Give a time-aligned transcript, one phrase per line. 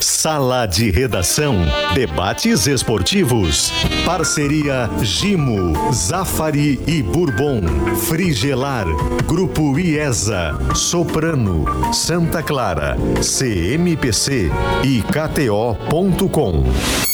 [0.00, 1.56] Sala de Redação.
[1.94, 3.72] Debates esportivos.
[4.04, 7.62] Parceria Gimo, Zafari e Bourbon.
[8.08, 8.86] Frigelar.
[9.26, 10.58] Grupo IESA.
[10.74, 11.64] Soprano.
[11.92, 12.96] Santa Clara.
[13.22, 14.50] CMPC
[14.84, 17.05] e KTO.com.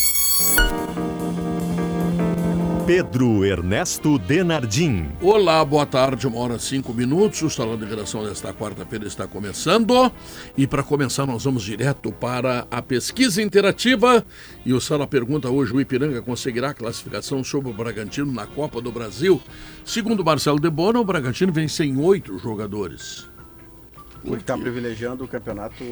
[2.86, 5.08] Pedro Ernesto Denardim.
[5.20, 7.40] Olá, boa tarde, uma hora e cinco minutos.
[7.42, 10.10] O Salão de Redação desta quarta-feira está começando.
[10.56, 14.24] E para começar, nós vamos direto para a pesquisa interativa.
[14.66, 18.80] E o Sala pergunta hoje: o Ipiranga conseguirá a classificação sobre o Bragantino na Copa
[18.80, 19.40] do Brasil?
[19.84, 23.28] Segundo Marcelo De Bona, o Bragantino vem sem oito jogadores.
[24.22, 25.84] Porque está privilegiando o campeonato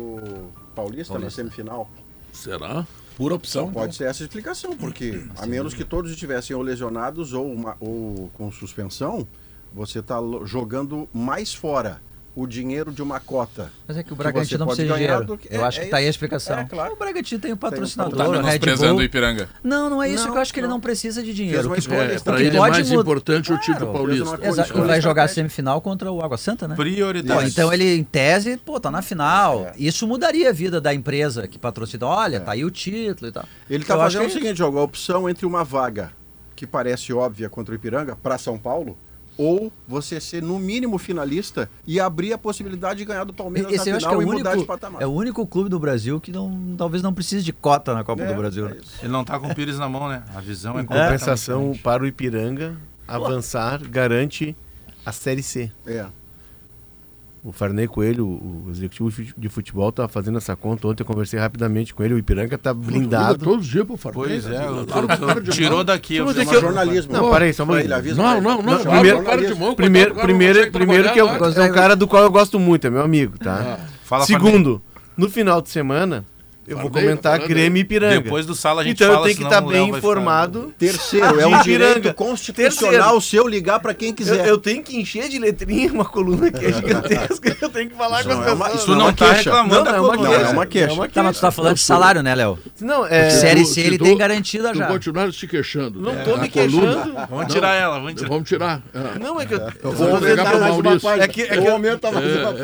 [0.74, 1.18] paulista, paulista.
[1.20, 1.88] na semifinal.
[2.32, 2.84] Será?
[3.20, 3.70] Pura opção.
[3.70, 7.76] Pode ser essa a explicação, porque a menos que todos estivessem ou lesionados ou, uma,
[7.78, 9.28] ou com suspensão,
[9.74, 12.00] você está jogando mais fora
[12.34, 13.70] o dinheiro de uma cota.
[13.86, 15.38] Mas é que o Bragantino não precisa de dinheiro.
[15.38, 16.58] Que, eu é, acho que está aí a explicação.
[16.58, 16.92] É, claro.
[16.92, 18.32] O Bragantino tem um patrocinador, tem um...
[18.32, 19.48] Tá menosprezando o Ipiranga.
[19.62, 20.26] Não, não é isso.
[20.26, 20.66] Não, eu acho que não.
[20.66, 21.70] ele não precisa de dinheiro.
[21.70, 24.38] Que é, para ele é mais importante o título paulista.
[24.42, 24.78] Exato.
[24.78, 26.76] Ele vai jogar a semifinal contra o Água Santa, né?
[26.76, 27.50] Prioridade.
[27.50, 29.66] então ele, em tese, pô, tá na final.
[29.66, 29.72] É.
[29.76, 32.06] Isso mudaria a vida da empresa que patrocina.
[32.06, 32.40] Olha, é.
[32.40, 33.44] tá aí o título e tal.
[33.68, 36.12] Ele está fazendo o seguinte, jogo, a opção entre uma vaga
[36.54, 38.96] que parece óbvia contra o Ipiranga para São Paulo
[39.40, 43.90] ou você ser no mínimo finalista e abrir a possibilidade de ganhar do Palmeiras Esse
[43.90, 45.00] na final é e mudar de patamar.
[45.00, 48.22] É o único clube do Brasil que não, talvez não precise de cota na Copa
[48.22, 48.68] é, do Brasil.
[48.68, 48.76] Né?
[49.00, 50.22] É Ele não está com o Pires na mão, né?
[50.34, 50.84] A visão é, é.
[50.84, 52.76] compensação para o Ipiranga
[53.08, 54.54] avançar garante
[55.06, 55.72] a Série C.
[55.86, 56.04] É.
[57.42, 60.86] O Farney Coelho, o executivo de futebol, está fazendo essa conta.
[60.86, 62.12] Ontem eu conversei rapidamente com ele.
[62.12, 63.42] O Ipiranga está blindado.
[63.42, 64.22] Todos os dias pro Farney.
[64.22, 64.60] Pois é,
[65.16, 66.16] claro, tirou daqui.
[66.16, 66.60] Eu que eu...
[66.60, 67.12] jornalismo.
[67.14, 68.78] Não, parei, só uma Não, não, não.
[68.78, 72.90] Primeiro, primeiro, primeiro, primeiro que eu, é um cara do qual eu gosto muito, é
[72.90, 73.78] meu amigo, tá?
[74.10, 74.20] Ah.
[74.20, 74.82] Segundo,
[75.16, 76.26] no final de semana,
[76.70, 78.20] eu vou comentar Grêmio e Ipiranga.
[78.20, 80.72] Depois do sala a gente então fala, eu tenho que estar tá bem informado.
[80.78, 83.20] Terceiro, é um direito constitucional Terceiro.
[83.20, 84.46] seu ligar para quem quiser.
[84.46, 87.56] Eu, eu, tenho que encher de letrinha uma coluna que é gigantesca.
[87.60, 88.74] eu tenho que falar com as é pessoas.
[88.74, 90.30] Isso não, não tá reclamando não, não, é uma queixa.
[90.30, 90.90] é uma queixa.
[90.90, 91.14] É uma queixa.
[91.14, 92.58] Tá, mas tu tá falando de salário, né, Léo?
[92.80, 93.30] Não, é...
[93.30, 94.86] Série C ele tem garantida já.
[94.86, 96.00] Continuar se queixando.
[96.00, 97.14] Não tô me queixando.
[97.28, 98.28] Vamos tirar ela, vamos tirar.
[98.28, 98.82] Vamos tirar.
[99.20, 99.60] Não, é que eu...
[99.92, 101.08] Vou pegar pro Maurício.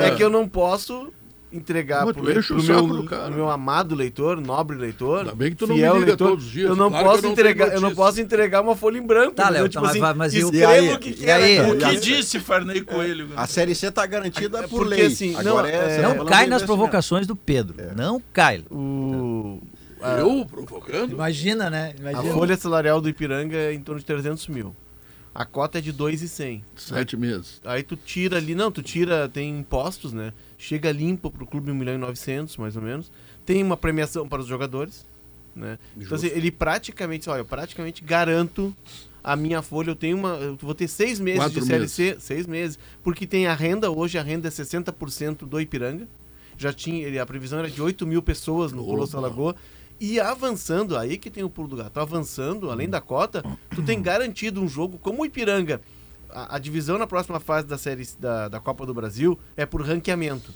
[0.01, 1.13] É que eu não posso
[1.53, 5.67] entregar pro, meu, pro, meu, pro meu amado leitor, nobre leitor, Ainda bem que tu
[5.67, 6.69] não me liga leitor, todos os dias.
[6.69, 9.35] Eu não claro posso eu não entregar, eu não posso entregar uma folha em branco.
[9.35, 11.97] Tá, Léo, tipo tá, assim, mas, mas e aí, o que e aí, O que
[11.97, 13.31] disse Farney Coelho?
[13.37, 15.07] A série C tá garantida é, por lei.
[15.07, 17.77] Assim, não, é, não cai nas provocações do Pedro.
[17.79, 17.95] É.
[17.95, 18.65] Não cai.
[18.71, 19.61] O
[20.19, 21.13] eu provocando?
[21.13, 21.95] Imagina, né?
[21.99, 22.31] Imagina.
[22.31, 24.75] A folha salarial do Ipiranga é em torno de 300 mil.
[25.35, 26.65] A cota é de 2,100.
[26.77, 27.61] Sete meses.
[27.65, 30.33] Aí tu tira ali, não, tu tira, tem impostos, né?
[30.59, 33.11] Chega limpo para o clube 1 milhão e 900, mais ou menos.
[33.45, 35.07] Tem uma premiação para os jogadores.
[35.55, 35.79] Né?
[35.97, 38.75] Então, assim, ele praticamente, olha, eu praticamente garanto
[39.25, 40.37] a minha folha, eu tenho uma.
[40.37, 42.23] Eu vou ter seis meses Quatro de CLC, meses.
[42.23, 46.07] seis meses, porque tem a renda, hoje a renda é 60% do Ipiranga.
[46.59, 49.55] Já tinha, ele, a previsão era de 8 mil pessoas no Colosso Lagoa.
[49.99, 53.43] E avançando, aí que tem o pulo do gato, avançando, além da cota,
[53.75, 55.81] tu tem garantido um jogo como o Ipiranga
[56.37, 59.81] a, a, divisão na próxima fase da série da, da Copa do Brasil é por
[59.81, 60.53] ranqueamento.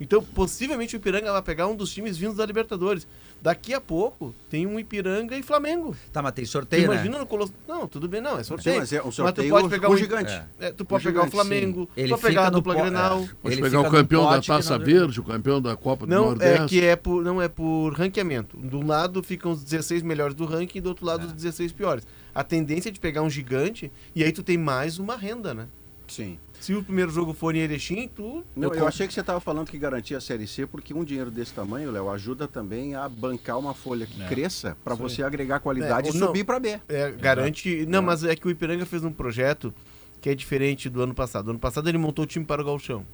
[0.00, 3.06] Então, possivelmente o Ipiranga vai pegar um dos times vindos da Libertadores.
[3.40, 5.94] Daqui a pouco tem um Ipiranga e Flamengo.
[6.12, 6.94] Tá, mas tem sorteio, né?
[6.94, 7.52] Imagina no Colosso.
[7.68, 8.74] Não, tudo bem, não, é sorteio.
[8.74, 10.32] Sim, mas é um sorteio mas tu pode pegar um gigante.
[10.32, 10.46] É.
[10.58, 12.80] É, tu pode o pegar gigante, o Flamengo, ele pode pegar a dupla po...
[12.80, 13.20] Grenal.
[13.20, 13.28] É.
[13.42, 16.62] Pode pegar o campeão da Taça Verde, o campeão da Copa não, do Nordeste.
[16.62, 18.56] É que é por, não é por ranqueamento.
[18.56, 21.26] Do lado ficam os 16 melhores do ranking e do outro lado é.
[21.26, 22.04] os 16 piores.
[22.34, 25.68] A tendência é de pegar um gigante e aí tu tem mais uma renda, né?
[26.08, 26.38] Sim.
[26.60, 28.44] Se o primeiro jogo for em Erechim, tu.
[28.56, 31.04] Não, eu, eu achei que você estava falando que garantia a Série C, porque um
[31.04, 34.26] dinheiro desse tamanho, Léo, ajuda também a bancar uma folha que é.
[34.26, 36.80] cresça para você agregar qualidade é, e subir para B.
[36.88, 37.84] É, garante.
[37.86, 39.74] Não, mas é que o Ipiranga fez um projeto
[40.20, 41.50] que é diferente do ano passado.
[41.50, 43.04] ano passado ele montou o time para o Galchão.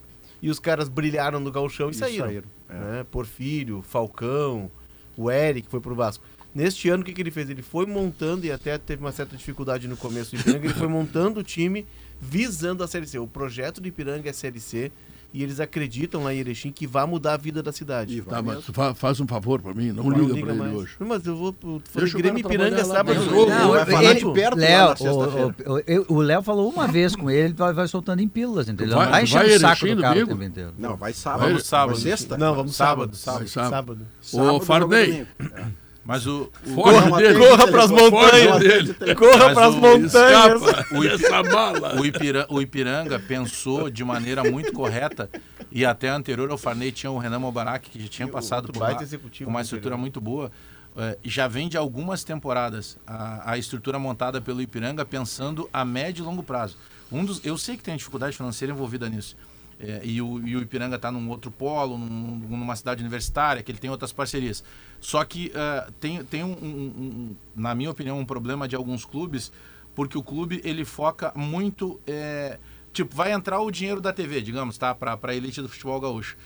[0.41, 2.27] E os caras brilharam no Galchão e, e saíram.
[2.27, 2.49] saíram.
[2.69, 2.75] É.
[2.75, 3.07] Né?
[3.11, 4.71] Porfírio, Falcão,
[5.17, 6.25] o Eric foi pro Vasco.
[6.55, 7.49] Neste ano, o que, que ele fez?
[7.49, 10.89] Ele foi montando, e até teve uma certa dificuldade no começo do Ipiranga, ele foi
[10.89, 11.87] montando o time
[12.21, 13.19] visando a Série C.
[13.19, 14.91] O projeto de Ipiranga é Série C
[15.33, 18.21] e eles acreditam lá em Erechim que vai mudar a vida da cidade.
[18.23, 20.97] Tá, mas fa faz um favor para mim, não, não liga, liga para ele hoje.
[20.99, 21.55] Não, mas eu vou
[21.85, 23.25] fazer Grêmio Ipiranga sábado.
[23.25, 24.95] Não, não, vai falar ele, de perto Léo,
[26.09, 28.97] o, o, Léo falou uma vez com ele, ele vai, vai soltando em pílulas, entendeu?
[28.97, 30.75] Vai, vai enchendo o saco do cara o tempo inteiro.
[30.77, 31.47] Não, vai sábado.
[31.47, 31.95] Vamos sábado.
[31.95, 32.37] Vai sexta?
[32.37, 33.17] Não, vamos sábado.
[33.17, 33.49] Sábado.
[33.49, 33.71] sábado.
[33.71, 34.07] sábado.
[34.21, 34.57] sábado.
[34.57, 35.27] Ô, Farney.
[36.11, 36.51] Mas o.
[36.75, 38.59] corra, dele, corra para as montanhas.
[38.59, 39.15] Dele.
[39.15, 40.13] Corra para as montanhas.
[40.91, 45.31] o, Ipiranga, o, Ipiranga, o Ipiranga pensou de maneira muito correta
[45.71, 48.73] E até anterior ao Farney tinha o Renan Mobarak, que já tinha E o passado
[48.73, 50.51] por baita lá, executivo com uma do estrutura muito boa.
[50.97, 56.25] É, já vem de algumas temporadas a, a estrutura montada pelo Ipiranga pensando a médio
[56.25, 56.77] e longo prazo.
[57.13, 59.37] Um dos, eu sei que tem dificuldade financeira envolvida nisso.
[59.83, 63.73] É, e, o, e o Ipiranga está num outro polo, num- numa cidade universitária, que
[63.73, 64.63] ele tem outras parcerias.
[65.01, 69.07] Só que é, tem, tem um, um- um- na minha opinião, um problema de alguns
[69.07, 69.51] clubes,
[69.95, 71.99] porque o clube ele foca muito.
[72.07, 72.59] é,
[72.93, 74.95] tipo, vai entrar o dinheiro da TV, digamos, tá?
[74.95, 76.37] Para a elite do futebol gaúcho.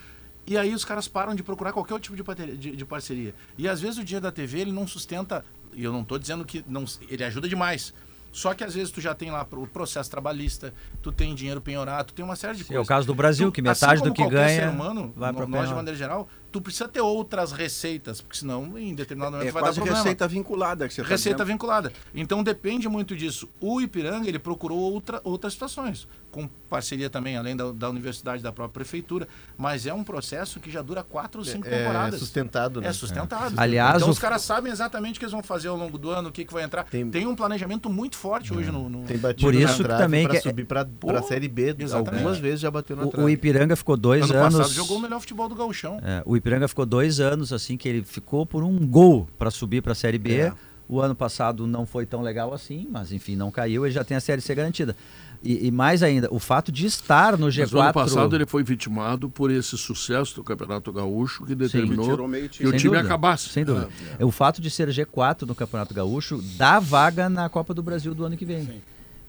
[0.46, 3.34] E aí os caras param de procurar qualquer tipo de, de- de parceria.
[3.58, 6.44] E às vezes o dinheiro da TV ele não sustenta, e eu não estou dizendo
[6.44, 7.92] que não, ele ajuda demais.
[8.34, 12.08] Só que às vezes tu já tem lá o processo trabalhista, tu tem dinheiro penhorado,
[12.08, 12.84] tu tem uma série de Sim, é coisas.
[12.84, 15.46] o caso do Brasil, Tu- que metade assim do que ganha ser humano, vai nós
[15.46, 15.76] de penhorado.
[15.76, 19.66] maneira geral, tu precisa ter outras receitas, porque senão em determinado momento É vai dar
[19.70, 19.98] quase problema.
[19.98, 21.52] receita vinculada que você tá Receita dizendo.
[21.52, 21.92] vinculada.
[22.14, 23.48] Então depende muito disso.
[23.60, 28.52] O Ipiranga ele procurou outra, outras situações, com parceria também, além da, da universidade, da
[28.52, 29.26] própria prefeitura.
[29.58, 32.20] Mas é um processo que já dura quatro ou cinco É temporadas.
[32.20, 32.86] sustentado, né?
[32.88, 33.54] É sustentado.
[33.56, 36.10] Aliás, então o- os caras sabem exatamente o que eles vão fazer ao longo do
[36.10, 36.84] ano, o que, que vai entrar.
[36.84, 38.88] Tem- Tem, um planejamento muito forte hoje no.
[38.88, 41.26] no- Tem batido Por na isso que trave também pra que- subir pra, pra Pô,
[41.26, 41.74] Série B.
[41.78, 41.94] exatamente.
[42.14, 43.26] Algumas vezes já bateu na O, trave.
[43.26, 44.54] o Ipiranga ficou dois ano anos.
[44.58, 45.98] passado jogou o melhor futebol do Gauchão.
[46.02, 49.80] É, o Ipiranga ficou dois anos assim que ele ficou por um gol para subir
[49.82, 50.34] para a Série B.
[50.40, 50.52] É.
[50.86, 54.14] O ano passado não foi tão legal assim, mas enfim, não caiu, ele já tem
[54.14, 54.94] a Série C garantida.
[55.42, 57.60] E, e mais ainda, o fato de estar no G4.
[57.60, 62.28] Mas o ano passado ele foi vitimado por esse sucesso do Campeonato Gaúcho que determinou
[62.28, 62.68] meio que time.
[62.68, 63.48] o time dúvida, acabasse.
[63.48, 63.88] Sem dúvida.
[64.18, 64.22] É.
[64.22, 68.14] É, O fato de ser G4 no Campeonato Gaúcho dá vaga na Copa do Brasil
[68.14, 68.68] do ano que vem.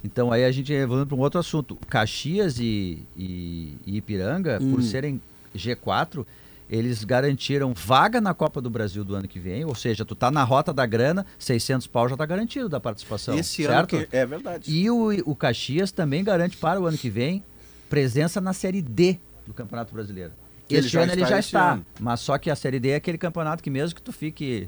[0.04, 1.78] Então aí a gente evolui para um outro assunto.
[1.90, 5.22] Caxias e, e- e Ipiranga, por serem
[5.56, 6.26] G4,
[6.70, 9.66] eles garantiram vaga na Copa do Brasil do ano que vem.
[9.66, 13.38] Ou seja, tu tá na rota da grana, 600 pau já tá garantido da participação.
[13.38, 14.08] Esse ano certo?
[14.08, 14.72] que é verdade.
[14.72, 17.44] E o, o Caxias também garante para o ano que vem
[17.90, 20.32] presença na Série D do Campeonato Brasileiro.
[20.70, 21.86] Ele Este ano ele já está, ano.
[22.00, 24.68] mas só que a Série D é aquele campeonato que mesmo que tu fique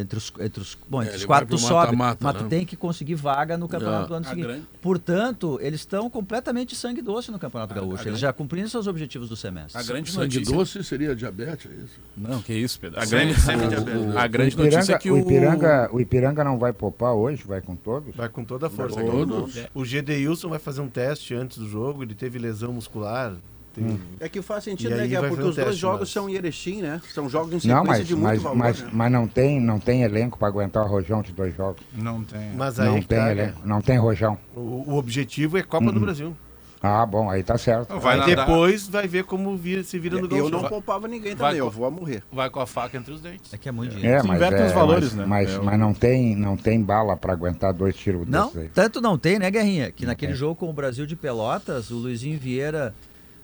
[0.00, 2.40] entre os, entre os, bom, entre É, os quatro tu sobe, mata-mata, mas né?
[2.40, 4.08] tu tem que conseguir vaga no campeonato É.
[4.08, 4.46] do ano A seguinte.
[4.46, 7.90] grande- Portanto, eles estão completamente sangue doce no Campeonato A- Gaúcho.
[7.90, 9.80] a eles grande- já cumpriram seus objetivos do semestre.
[9.80, 10.54] A grande Sangue notícia.
[10.56, 12.00] doce seria diabetes, é isso?
[12.16, 13.00] Não, que isso, Pedro.
[13.00, 14.16] A Sempre- grande, o- diabetes.
[14.16, 15.14] a grande o Ipiranga, notícia é que o...
[15.14, 15.18] o.
[15.18, 18.14] Ipiranga, o Ipiranga não vai poupar hoje, vai com todos?
[18.14, 19.00] Vai com toda a força.
[19.02, 19.56] Todos.
[19.56, 19.68] É.
[19.74, 23.32] O Gedeilson vai fazer um teste antes do jogo, ele teve lesão muscular.
[24.20, 26.82] É que faz sentido, né, vai Porque os dois teste, jogos mas- são em Erechim,
[26.82, 27.00] né?
[27.12, 28.90] São jogos em sequência Não, mas, de muito mas, valor, mas, né?
[28.92, 31.82] mas não, tem, não tem elenco para aguentar o rojão de dois jogos.
[31.94, 32.52] Não tem.
[32.54, 34.38] Mas aí Não tem tá, elenco, não tem rojão.
[34.54, 34.60] o,
[34.92, 36.36] o objetivo é Copa do Brasil.
[36.84, 37.96] Ah, bom, aí tá certo.
[38.00, 41.50] Vai aí depois vai ver como vira- se vira no Eu não poupava ninguém Vai
[41.52, 42.24] também, eu vou a morrer.
[42.32, 43.54] Vai com a faca entre os dentes.
[43.54, 44.16] É que é muito dinheiro.
[44.16, 45.24] É, Se mas, invertem é, os valores, mas, né?
[45.26, 48.68] mas, É mas não, tem, não tem bala para aguentar dois tiros Não, desses aí.
[48.74, 49.92] tanto não tem, né, Guerrinha?
[49.92, 50.38] Que naquele tem.
[50.40, 52.92] jogo com o Brasil de Pelotas, o Luizinho Vieira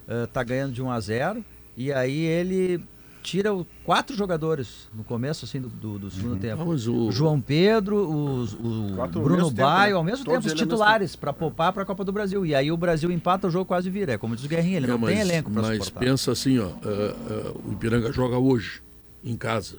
[0.09, 1.45] eh, tá ganhando de 1 a 0
[1.77, 2.83] e aí ele
[3.21, 6.65] tira o- quatro jogadores no começo assim do, do- do segundo Ah, tempo.
[6.65, 9.97] mas O o, João Pedro, os- o Quatro Bruno Baio, né?
[9.97, 12.45] ao mesmo tempo, os titulares, para poupar para a Copa do Brasil.
[12.45, 14.13] E aí o Brasil empata o jogo quase vira.
[14.13, 15.99] É como diz o Guerrinha, ele É, não mas, tem elenco para Mas suportar.
[15.99, 18.81] pensa assim, ó, ah, ah, o Ipiranga joga hoje,
[19.23, 19.77] em casa.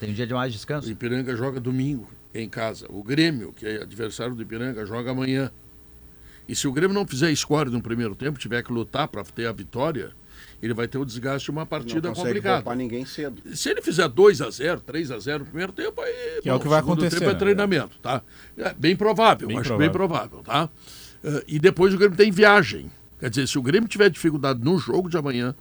[0.00, 0.90] Tem um dia de mais O descanso.
[0.90, 2.86] Ipiranga joga domingo, em casa.
[2.90, 5.50] O Grêmio, que é adversário do Ipiranga, joga amanhã.
[6.48, 9.46] E se o Grêmio não fizer score no primeiro tempo, tiver que lutar para ter
[9.46, 10.12] a vitória,
[10.62, 12.56] ele vai ter o desgaste de uma partida não complicada.
[12.56, 13.40] poupar ninguém cedo.
[13.54, 16.40] Se ele fizer 2 a 0 3 a 0 no primeiro tempo, aí.
[16.42, 17.38] Que é o que vai acontecer, tempo é né?
[17.38, 18.22] treinamento, tá?
[18.56, 19.86] É bem provável, Bem acho provável.
[19.86, 20.68] bem provável, tá?
[21.22, 22.90] Eh, e depois o Grêmio tem viagem.
[23.18, 25.54] Quer dizer, se o Grêmio tiver dificuldade no jogo de amanhã,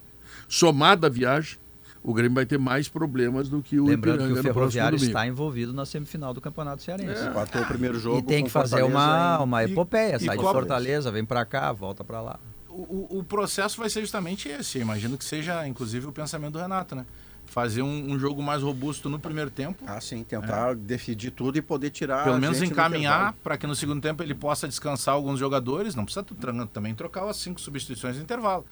[0.49, 1.57] somada a viagem,
[2.03, 4.53] o Grêmio vai ter mais problemas do que o Lembrando que Ipiranga o no próximo
[4.71, 7.25] Ferroviário está envolvido na semifinal do Campeonato Cearense.
[7.27, 8.19] Empatou o primeiro jogo.
[8.19, 10.17] E tem que fazer Fortaleza uma, uma epopeia.
[10.17, 10.43] e Sai de.
[10.43, 12.39] Fortaleza, vem para cá, volta para lá.
[12.69, 14.79] O, o- o processo vai ser justamente esse.
[14.79, 17.05] Eu imagino que seja, inclusive, o pensamento do Renato, né?
[17.45, 19.83] Fazer um, um jogo mais robusto no primeiro tempo.
[19.85, 22.23] Ah, sim, tentar decidir tudo e poder tirar.
[22.23, 25.93] Pelo a menos encaminhar para que no segundo tempo ele possa descansar alguns jogadores.
[25.93, 26.25] Não precisa
[26.71, 28.65] também trocar as cinco substituições no intervalo.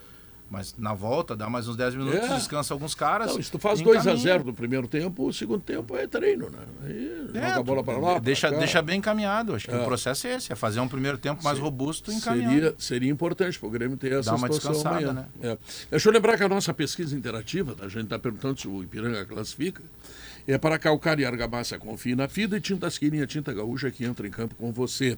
[0.51, 2.36] Mas na volta, dá mais uns 10 minutos, É.
[2.36, 3.34] descansa alguns caras.
[3.34, 4.22] Não, se tu faz e 2 a encaminha.
[4.24, 6.58] 0 no primeiro tempo, o segundo tempo é treino, né?
[6.84, 8.20] Aí É, joga a bola para lá.
[8.20, 9.55] deixa, pra deixa bem encaminhado.
[9.55, 9.79] Acho que É.
[9.79, 12.51] o processo é esse, é fazer um primeiro tempo mais robusto e encaminhar.
[12.51, 15.27] Seria, seria importante para o Grêmio ter essa Dá uma situação descansada, amanhã.
[15.41, 15.51] né?
[15.51, 15.58] É.
[15.89, 17.86] Deixa eu lembrar que a nossa pesquisa interativa, tá?
[17.86, 19.81] a gente está perguntando se o Ipiranga classifica,
[20.46, 24.27] é para calcário e argamassa confie na FIDA e tintas Quirinha, tinta gaúcha que entra
[24.27, 25.17] em campo com você.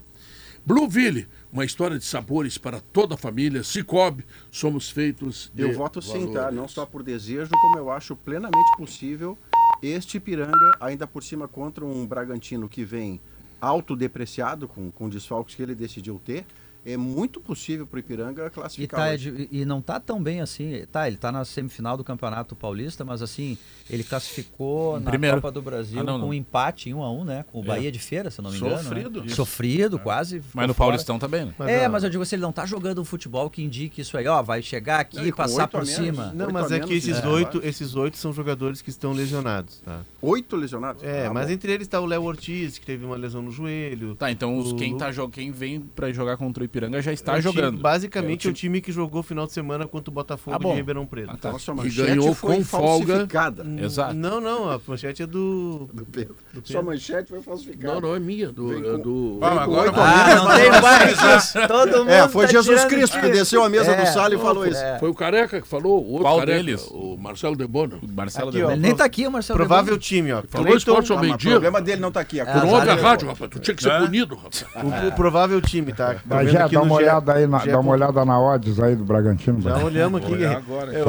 [0.65, 3.63] Blueville, uma história de sabores para toda a família.
[3.63, 6.41] Cicobi, somos feitos de Eu voto sim, tá?
[6.41, 6.55] valores.
[6.55, 9.37] Não só por desejo, como eu acho plenamente possível
[9.81, 13.19] este Ipiranga, ainda por cima contra um Bragantino que vem
[13.59, 16.45] autodepreciado, com, com desfalques que ele decidiu ter.
[16.85, 18.99] É muito possível para o Ipiranga E, classificar.
[18.99, 19.47] tá, hoje.
[19.51, 20.85] e não tá tão bem assim.
[20.91, 23.57] Tá, ele tá na semifinal do Campeonato Paulista, mas assim,
[23.89, 25.37] ele classificou na Primeiro.
[25.37, 26.27] Copa do Brasil Ah, não, com não.
[26.29, 27.45] um empate em 1 a 1 né?
[27.51, 28.77] Com o Bahia de Feira, se eu não me engano.
[28.77, 29.23] Sofrido.
[29.23, 29.29] Né?
[29.29, 30.37] Sofrido, quase.
[30.39, 30.87] ficou Mas no fora.
[30.89, 31.53] Paulistão tá bem, né?
[31.67, 34.27] é, mas eu digo assim, ele não tá jogando um futebol que indique isso aí,
[34.27, 35.93] ó, vai chegar aqui Não, e e passar por menos.
[35.95, 36.31] cima.
[36.33, 37.27] Não, mas é que esses é.
[37.27, 40.01] oito, esses oito são jogadores que estão lesionados, tá?
[40.21, 41.03] Oito lesionados?
[41.03, 41.53] É, Ah, mas bom.
[41.53, 44.15] entre eles tá o Léo Ortiz, que teve uma lesão no joelho.
[44.15, 47.13] Tá, então os, O quem, tá, quem vem pra jogar contra o Ipiranga já É
[47.13, 47.79] está time- jogando.
[47.79, 50.59] basicamente É é o o time que jogou final de semana contra o Botafogo Ah,
[50.59, 50.71] bom.
[50.71, 51.29] de Ribeirão Preto.
[51.31, 51.51] Ah, tá.
[51.51, 53.05] Nossa, a E manchete ganhou foi com folga.
[53.13, 53.65] falsificada.
[53.79, 54.13] Exato.
[54.15, 55.87] Não, não, a manchete é do.
[55.93, 56.35] Do Pedro.
[56.51, 56.85] Do Sua Pedro.
[56.85, 57.93] manchete foi falsificada.
[57.93, 58.67] Não, não é minha, do.
[58.69, 59.29] Vem é com- do...
[59.39, 61.53] Vem com agora a Ah, não tem mais.
[61.67, 64.37] Todo mundo É, foi tá Jesus Cristo que desceu a mesa É, do sala e
[64.39, 64.81] falou isso.
[64.81, 64.97] é.
[64.99, 66.87] Foi o Careca que falou, o outro Qual Careca, deles?
[66.89, 67.99] o Marcelo de Bono.
[68.01, 68.71] O Marcelo Aqui, de ó.
[68.71, 69.57] Ele nem tá aqui, o Marcelo.
[69.57, 70.41] Provável time, ó.
[70.49, 71.51] Falou esporte ao Ah, mas o meio-dia.
[71.51, 72.39] problema dele não tá aqui.
[72.39, 73.51] É, culpa ouve a é- rádio, rapaz.
[73.51, 74.05] Tu tinha que ser Hã?
[74.05, 74.65] punido, rapaz.
[75.07, 76.15] o, provável time, tá?
[76.25, 78.25] Mas vendo já aqui dá no uma G- olhada aí, na, G- dá uma olhada
[78.25, 79.61] na odds aí do Bragantino.
[79.61, 79.85] Já Bagé.
[79.85, 80.45] olhamos aqui.
[80.45, 80.93] agora.
[80.93, 81.05] Eu,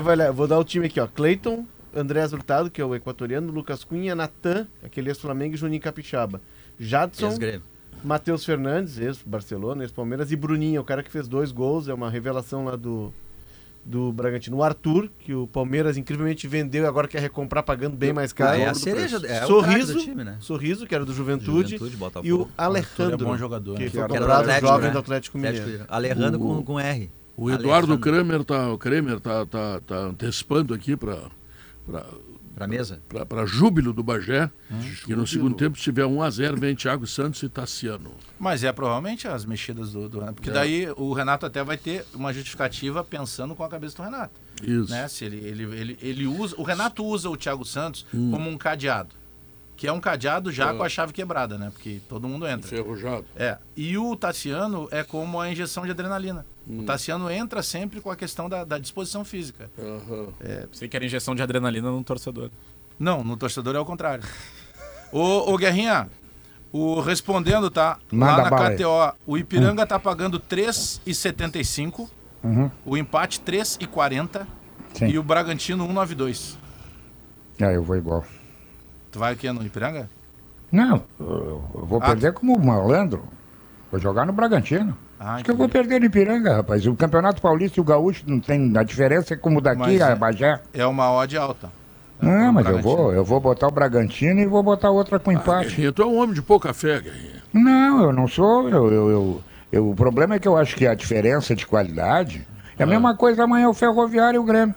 [0.00, 0.32] vai olhar.
[0.32, 1.06] Vou dar o time aqui, ó.
[1.06, 6.40] Cleiton, Andrés Hurtado, que é o equatoriano, Lucas Cunha, Natan, aquele ex-Flamengo e Juninho Capixaba.
[6.78, 7.36] Jadson.
[8.04, 12.64] Matheus Fernandes, ex-Barcelona, ex-Palmeiras, e Bruninho, o cara que fez dois gols, é uma revelação
[12.64, 13.12] lá do,
[13.84, 14.56] do Bragantino.
[14.58, 18.60] O Arthur, que o Palmeiras incrivelmente vendeu e agora quer recomprar pagando bem mais caro.
[18.60, 20.36] É a cereja, é o Sorriso, time, né?
[20.40, 22.26] Sorriso, que era do Juventude, Juventude, Botafogo.
[22.26, 23.90] e o é Alejandro, bom jogador, que né?
[23.90, 24.92] Que era comprado do Atlético, jovem né?
[24.92, 25.84] do Atlético Mineiro.
[25.88, 27.10] Alejandro O- com, com R.
[27.36, 27.98] O Eduardo Alejandro.
[27.98, 31.18] Kramer tá, o Kramer tá, tá, tá antecipando aqui para
[32.54, 33.00] Pra mesa.
[33.28, 34.78] para júbilo do Bagé, Hum.
[35.04, 38.12] que no segundo tempo, se tiver 1x0, vem Thiago Santos e Tassiano.
[38.38, 40.34] Mas é provavelmente as mexidas do, do Renato.
[40.34, 40.52] Porque É.
[40.52, 44.38] daí o Renato até vai ter uma justificativa pensando com a cabeça do Renato.
[44.62, 44.90] Isso.
[44.90, 45.08] Né?
[45.08, 46.54] Se ele, ele, ele, ele usa.
[46.58, 48.30] O Renato usa o Thiago Santos Hum.
[48.30, 49.14] como um cadeado.
[49.82, 51.68] Que é um cadeado já com a chave quebrada, né?
[51.72, 52.72] Porque todo mundo entra.
[52.72, 53.24] Enferrujado.
[53.34, 53.58] É.
[53.76, 56.46] E o Tassiano é como a injeção de adrenalina.
[56.68, 56.82] Hum.
[56.82, 59.68] O Tassiano entra sempre com a questão da, da disposição física.
[59.76, 60.28] Aham.
[60.70, 62.48] Você quer injeção de adrenalina no torcedor.
[62.96, 64.22] Não, no torcedor é o contrário.
[65.10, 66.08] ô, ô Guerrinha,
[66.72, 67.98] o, respondendo, tá?
[68.12, 68.70] Manda lá na.
[68.76, 72.08] KTO, o Ipiranga tá pagando 3,75,
[72.44, 72.70] Uhum.
[72.86, 74.46] o empate 3,40
[74.94, 75.06] Sim.
[75.08, 76.54] e o Bragantino 1,92.
[77.60, 78.24] É, eu vou igual.
[79.12, 80.08] Tu vai aqui no Ipiranga?
[80.70, 82.06] Não, eu, eu vou Ah.
[82.06, 83.22] perder como malandro.
[83.90, 84.96] Vou jogar no Bragantino.
[85.20, 86.86] Ah, Acho que eu vou perder no Ipiranga, rapaz.
[86.86, 88.72] O Campeonato Paulista e o Gaúcho não tem.
[88.76, 90.14] A diferença é como daqui Mas a é.
[90.16, 90.60] Bagé.
[90.72, 91.70] É uma odd alta.
[92.20, 95.30] Não, pro mas eu vou, eu vou botar o Bragantino e vou botar outra com
[95.30, 95.68] empate.
[95.70, 97.42] Guerrinha, tu é um homem de pouca fé, Guerrinha.
[97.52, 98.68] Não, eu não sou.
[98.68, 99.42] Eu, eu, eu-
[99.72, 102.46] eu- o problema é que eu acho que a diferença de qualidade
[102.78, 104.74] é a mesma coisa amanhã o Ferroviário e o Grêmio.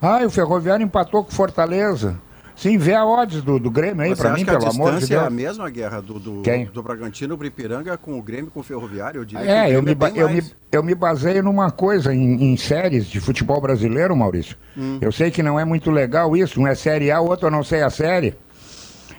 [0.00, 2.16] Ah, o Ferroviário empatou com Fortaleza.
[2.54, 5.18] Sim, vê a odds do, do Grêmio aí acha mim, pelo amor de distância é
[5.18, 5.32] a Deus.
[5.34, 6.66] mesma guerra do, do, Quem?
[6.66, 9.20] do Bragantino pro Ipiranga com o Grêmio com o Ferroviário?
[9.20, 11.70] Eu diria que o É, Grêmio eu me, bem eu, me, eu me baseio numa
[11.70, 14.56] coisa em, em séries de futebol brasileiro, Maurício.
[14.76, 14.98] Hum.
[15.00, 17.50] Eu sei que não é muito legal isso, um é série A, o outro eu
[17.50, 18.34] não sei a série.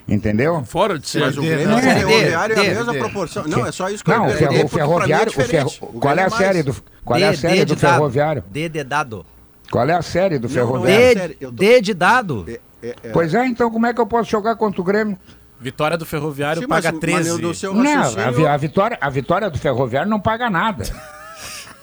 [0.07, 0.63] Entendeu?
[0.65, 1.21] Fora de ser.
[1.21, 3.43] Mas o Grêmio não, e o Série D, Ferroviário é a mesma proporção.
[3.47, 5.31] Não, é só isso que Não, eu o, quero ferro, o é ferroviário.
[5.31, 6.75] o ferro, qual é a série do,
[7.05, 8.43] qual é a série do ferroviário?
[8.51, 9.25] D de dado.
[9.71, 10.65] Qual é a série do Não, não é.
[10.67, 11.13] ferroviário?
[11.19, 12.45] sério, eu D, tô- D de dado.
[12.83, 13.09] É, é.
[13.11, 15.17] Pois é, então como é que eu posso jogar contra o Grêmio?
[15.59, 17.41] Vitória do Ferroviário Sim, mas- paga mas 13.
[17.41, 20.83] no seu Não, a, vi- a vitória, a vitória do ferroviário não paga nada.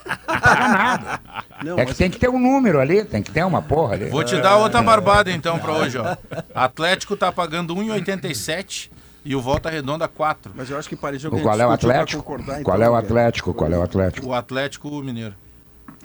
[0.06, 1.20] Não paga nada.
[1.64, 3.94] Não, É que mas- tem que ter um número ali, tem que ter uma porra
[3.94, 4.06] ali.
[4.10, 6.16] Vou te dar outra barbada então pra hoje, ó.
[6.54, 8.90] Atlético tá pagando 1,87
[9.24, 10.52] e o Volta Redonda 4.
[10.54, 12.22] Mas eu acho que pareceu que a Qual é o Atlético?
[12.22, 12.94] concordar, Qual então, é o.
[12.96, 13.54] Atlético?
[13.54, 14.26] Qual é o Atlético?
[14.26, 15.34] O Atlético Mineiro.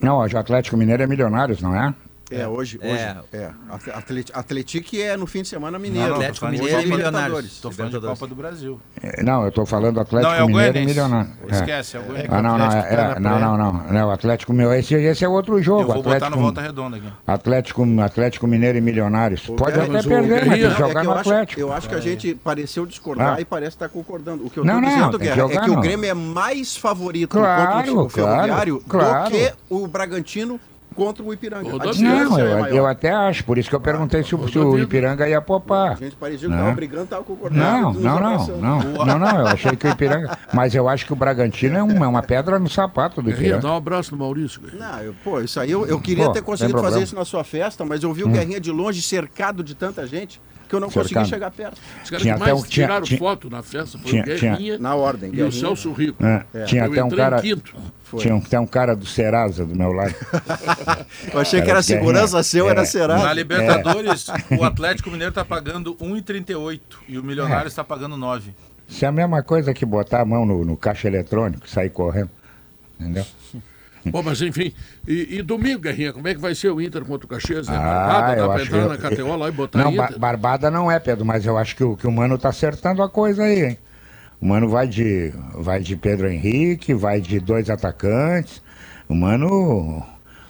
[0.02, 1.94] Não, o Atlético Mineiro é milionários, não é?
[2.32, 2.80] É, hoje.
[2.82, 3.16] hoje É.
[3.34, 3.52] é.
[3.70, 6.08] Atle- Atleti- Atlético é no fim de semana mineiro.
[6.10, 7.60] Não, não, Atlético Mineiro e Milionários.
[7.62, 8.20] Tô falando de Libertadores.
[8.20, 8.82] Copa do Brasil.
[9.02, 11.00] É, Não, eu tô falando Atlético não, é o Mineiro e Goianiense.
[11.02, 11.32] milionário.
[11.48, 11.52] É.
[11.56, 12.34] Esquece, é o Goianiense.
[12.34, 15.24] Ah, não, não, é, tá é, não, não, não, não, o Atlético meu, esse, esse
[15.24, 15.82] é outro jogo.
[15.82, 17.08] Eu vou botar Atlético, no Volta Redonda aqui.
[17.28, 19.42] Atlético, Atlético Mineiro e Milionários.
[19.42, 21.62] Pode até perder, mas É jogar que no eu, acho, Atlético.
[21.62, 23.42] eu acho que a gente pareceu discordar Ah.
[23.42, 24.46] e parece estar concordando.
[24.46, 25.80] O que eu Não, estou dizendo, Guerra, é que o.
[25.80, 30.60] Grêmio é mais favorito contra o Ferroviário do que o Bragantino
[30.96, 31.70] contra o Ipiranga.
[31.72, 32.76] Distância Não, é eu, maior.
[32.78, 35.42] eu até acho, por isso que eu perguntei se, o- se o Ipiranga ia A
[35.42, 35.98] popar.
[35.98, 36.58] gente parecia que Não.
[36.62, 37.60] estava brigando, estava concordando.
[37.62, 40.38] Não, não, não, não, não, não, eu achei que o Ipiranga.
[40.54, 43.50] Mas eu acho que o Bragantino é uma, é uma pedra no sapato do Guerrinha,
[43.52, 43.74] dá Ipiranga.
[43.74, 44.62] um abraço no Maurício.
[44.74, 47.44] Não, eu, pô, isso aí eu, eu queria Pô, ter conseguido fazer isso na sua
[47.44, 50.88] festa, mas eu vi o Guerrinha de longe cercado de tanta gente que eu não
[50.88, 51.30] consegui Cercado.
[51.30, 51.78] chegar perto.
[52.04, 54.24] Os caras Tinha que até mais um- tinha- tiraram tinha- foto na festa foi tinha-
[54.24, 55.32] o Guerrinha Na ordem.
[55.34, 55.52] e o.
[55.52, 56.24] Celso Rico.
[56.26, 57.42] É, tinha Eu até um cara.
[57.42, 60.14] Tinha um, tem um cara do Serasa do meu lado.
[61.34, 62.72] Eu achei que Era era segurança seu, É.
[62.72, 63.24] era Serasa.
[63.26, 68.54] Na Libertadores, o Atlético Mineiro tá pagando 1,38 e o Milionário está pagando 9.
[68.88, 71.90] Isso é a mesma coisa que botar a mão no, no caixa eletrônico e sair
[71.90, 72.30] correndo.
[73.00, 73.26] Entendeu?
[74.12, 74.72] Bom, mas enfim,
[75.08, 77.68] e, e domingo, Guerrinha, como é que vai ser o Inter contra o Caxias?
[77.68, 78.42] É Ah, marcado?
[78.42, 80.20] Dá pra entrar eu- na KTO lá e botar Não, Inter?
[80.20, 83.10] barbada não é, Pedro, mas eu acho que o, que o Mano tá acertando a
[83.10, 83.78] coisa aí, hein?
[84.40, 88.62] O Mano vai de, vai de Pedro Henrique, vai de dois atacantes.
[89.10, 90.06] O Mano,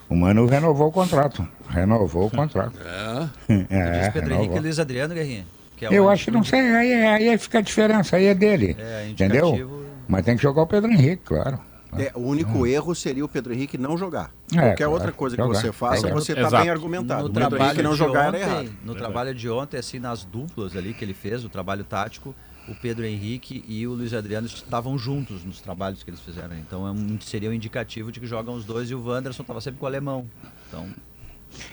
[0.08, 1.46] o Mano renovou o contrato.
[1.68, 2.78] Renovou o contrato.
[2.84, 3.26] É.
[3.70, 4.60] É, Diz Pedro Henrique e renovou.
[4.60, 5.46] Luiz Adriano, Guerrinha.
[5.80, 6.92] é Eu acho que não sei, aí,
[7.30, 8.76] aí fica a diferença, aí é dele.
[8.78, 9.82] É, entendeu?
[10.08, 11.58] Mas tem que jogar o Pedro Henrique, claro.
[11.96, 14.30] É, o único erro seria o Pedro Henrique não jogar.
[14.52, 16.14] É, Qualquer claro, outra coisa que jogar, você faça, jogar.
[16.14, 17.24] você está bem argumentado.
[17.24, 18.72] No o Pedro Henrique não de jogar ontem, era errado.
[18.84, 22.34] no trabalho de ontem, assim, nas duplas ali que ele fez, o trabalho tático,
[22.68, 26.56] o Pedro Henrique e o Luiz Adriano estavam juntos nos trabalhos que eles fizeram.
[26.58, 29.60] Então é um- seria um indicativo de que jogam os dois e o Wanderson estava
[29.60, 30.26] sempre com o alemão.
[30.68, 30.86] Então,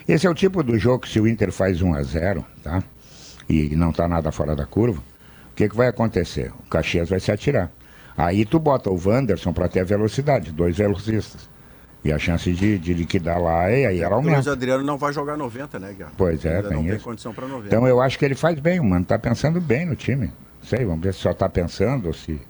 [0.08, 2.82] Esse é o tipo do jogo que se o Inter faz 1 a 0 tá?
[3.50, 5.02] E não tá nada fora da curva,
[5.52, 6.52] o que, que vai acontecer?
[6.60, 7.72] O Caxias vai se atirar.
[8.16, 11.50] Aí tu bota o Wanderson para ter a velocidade, dois velocistas.
[12.06, 14.52] E a chance de, de liquidar lá, e aí ela O Luiz aumenta.
[14.52, 16.12] Adriano não vai jogar 90, né, Guerra?
[16.18, 17.04] Pois é, Ainda tem não tem isso.
[17.06, 17.68] condição para 90.
[17.68, 20.28] Então eu acho que ele faz bem, o mano tá pensando bem no time.
[20.28, 22.42] Não sei, vamos ver se só tá pensando ou se,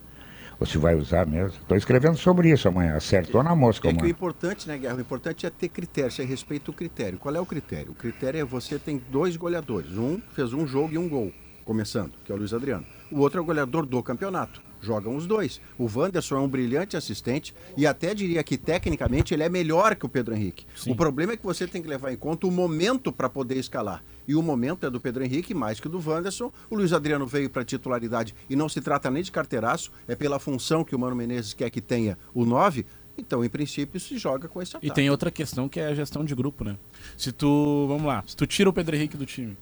[0.60, 1.60] ou se vai usar mesmo.
[1.68, 2.96] Tô escrevendo sobre isso amanhã.
[2.96, 4.10] Acertou na mosca, É que o mano.
[4.10, 4.96] importante, né, Guerra?
[4.96, 7.20] O importante é ter critério, você respeita o critério.
[7.20, 7.92] Qual é o critério?
[7.92, 9.92] O critério é você tem dois goleadores.
[9.96, 11.32] Um fez um jogo e um gol,
[11.64, 12.86] começando, que é o Luiz Adriano.
[13.12, 14.64] O outro é o goleador do campeonato.
[14.84, 15.62] Jogam os dois.
[15.78, 20.06] O Wanderson é um brilhante assistente e até diria que tecnicamente ele é melhor que
[20.06, 20.66] o Pedro Henrique.
[20.86, 24.04] O problema é que você tem que levar em conta o momento para poder escalar.
[24.28, 26.52] E o momento é do Pedro Henrique mais que do Wanderson.
[26.70, 30.38] O Luiz Adriano veio para titularidade e não se trata nem de carteiraço, é pela
[30.38, 32.86] função que o Mano Menezes quer que tenha o 9.
[33.18, 34.88] Então, em princípio, se joga com esse ataque.
[34.88, 36.78] E tem outra questão que é a gestão de grupo, né?
[37.16, 39.56] Se tu, vamos lá, se tu tira o Pedro Henrique do time,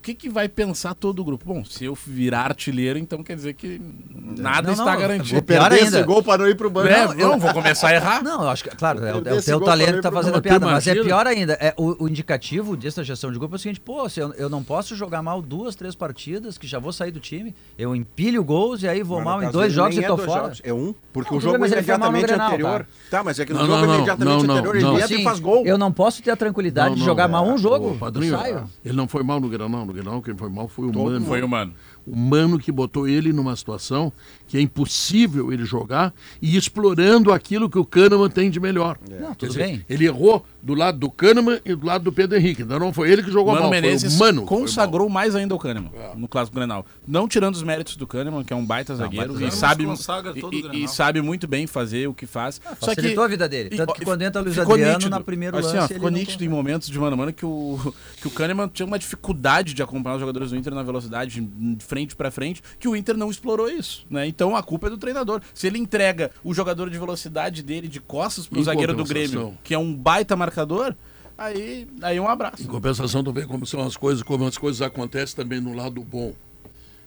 [0.00, 1.44] o que, que vai pensar todo o grupo?
[1.44, 3.78] Bom, se eu virar artilheiro, então quer dizer que
[4.38, 5.34] nada Não, está não, garantido.
[5.34, 5.98] vou pior Perder ainda.
[5.98, 6.88] esse gol para não ir pro banco.
[6.88, 8.22] É, não, vou começar a errar.
[8.24, 10.40] Não, eu acho que, claro, é, o- é o teu talento tá pro fazendo a
[10.40, 11.52] piada, mas é pior ainda.
[11.60, 14.48] É, o, o indicativo dessa gestão de grupo é o seguinte, pô, se eu, eu
[14.48, 18.42] não posso jogar mal duas, três partidas, que já vou sair do time, eu empilho
[18.42, 20.44] gols e aí vou Mas mal em dois jogos e é tô fora.
[20.44, 22.86] jogos, É um, porque Não, o jogo mas no imediatamente anterior.
[23.10, 23.22] tá?
[23.22, 24.94] Mas é que no Não, jogo não, não, imediatamente não, anterior ele não.
[24.94, 25.66] entra e Assim, faz gol.
[25.66, 27.98] Eu não posso ter a tranquilidade Não, de não, jogar é, mal um jogo.
[28.14, 28.64] Eu saio.
[28.82, 29.89] ele não foi mal no Granal.
[29.90, 31.02] No Granal, quem foi mal foi o Todo
[31.48, 31.72] Mano.
[31.72, 31.78] mundo.
[32.14, 32.58] Mano.
[32.58, 34.12] Que botou ele numa situação
[34.46, 38.98] que é impossível ele jogar e explorando aquilo que o Kahneman tem de melhor.
[39.08, 39.84] Não, Quer tudo dizer, bem.
[39.88, 42.62] Ele errou do lado do Kahneman e do lado do Pedro Henrique.
[42.62, 44.46] Então não foi ele que jogou Mano mal, Menezes foi o Mano.
[44.46, 46.84] consagrou mais ainda o Kahneman no clássico Grenal.
[47.06, 50.84] Não tirando os méritos do Kahneman, que é um baita zagueiro baita e sabe e-
[50.84, 52.60] e, sabe muito bem fazer o que faz.
[52.80, 53.76] Só que a vida dele.
[53.76, 55.10] Tanto que quando entra o Luiz ficou Adriano, nítido.
[55.10, 57.32] na primeiro assim, lance, ó, ele ficou não nítido em momentos de mano a mano
[57.32, 57.78] que o
[58.20, 61.84] que o Kahneman tinha uma dificuldade de acompanhar os jogadores do Inter na velocidade de
[61.84, 64.26] frente pra frente, que o Inter não explorou isso, né?
[64.26, 65.40] Então a culpa é do treinador.
[65.54, 69.04] Se ele entrega o jogador de velocidade dele de costas pro Em zagueiro do.
[69.04, 70.94] Grêmio, que é um baita marcador,
[71.36, 72.62] aí aí um abraço.
[72.62, 76.02] Em compensação, tu vê como são as coisas, como as coisas acontecem também no lado
[76.02, 76.34] bom.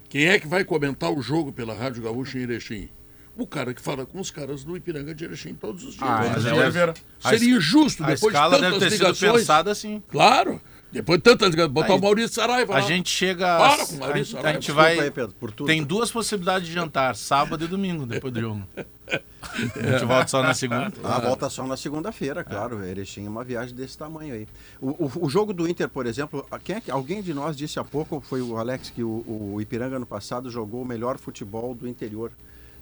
[0.09, 2.89] Quem é que vai comentar o jogo pela Rádio Gaúcha em Erechim?
[3.35, 6.07] O cara que fala com os caras do Ipiranga de Erechim todos os dias.
[6.07, 6.93] Ah, Mas é, é.
[7.29, 9.31] Seria justo, A depois de tantas deve ter sido ligações.
[9.41, 10.03] pensada assim.
[10.07, 10.61] Claro.
[10.93, 11.53] Depois de tantas.
[11.69, 12.81] Botar Aí, o Maurício Saraiva A lá.
[12.87, 13.57] gente chega.
[13.57, 14.53] Para com o a, Maurício a Saraiva.
[14.53, 14.99] gente Desculpa vai.
[14.99, 15.67] aí, Pedro, por tudo.
[15.67, 18.61] Tem duas possibilidades de jantar, sábado e domingo, depois do jogo.
[19.07, 20.93] A gente volta só na segunda.
[21.03, 22.83] Ah, volta só na segunda-feira, claro.
[22.83, 24.47] Erechim é uma viagem desse tamanho aí.
[24.79, 27.55] O, o- o jogo do Inter, por exemplo, a- quem é que- alguém de nós
[27.57, 31.17] disse há pouco, foi o Alex, que o, o Ipiranga ano passado jogou o melhor
[31.17, 32.31] futebol do interior.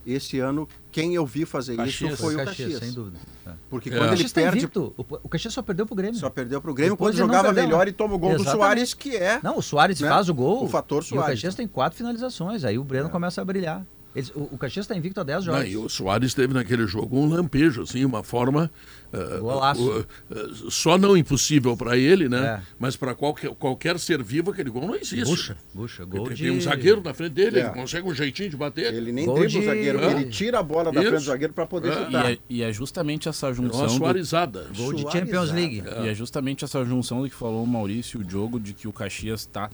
[0.05, 2.13] Esse ano, quem eu vi fazer Caxias.
[2.13, 2.79] isso foi o Caxias, Caxias.
[2.79, 3.17] sem dúvida.
[3.45, 3.51] É.
[3.69, 3.91] Porque É.
[3.91, 4.93] quando O ele Caxias tá perde, invicto.
[4.97, 6.19] O, Caxias só perdeu pro Grêmio.
[6.19, 7.89] só perdeu pro Grêmio Depois quando jogava perdeu, melhor né?
[7.91, 8.57] e toma o gol do Exatamente.
[8.57, 9.39] Soares, que é.
[9.43, 10.09] Não, o Soares né?
[10.09, 10.63] faz o gol.
[10.63, 11.29] O fator E o Soares.
[11.35, 12.63] Caxias tem quatro finalizações.
[12.65, 13.85] Aí o Breno começa a brilhar.
[14.15, 15.69] Eles- o, o Caxias está invicto há 10 Não, jogos.
[15.71, 18.69] e o Soares teve naquele jogo um lampejo, assim, uma forma.
[19.13, 19.82] ah, Golaço.
[19.89, 22.60] uh, uh, só não impossível para ele, né?
[22.62, 22.62] É.
[22.78, 25.24] Mas para qualquer, qualquer ser vivo, aquele gol não existe.
[25.26, 26.43] Bucha, bucha, gol Tem, de...
[26.43, 27.63] tem um zagueiro na frente dele, É.
[27.65, 28.93] ele consegue um jeitinho de bater.
[28.93, 30.12] Ele nem dribla de- o zagueiro, É.
[30.12, 31.10] ele tira a bola da Isso.
[31.10, 31.91] frente do zagueiro para poder É.
[32.02, 32.32] E chutar.
[32.32, 34.67] é, e é justamente essa É uma junção do, suarizada.
[34.76, 35.02] Gol de.
[35.12, 35.84] Champions League.
[36.04, 38.88] E é justamente essa junção do que falou o Maurício e o Diogo, de que
[38.88, 39.69] o Caxias tá,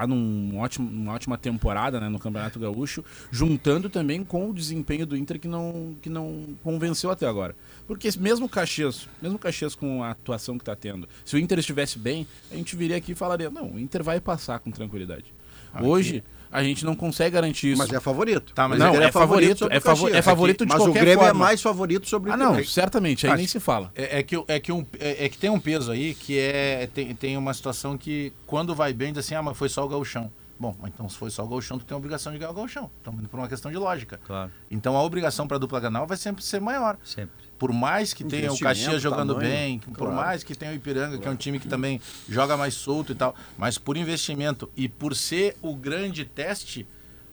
[0.00, 5.06] tá num ótimo, numa ótima temporada né, no Campeonato Gaúcho, juntando também com o desempenho
[5.06, 7.54] do Inter que não, que não convenceu até agora.
[7.86, 11.38] Porque mesmo o Caxias, mesmo o Caxias com a atuação que está tendo, se o
[11.38, 14.70] Inter estivesse bem, a gente viria aqui e falaria, não, o Inter vai passar com
[14.70, 15.32] tranquilidade.
[15.80, 17.78] Hoje, a gente não consegue garantir isso.
[17.78, 18.52] Mas é favorito.
[18.54, 21.22] Tá, mas Não, o Inter é favorito, é é favorito de Mas qualquer o Grêmio
[21.22, 21.44] é forma.
[21.44, 23.90] mais favorito sobre o Ah, não, certamente, aí Acho- nem se fala.
[23.94, 26.88] É, é que, é, que um, é, é que tem um peso aí que é.
[26.92, 29.88] Tem, tem uma situação que quando vai bem, diz assim, ah, mas foi só o
[29.88, 30.30] gauchão.
[30.60, 32.54] Bom, mas então se foi só o Gauchão, tu tem a obrigação de ganhar o
[32.54, 32.90] Gauchão.
[32.98, 34.18] Estamos indo por uma questão de lógica.
[34.26, 36.96] Claro, Então a obrigação para a dupla Granal vai sempre ser maior.
[37.04, 37.46] sempre.
[37.58, 40.14] Por mais que tenha o Caxias jogando tamanho, bem, por claro.
[40.14, 43.14] mais que tenha o Ipiranga, que é um time que também joga mais solto e
[43.14, 46.86] tal, mas por investimento e por ser o grande teste,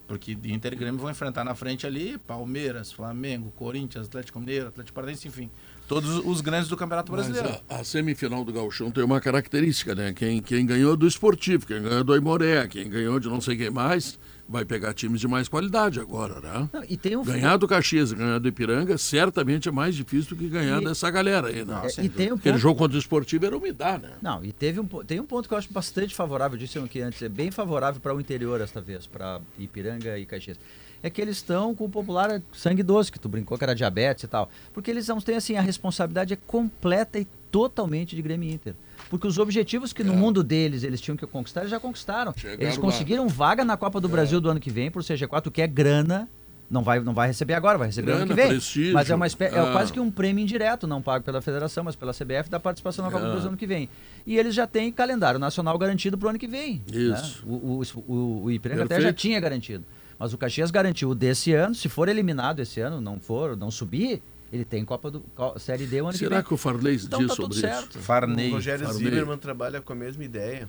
[0.08, 4.96] porque Inter e Grêmio vão enfrentar na frente ali Palmeiras, Flamengo, Corinthians, Atlético Mineiro, Atlético
[4.96, 5.50] Paranaense, enfim,
[5.88, 7.62] todos os grandes do Campeonato Mas Brasileiro.
[7.70, 10.14] a, a semifinal do Gauchão tem uma característica, né?
[10.14, 13.70] Quem, quem ganhou do esportivo, quem ganhou do Aimoré, quem ganhou de não sei quem
[13.70, 16.70] mais, vai pegar times de mais qualidade agora, né?
[16.72, 20.36] Não, e tem um Ganhar do Caxias e ganhar do Ipiranga certamente é mais difícil
[20.36, 21.82] do que ganhar E- dessa galera aí, né?
[21.98, 24.12] É, e tem um Aquele ponto, jogo contra o esportivo era umidade, né?
[24.22, 27.02] Não, e teve um, tem um ponto que eu acho bastante favorável, eu disse aqui
[27.02, 30.60] antes, é bem favorável para o interior esta vez, para Ipiranga e Caxias.
[31.02, 34.24] É que eles estão com o popular sangue doce, que tu brincou que era diabetes
[34.24, 34.50] e tal.
[34.74, 38.74] Porque eles não têm assim, a responsabilidade é completa e totalmente de Grêmio Inter.
[39.10, 42.34] Porque os objetivos que no mundo deles eles tinham que conquistar, eles já conquistaram.
[42.36, 42.82] Chegaram eles lá.
[42.82, 46.28] conseguiram vaga na Copa do Brasil do ano que vem por CG4, que é grana.
[46.68, 48.50] Não vai, não vai receber agora, vai receber ano Grana, que vem.
[48.50, 48.92] prestígio.
[48.96, 49.72] Mas é, uma espé- é Ah.
[49.72, 53.12] quase que um prêmio indireto, não pago pela federação, mas pela CBF, da participação na
[53.12, 53.32] Copa do Ah.
[53.34, 53.88] Brasil ano que vem.
[54.26, 56.82] E eles já têm calendário nacional garantido para o ano que vem.
[56.92, 57.46] Isso.
[57.46, 57.54] né?
[57.54, 59.84] O, o, o, o Ipiranga até já tinha garantido.
[60.18, 63.70] Mas o Caxias garantiu o desse ano, se for eliminado esse ano, não for, não
[63.70, 64.24] subir,
[64.56, 65.24] ele tem Copa do
[65.58, 66.46] Série D o ano que Será vem.
[66.46, 67.90] que o Farley Então diz tá tudo sobre certo.
[67.92, 68.00] isso?
[68.00, 68.50] Farney.
[68.52, 69.04] O Rogério Farney.
[69.04, 70.68] Zimmermann trabalha com a mesma ideia.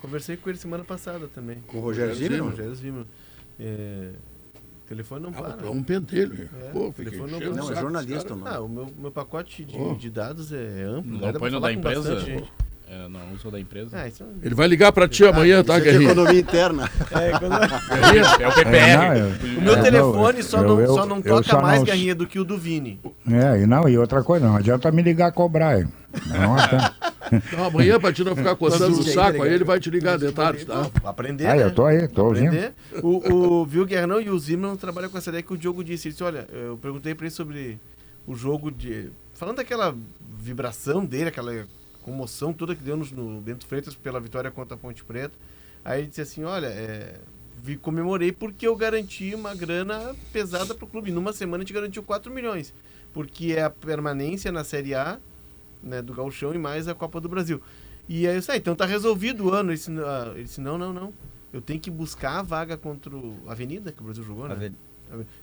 [0.00, 1.58] Conversei com ele semana passada também.
[1.66, 2.50] Com o Rogério Zimmermann?
[2.50, 3.06] Rogério Zimmermann.
[3.60, 4.10] É,
[4.86, 5.66] telefone não Ah, para.
[5.66, 6.48] é um pentelho.
[6.60, 8.46] É, Pô, o telefone não o Não, é jornalista, não.
[8.46, 9.94] Ah, o meu, meu pacote de, Oh.
[9.94, 11.12] de dados é amplo.
[11.12, 12.14] Não pra põe no da empresa?
[12.14, 12.50] bastante
[12.90, 13.90] É, não uso da empresa.
[14.00, 16.10] Ah, isso Ele vai ligar pra ti amanhã, tá, Isso é Guerrinha?
[16.12, 16.90] economia interna.
[17.12, 18.42] é, quando...
[18.42, 18.76] É o PPR.
[18.76, 21.22] É, não, eu- O meu É, telefone não, só, eu- não, eu- só não eu
[21.22, 22.98] toca só mais não- garrinha do que o do Vini.
[23.30, 25.78] É, e não, e outra coisa, não adianta me ligar a cobrar.
[25.80, 25.88] hein?
[26.28, 26.94] Não adianta.
[27.30, 30.32] Então, amanhã, pra ti não ficar coçando o saco, aí ele vai te ligar de
[30.32, 30.90] tarde, tá?
[31.04, 31.64] Aprender, Ah, né?
[31.64, 32.46] eu tô aí, tô ouvindo.
[32.48, 32.72] Aprender.
[33.02, 36.08] O, o viu, Guerrão e o Zimmermann trabalham com essa ideia que o Diogo disse.
[36.08, 37.78] Ele disse, olha, eu perguntei pra ele sobre
[38.26, 39.10] o jogo de...
[39.34, 39.94] Falando daquela
[40.40, 41.52] vibração dele, aquela
[42.08, 45.36] comoção toda que deu no, no Bento Freitas pela vitória contra a Ponte Preta.
[45.84, 47.20] Aí ele disse assim, olha, é,
[47.62, 51.10] vi, comemorei porque eu garanti uma grana pesada pro clube.
[51.10, 52.74] Numa semana a gente garantiu 4 milhões.
[53.12, 55.18] Porque é a permanência na Série A
[55.82, 57.60] né, do Gauchão e mais a Copa do Brasil.
[58.08, 59.70] E aí eu disse, ah, então tá resolvido o ano.
[59.70, 61.12] Ele disse, ah, ele disse, não, não, não.
[61.52, 64.54] Eu tenho que buscar a vaga contra o Avenida, que o Brasil jogou, né?
[64.54, 64.74] Aven-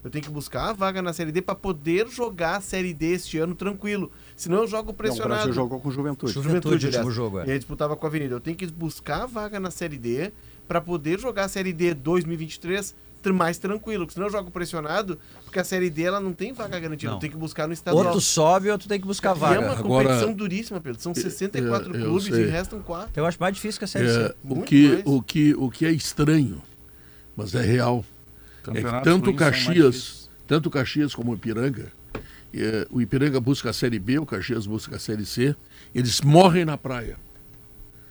[0.03, 3.13] Eu tenho que buscar a vaga na Série D para poder jogar a Série D
[3.13, 4.11] este ano tranquilo.
[4.35, 5.33] Senão eu jogo Não, o pressionado.
[5.35, 6.31] Brasil jogou com juventude.
[6.33, 7.15] Juventude, o último aliás.
[7.15, 7.47] jogo, é.
[7.47, 8.35] E aí disputava com a Avenida.
[8.35, 10.31] Eu tenho que buscar a vaga na Série D
[10.67, 14.05] para poder jogar a Série D 2023 tr- mais tranquilo.
[14.05, 17.09] Porque senão eu jogo pressionado, porque a Série D ela não tem vaga garantida.
[17.11, 17.17] Não.
[17.17, 18.05] Eu tenho que buscar no estadual.
[18.05, 19.59] Outro sobe, outro tem que buscar E é vaga.
[19.61, 21.01] uma Agora- competição duríssima, Pedro.
[21.01, 22.43] São 64 eu clubes sei.
[22.45, 23.11] e restam 4.
[23.15, 24.35] Eu acho mais difícil que a Série É, C.
[24.43, 25.01] o, que, mais.
[25.05, 26.61] o, que, o que é estranho,
[27.35, 28.03] mas é real,
[28.73, 31.91] é tanto Caxias, tanto o Caxias como o Ipiranga,
[32.53, 35.55] eh, o Ipiranga busca a Série B, o Caxias busca a Série C,
[35.93, 37.17] eles morrem na praia.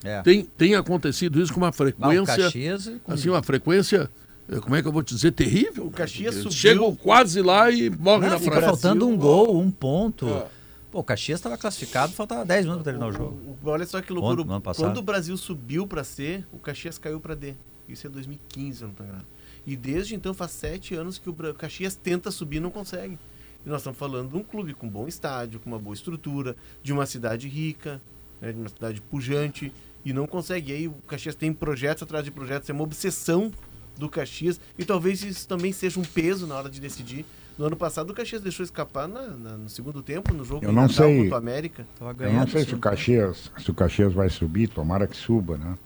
[0.02, 0.20] É.
[0.22, 4.10] Tem, tem acontecido isso com uma o frequência, Caxias, com- assim, uma frequência,
[4.50, 5.86] eh, como é que eu vou te dizer, terrível.
[5.86, 8.66] O Caxias subiu- Chegam quase lá e morrem Não, na fica praia.
[8.66, 10.28] faltando um gol, um ponto.
[10.28, 10.46] É.
[10.92, 13.56] Pô, o Caxias estava classificado, faltava 10 minutos para terminar o jogo.
[13.64, 14.42] O- Olha só que loucura.
[14.42, 14.72] Ontem.
[14.76, 17.54] Quando o Brasil subiu para C, o Caxias caiu para D.
[17.88, 19.26] Isso é 2015, se eu não estou enganado.
[19.66, 23.18] E desde então faz sete anos que o Caxias tenta subir e não consegue.
[23.64, 26.92] E nós estamos falando de um clube com bom estádio, com uma boa estrutura, de
[26.92, 28.00] uma cidade rica,
[28.40, 29.72] né, de uma cidade pujante,
[30.04, 30.70] e não consegue.
[30.72, 33.50] E aí o Caxias tem projetos atrás de projetos, é uma obsessão
[33.96, 37.24] do Caxias, e talvez isso também seja um peso na hora de decidir.
[37.56, 40.72] No ano passado o Caxias deixou escapar na- na- no segundo tempo, no jogo Eu
[40.72, 41.18] não Natal sei.
[41.20, 41.86] contra o América.
[42.20, 45.78] Eu não sei se o Caxias, se o Caxias vai subir, tomara que suba, né?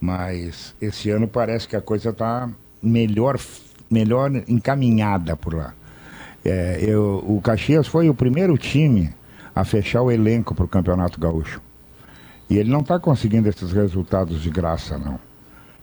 [0.00, 2.48] Mas esse ano parece que a coisa está
[2.82, 3.38] melhor,
[3.90, 5.74] melhor encaminhada por lá.
[6.44, 9.12] É, eu, o Caxias foi o primeiro time
[9.54, 11.60] a fechar o elenco para o Campeonato Gaúcho.
[12.48, 15.18] E ele não está conseguindo esses resultados de graça, não.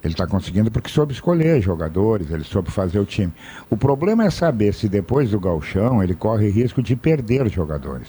[0.04, 3.34] Ele está conseguindo porque soube escolher jogadores, ele soube fazer o time.
[3.70, 8.08] O problema é saber se depois do gauchão ele corre risco de perder jogadores.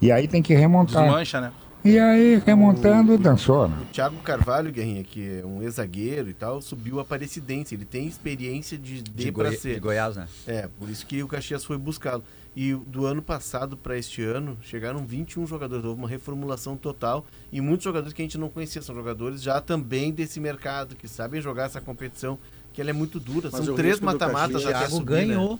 [0.00, 1.04] E aí tem que remontar.
[1.04, 1.52] Desmancha, né?
[1.84, 3.76] E aí, remontando, dançou, né?
[3.82, 7.74] O Thiago Carvalho, Guerrinha, que é um ex-zagueiro e tal, subiu a Aparecidense.
[7.74, 9.74] Ele tem experiência de D de, para Goi- C.
[9.74, 10.28] de Goiás, né?
[10.46, 12.22] É, por isso que o Caxias foi buscá-lo.
[12.54, 15.84] E do ano passado para este ano, chegaram 21 jogadores.
[15.84, 17.26] Houve uma reformulação total.
[17.50, 18.80] E muitos jogadores que a gente não conhecia.
[18.82, 22.38] São jogadores já também desse mercado, que sabem jogar essa competição,
[22.72, 23.48] que ela é muito dura.
[23.50, 25.58] Mas São o três mata-matas Caxias- até Thiago subir, né?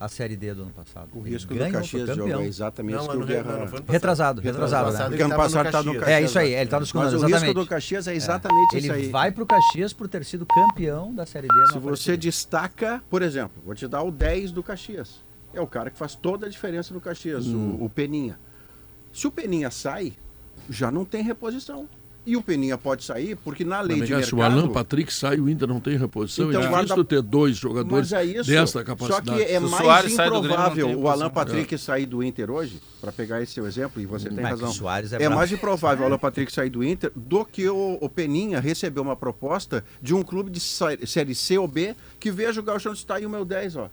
[0.00, 1.10] A Série D do ano passado.
[1.14, 2.40] O Ele risco do ganhou, foi Caxias jogo campeão.
[2.40, 3.42] é exatamente Não, isso que o no, Guerra...
[3.44, 3.90] não, no ano passado.
[3.92, 4.98] Retrasado, retrasado, né?
[4.98, 6.08] Porque ele ano tava no passado tá no Caxias.
[6.08, 8.76] É isso aí, ele tá no segundo Mas ano, o risco do Caxias é exatamente
[8.78, 9.08] isso Ele aí.
[9.10, 11.54] vai pro Caxias por ter sido campeão da Série D.
[11.66, 12.16] Se você partida.
[12.16, 15.22] destaca, por exemplo, vou te dar o 10 do Caxias.
[15.52, 18.38] É o cara que faz toda a diferença no Caxias, o, o Peninha.
[19.12, 20.14] Se o Peninha sai,
[20.68, 21.88] já não tem reposição.
[22.26, 24.28] E o Peninha pode sair porque na lei Mas, de mercado...
[24.28, 26.48] se o Alan Patrick sai, o Inter não tem reposição.
[26.50, 28.50] Então, é difícil guarda- ter dois jogadores Mas é isso.
[28.50, 29.30] dessa Só capacidade.
[29.38, 31.30] que é mais Soares Grêmio, improvável tem o Alan.
[31.30, 34.70] Patrick sair do Inter hoje, para pegar esse seu exemplo, e você tem Mas razão.
[34.72, 38.08] Soares é é mais improvável o Alan Patrick sair do Inter do que o, o
[38.08, 42.60] Peninha receber uma proposta de um clube de sé- série C ou B que veja
[42.60, 43.90] o Gauchão está aí o meu 10, ó.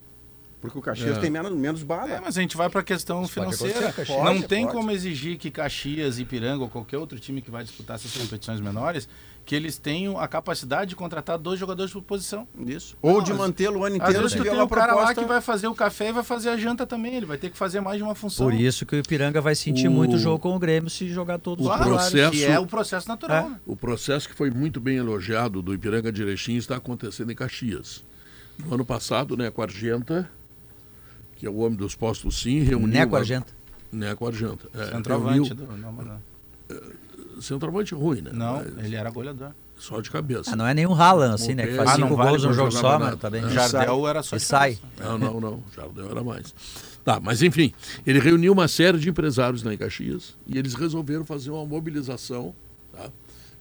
[0.59, 1.19] Porque o Caxias É.
[1.21, 2.09] tem menos, menos bala.
[2.11, 3.91] É, mas a gente vai para a questão Isso financeira.
[3.93, 4.23] Caxias.
[4.23, 4.75] não tem pode.
[4.75, 9.07] como exigir que Caxias, Ipiranga ou qualquer outro time que vai disputar essas competições menores,
[9.45, 12.47] que eles tenham a capacidade de contratar dois jogadores por posição.
[12.65, 12.97] Isso.
[13.01, 14.95] Ou Não, de às- mantê-lo o ano Às inteiro vezes se tu tem um cara
[14.95, 17.13] lá que vai fazer o café e vai fazer a janta também.
[17.15, 18.47] Ele vai ter que fazer mais de uma função.
[18.49, 21.07] Por isso que o Ipiranga vai sentir O- muito o jogo com o Grêmio se
[21.07, 23.45] jogar todos o os processo- que é o processo natural.
[23.45, 23.49] É.
[23.51, 23.59] né?
[23.65, 28.03] O processo que foi muito bem elogiado do Ipiranga de Erechim está acontecendo em Caxias.
[28.65, 30.27] No ano passado, né, com a Argenta,
[31.38, 32.88] que é o homem dos postos sim, reuniu...
[32.88, 33.54] Neco uma- Argenta.
[33.91, 34.67] Neco Argenta.
[34.73, 35.50] É, Centroavante.
[35.50, 37.41] reuniu- do- não, não.
[37.41, 38.32] Centroavante ruim, né?
[38.34, 39.52] Não, Mas ele era goleador.
[39.78, 40.52] Só de cabeça.
[40.54, 41.67] Ah, não é nenhum Haaland, assim, né?
[41.67, 43.17] Que faz Ah, cinco vale gols num pra jogo só, mas nada.
[43.17, 43.45] tá bem.
[43.45, 43.50] É.
[43.50, 44.80] Jardel era só E de sai.
[45.00, 45.63] Não, não, não.
[45.76, 46.54] Jardel era mais.
[47.04, 47.71] Tá, mas enfim,
[48.06, 52.54] ele reuniu uma série de empresários lá em Caxias e eles resolveram fazer uma mobilização
[52.91, 53.10] tá,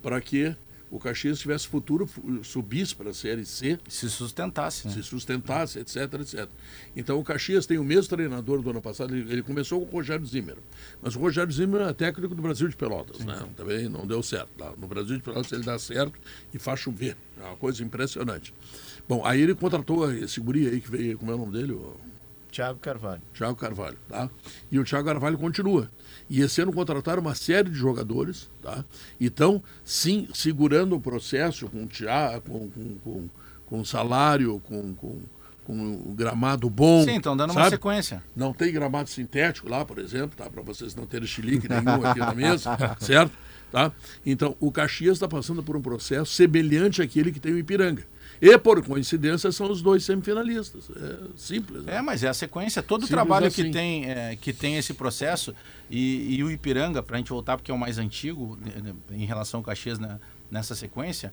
[0.03, 0.57] para que
[0.91, 4.95] o Caxias tivesse futuro, fu- subisse para a Série C, Se sustentasse, né?
[4.95, 6.49] se sustentasse, etc, etc.
[6.95, 9.99] Então o Caxias tem o mesmo treinador do ano passado, ele, ele começou com o
[9.99, 10.57] Rogério Zimmer.
[11.03, 13.47] Mas o Rogério Zimmer é técnico do Brasil de Pelotas, né?
[13.57, 14.49] Também não deu certo.
[14.59, 16.19] Lá No Brasil de Pelotas ele dá certo
[16.55, 17.17] e faz chover.
[17.39, 18.55] É uma coisa impressionante.
[19.09, 21.73] Bom, aí ele contratou esse guri aí que veio, como é o nome dele?
[21.73, 21.97] O-
[22.51, 23.21] Thiago Carvalho.
[23.35, 24.31] Thiago Carvalho, tá?
[24.73, 25.91] E o Thiago Carvalho continua.
[26.29, 28.85] E esse ano contrataram uma série de jogadores, tá?
[29.21, 33.29] E estão, sim, segurando o processo com, tia- com, com, com,
[33.67, 35.21] com salário, com, com,
[35.65, 37.05] com um gramado bom.
[37.05, 37.71] Sim, estão dando uma sabe?
[37.77, 38.23] sequência.
[38.35, 40.51] Não tem gramado sintético lá, por exemplo, tá?
[40.51, 43.33] Para vocês não terem chilique nenhum aqui na mesa, certo?
[43.71, 43.93] Tá?
[44.25, 48.05] Então, o Caxias está passando por um processo semelhante àquele que tem o Ipiranga.
[48.41, 50.91] E, por coincidência, são os dois semifinalistas.
[50.91, 51.85] É simples.
[51.85, 51.97] né?
[51.97, 53.65] É, mas é a sequência, todo o Simples trabalho assim.
[53.65, 55.55] que, tem, é, que tem esse processo
[55.91, 58.95] e, e o Ipiranga, para a gente voltar porque é o mais antigo né, né,
[59.11, 60.19] em relação ao Caxias né,
[60.51, 61.33] nessa sequência,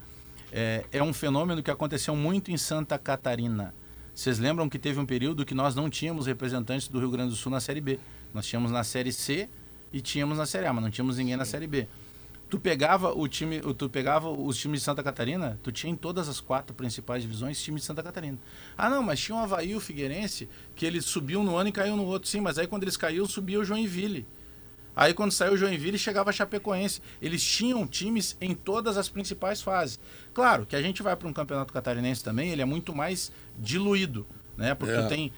[0.51, 3.73] é, é um fenômeno que aconteceu muito em Santa Catarina.
[4.13, 7.35] Vocês lembram que teve um período que nós não tínhamos representantes do Rio Grande do
[7.35, 7.99] Sul na Série B.
[8.33, 9.49] Nós tínhamos na Série C
[9.91, 11.87] e tínhamos na Série A, mas não tínhamos ninguém na Série B.
[12.53, 16.29] Tu pegava o time, tu pegava os times de Santa Catarina, tu tinha em todas
[16.29, 18.37] as quatro principais divisões times de Santa Catarina.
[18.77, 21.71] Ah, não, mas tinha o Havaí e o Figueirense, que eles subiam no ano e
[21.71, 22.29] caíam no outro.
[22.29, 24.27] Sim, mas aí quando eles caíam, subia o Joinville.
[24.95, 27.01] Aí quando saiu o Joinville, chegava a Chapecoense.
[27.19, 29.99] Eles tinham times em todas as principais fases.
[30.31, 34.27] Claro que a gente vai para um campeonato catarinense também, ele é muito mais diluído.
[34.55, 34.75] Né?
[34.75, 35.07] Porque É.
[35.07, 35.31] tem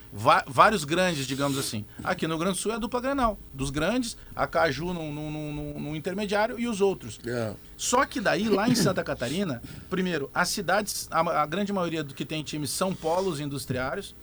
[0.46, 1.86] vários grandes, digamos assim.
[2.04, 3.40] Aqui no Grande do Sul é a dupla Granal.
[3.54, 7.18] Dos grandes, a Caju no, no, no- no- intermediário e os outros.
[7.26, 7.54] É.
[7.78, 12.14] Só que daí, lá em Santa Catarina, primeiro, as cidades, a, a grande maioria do
[12.14, 14.14] que tem times são polos industriários.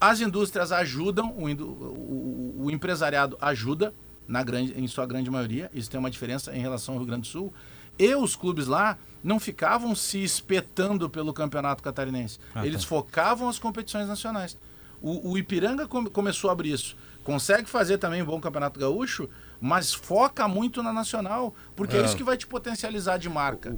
[0.00, 3.92] As indústrias ajudam, o- o- o empresariado ajuda,
[4.26, 5.70] na grande, em sua grande maioria.
[5.74, 7.52] Isso tem uma diferença em relação ao Rio Grande do Sul.
[7.98, 12.38] E os clubes lá não ficavam se espetando pelo campeonato catarinense.
[12.66, 14.56] Eles focavam as competições nacionais.
[15.00, 16.94] O, o Ipiranga come- começou a abrir isso.
[17.24, 19.28] Consegue fazer também um bom campeonato gaúcho,
[19.66, 22.04] mas foca muito na nacional, porque é, É.
[22.04, 23.74] isso que vai te potencializar de marca.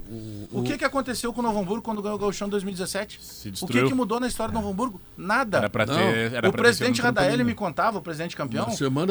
[0.51, 3.21] O, que, que aconteceu com o Novo Hamburgo quando ganhou o Gauchão em 2017?
[3.23, 5.01] Se O que, que mudou na história do Novo Hamburgo?
[5.17, 5.59] Nada.
[5.59, 5.95] Era pra Não.
[5.95, 6.33] ter.
[6.35, 8.67] Era o pra presidente Radaeli me contava, o presidente campeão,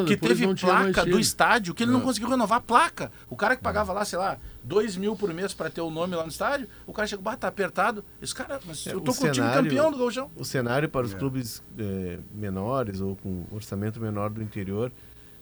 [0.06, 2.04] que teve não placa do estádio que ele não É.
[2.04, 3.10] conseguiu renovar a placa.
[3.30, 6.14] O cara que pagava lá, sei lá, dois mil por mês para ter o nome
[6.14, 8.04] lá no estádio, o cara chegou, bah, tá apertado.
[8.22, 10.30] Esse cara, mas É, eu o tô com o time cenário- campeão do Gauchão.
[10.36, 14.92] O cenário para os clubes eh, menores ou com orçamento menor do interior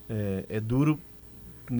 [0.07, 0.99] eh, é duro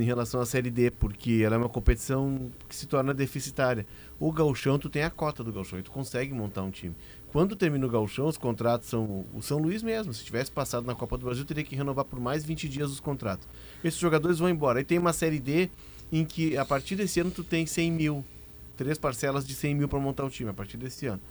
[0.02, 3.86] em relação à Série D, porque ela é uma competição que se torna deficitária.
[4.20, 6.96] O gauchão, tu tem a cota do gauchão e tu consegue montar um time.
[7.32, 9.26] Quando termina o gauchão, os contratos são...
[9.34, 12.20] O São Luís mesmo, se tivesse passado na Copa do Brasil, teria que renovar por
[12.20, 13.48] mais 20 dias os contratos.
[13.84, 14.80] Esses jogadores vão embora.
[14.80, 15.70] Aí tem uma Série D
[16.12, 18.26] em que, a partir desse ano, tu tem 100 mil.
[18.78, 21.22] Três parcelas de 100 mil para montar o time, a partir desse ano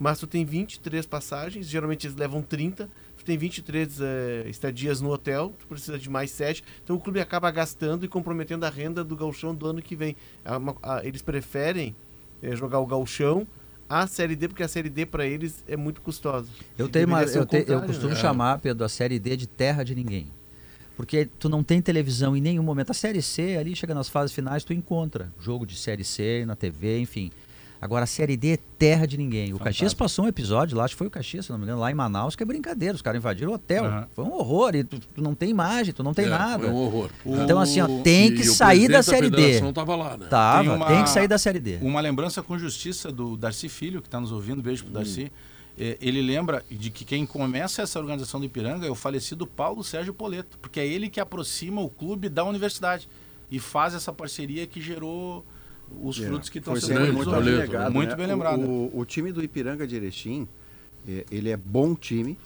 [0.00, 2.88] mas tu tem 23 passagens, geralmente eles levam 30,
[3.20, 7.20] tu tem 23 eh, estadias no hotel, tu precisa de mais 7, então o clube
[7.20, 10.16] acaba gastando e comprometendo a renda do gauchão do ano que vem.
[10.44, 11.94] É uma- a- eles preferem
[12.42, 13.46] eh, jogar o gauchão
[13.88, 16.48] a Série D, porque a Série D para eles é muito custosa.
[16.78, 18.20] Eu, tenho uma, eu, te- eu costumo né?
[18.20, 20.28] chamar, Pedro, a Série D de terra de ninguém.
[20.96, 22.90] Porque tu não tem televisão em nenhum momento.
[22.90, 26.54] A Série C, ali chega nas fases finais, tu encontra jogo de Série C na
[26.54, 27.32] TV, enfim.
[27.82, 29.54] Agora a Série D é terra de ninguém.
[29.54, 31.80] O Caxias passou um episódio lá, acho que foi o Caxias, se não me engano,
[31.80, 32.94] lá em Manaus, que é brincadeira.
[32.94, 33.86] Os caras invadiram o hotel.
[33.86, 34.08] Aham.
[34.14, 34.74] Foi um horror.
[34.76, 36.64] E tu, tu não tem imagem, tu não tem É, nada.
[36.64, 37.08] Foi um horror.
[37.24, 39.36] Então, assim, ó, tem que sair da Série D.
[39.36, 40.26] federação tava lá, né?
[40.28, 41.78] Tava, Tem tem, uma- que sair da Série D.
[41.80, 45.32] Uma lembrança com justiça do Darcy Filho, que está nos ouvindo, beijo pro Darcy.
[45.78, 49.82] É, ele lembra de que quem começa essa organização do Ipiranga é o falecido Paulo
[49.82, 53.08] Sérgio Poleto, porque é ele que aproxima o clube da universidade
[53.50, 55.42] e faz essa parceria que gerou
[56.02, 57.50] os É, frutos que estão sendo grande, muito bem né?
[57.62, 58.16] lembrado, Muito né?
[58.16, 58.60] bem O- lembrado.
[58.62, 60.46] O, o time do Ipiranga de Erechim,
[61.08, 62.38] é, ele é bom time,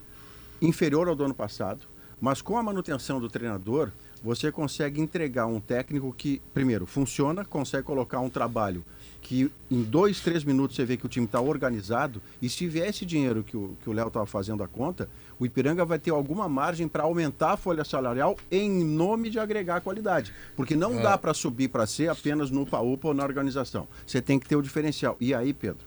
[0.62, 1.80] inferior ao do ano passado,
[2.20, 3.90] mas com a manutenção do treinador,
[4.22, 8.82] você consegue entregar um técnico que, primeiro, funciona, consegue colocar um trabalho
[9.24, 12.88] que em dois, três minutos você vê que o time está organizado, e se vier
[12.90, 15.08] esse dinheiro que o que o Léo estava fazendo a conta,
[15.40, 19.80] o Ipiranga vai ter alguma margem para aumentar a folha salarial em nome de agregar
[19.80, 20.30] qualidade.
[20.54, 23.88] Porque não dá para subir para ser apenas no UPA-UPA ou na organização.
[24.06, 25.16] Você tem que ter o diferencial.
[25.18, 25.78] E aí, Pedro,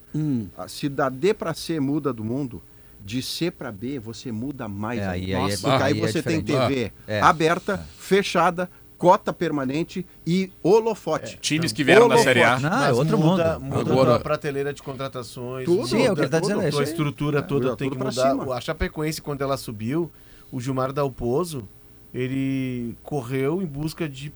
[0.58, 2.60] ah, se da D para C muda do mundo,
[3.06, 5.00] de C para B você muda mais.
[5.00, 6.68] É, aí- aí é- aí aí é você tem diferente.
[6.74, 7.22] TV É.
[7.22, 8.68] aberta, fechada,
[8.98, 11.38] cota permanente e holofote.
[11.40, 12.24] Times que vieram da Holofote.
[12.24, 12.60] Série A.
[12.60, 13.76] Não, Mas é outro muda, mundo.
[13.78, 15.66] Muda Agora- a prateleira de contratações.
[15.66, 15.88] Tudo.
[15.88, 17.98] Sim, é o que ele tá tudo, dizendo, é A estrutura toda muda tem que
[17.98, 18.12] mudar.
[18.12, 18.56] cima.
[18.56, 20.12] A Chapecoense, quando ela subiu,
[20.52, 21.68] o Gilmar Dalpozo,
[22.14, 24.34] ele correu em busca de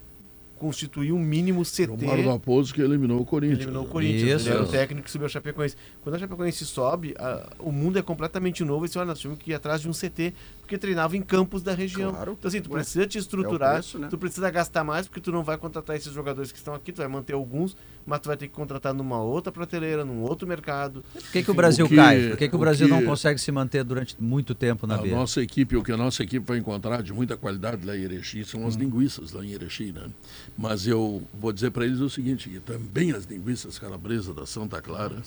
[0.60, 1.88] constituir um mínimo CT.
[1.90, 3.60] O Mário Raposo que eliminou o Corinthians.
[3.62, 3.92] Eliminou o né?
[3.92, 4.42] Corinthians.
[4.42, 4.50] Isso.
[4.50, 5.76] Ele era o técnico que subiu a Chapecoense.
[6.04, 8.86] Quando a Chapecoense sobe, a- o mundo é completamente novo.
[8.86, 10.36] E você olha, nós que ir atrás de um CT,
[10.72, 12.12] porque treinava em campos da região.
[12.14, 12.36] Claro.
[12.40, 14.08] Então, assim, tu precisa te estruturar, é preço, né?
[14.10, 17.00] tu precisa gastar mais, porque tu não vai contratar esses jogadores que estão aqui, tu
[17.00, 21.04] vai manter alguns, mas tu vai ter que contratar numa outra prateleira, num outro mercado.
[21.14, 22.30] Por que, que o Brasil o que- cai?
[22.30, 24.96] Por que, que o o Brasil que- não consegue se manter durante muito tempo na
[24.96, 25.10] A B?
[25.12, 28.46] nossa equipe, o que a nossa equipe vai encontrar de muita qualidade lá em Erechim
[28.46, 28.68] são Hum.
[28.68, 30.08] as linguiças lá em Erechim, né?
[30.58, 34.82] Mas eu vou dizer para eles o seguinte, que também as linguiças calabresa da Santa
[34.82, 35.18] Clara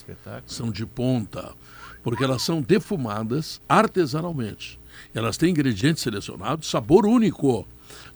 [0.47, 1.53] são de ponta,
[2.03, 4.83] porque elas são defumadas artesanalmente.
[5.15, 7.67] Elas têm ingredientes selecionados, sabor único.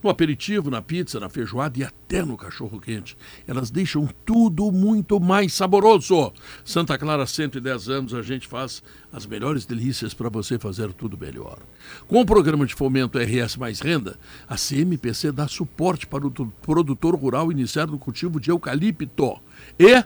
[0.03, 3.17] No aperitivo, na pizza, na feijoada e até no cachorro quente.
[3.47, 6.33] Elas deixam tudo muito mais saboroso.
[6.65, 11.59] Santa Clara, 110 anos, a gente faz as melhores delícias para você fazer tudo melhor.
[12.07, 16.31] Com o programa de fomento RS Mais Renda, a CMPC dá suporte para o
[16.63, 19.39] produtor rural iniciar no cultivo de eucalipto
[19.79, 20.05] e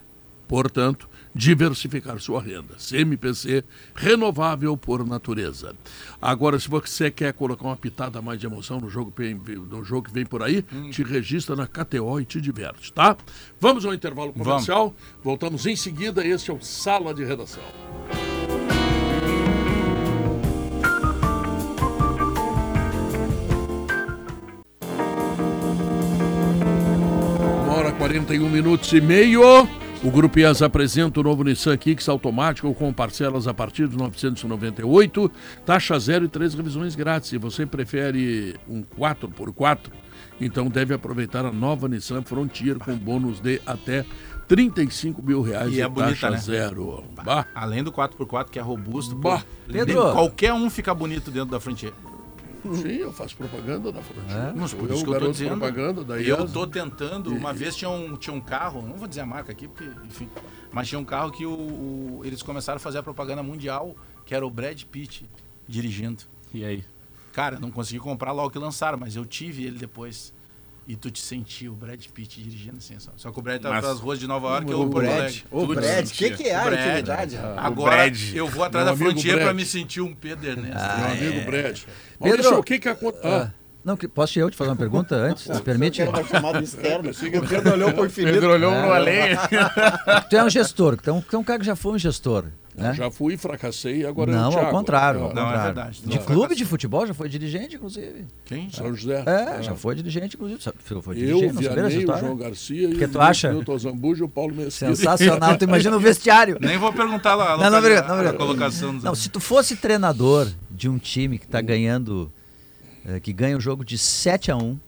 [0.48, 2.74] portanto, diversificar sua renda.
[2.78, 3.64] CMPC,
[3.94, 5.74] renovável por natureza.
[6.20, 9.84] Agora, se você quer colocar uma pitada mais de emoção no jogo, que vem- no
[9.84, 13.16] jogo que vem por aí, te registra na KTO e te diverte, tá?
[13.60, 16.26] Vamos ao intervalo comercial, voltamos em seguida.
[16.26, 17.62] Este é o Sala de Redação.
[27.64, 29.42] Uma hora 41 minutos e meio.
[30.04, 35.30] O Grupo IAS apresenta o novo Nissan Kicks automático com parcelas a partir de 998,
[35.64, 37.28] taxa zero e três revisões grátis.
[37.28, 39.78] Se você prefere um 4x4,
[40.40, 44.04] então deve aproveitar a nova Nissan Frontier com bônus de até
[44.48, 46.36] 35 mil reais E é bonita, taxa né?
[46.38, 47.04] zero.
[47.24, 47.46] Bah.
[47.54, 49.44] Além do 4x4, que é robusto, Bah.
[49.70, 50.02] Pedro.
[50.12, 51.92] qualquer um fica bonito dentro da Frontier.
[52.64, 54.52] Sim, eu faço propaganda da Frontier.
[54.54, 55.48] Mas por eu, isso que eu tô garoto dizendo.
[55.58, 57.34] propaganda da eu tô tentando.
[57.34, 60.28] Uma vez tinha um, tinha um carro, não vou dizer a marca aqui, porque, enfim.
[60.72, 63.94] Mas tinha um carro que o, o- eles começaram a fazer a propaganda mundial,
[64.24, 65.28] que era o Brad Pitt
[65.66, 66.22] dirigindo.
[66.54, 66.84] E aí?
[67.32, 70.32] Cara, não consegui comprar logo que lançaram, mas eu tive ele depois.
[70.92, 73.12] E tu te sentiu o Brad Pitt dirigindo assim, só.
[73.16, 75.66] Só que o Brad tava Mas- pelas ruas de Nova York, eu O Brad, o
[75.66, 76.80] Brad, o que, que é a Brad.
[76.86, 77.38] intimidade?
[77.56, 78.34] Agora Brad.
[78.34, 79.56] eu vou atrás Meu da pra Brad.
[79.56, 80.76] me sentir um Pedro Ernesto.
[80.98, 81.64] Meu amigo Brad.
[81.78, 81.82] Pedro.
[82.20, 83.26] Maurício, o que que acontece?
[83.26, 83.50] Ah,
[83.82, 85.48] não, que- posso eu te fazer uma pergunta antes?
[85.48, 86.02] Me permite?
[86.02, 87.08] Era chamado externo.
[87.10, 88.34] O Pedro olhou pro infinito.
[88.34, 89.30] Pedro olhou pro além.
[90.28, 91.98] Tu é um gestor, tu é um, tu é um cara que já foi um
[91.98, 92.44] gestor.
[92.74, 92.94] Né?
[92.94, 95.20] Já fui, fracassei e agora é o Não, ao contrário.
[95.20, 95.64] É, ao Não, é contrário.
[95.74, 96.02] verdade.
[96.06, 98.24] De Não, clube de futebol, já foi dirigente, inclusive.
[98.46, 98.70] Quem?
[98.70, 99.22] São José.
[99.26, 100.58] É, já foi dirigente, inclusive.
[101.02, 102.16] Foi Eu, dirigente, não dessa Vianney, o?
[102.18, 103.50] João Garcia Que e tu acha?
[103.50, 104.94] o Milton Zambujo e o Paulo Mesquita.
[104.96, 106.56] Sensacional, tu imagina o vestiário.
[106.62, 107.58] Nem vou perguntar lá.
[107.58, 107.78] Não, não, não, a
[108.14, 108.36] obrigado.
[108.38, 112.32] colocação dos Não, se tu fosse treinador de um time que tá ganhando,
[113.06, 114.78] eh, que ganha o jogo de 7 a 1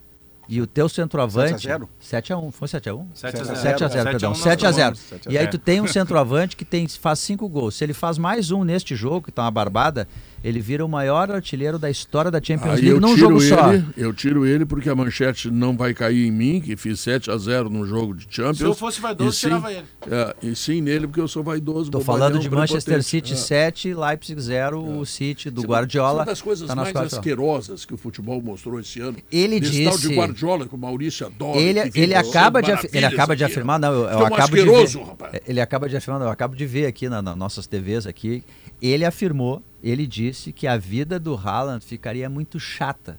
[0.49, 1.63] e o teu centroavante...
[1.63, 1.89] 7 a 0?
[1.99, 3.09] 7 a 1, foi 7 a 1?
[3.15, 3.57] 7 a 0.
[3.57, 4.31] 7 a 0, perdão.
[4.31, 4.97] nós 7 a 0.
[4.97, 5.27] tomamos.
[5.29, 7.77] E aí tu tem um centroavante que tem, faz 5 gols.
[7.77, 10.09] Se ele faz mais um neste jogo, que tá uma barbada,
[10.45, 13.41] ele vira o maior artilheiro da história da Champions Aí League eu num tiro jogo
[13.41, 13.73] só.
[13.73, 17.31] ele, eu tiro ele porque a manchete não vai cair em mim, que fiz 7
[17.31, 18.59] a 0 no jogo de Champions.
[18.59, 19.85] Se eu fosse vaidoso, sim- tirava ele.
[20.11, 21.91] É, e sim nele, porque eu sou vaidoso.
[21.91, 23.03] Tô bobalhão, falando de Manchester.
[23.03, 23.37] City É.
[23.37, 26.21] 7, Leipzig 0, o City do Guardiola.
[26.21, 27.15] Uma das coisas tá mais quartas.
[27.15, 29.17] asquerosas que o futebol mostrou esse ano.
[29.33, 31.59] Ele Desse tal disse- de Guardiola, que o Maurício adora.
[31.59, 34.99] Ele, ele acaba, de, ele acaba de afirmar, não, eu, eu é acabo de asqueroso,
[34.99, 35.05] ver.
[35.07, 35.41] rapaz.
[35.47, 38.43] Ele acaba de afirmar, não, eu acabo de ver aqui na- nas nossas TVs aqui.
[38.87, 43.19] Ele afirmou, ele disse que a vida do Haaland ficaria muito chata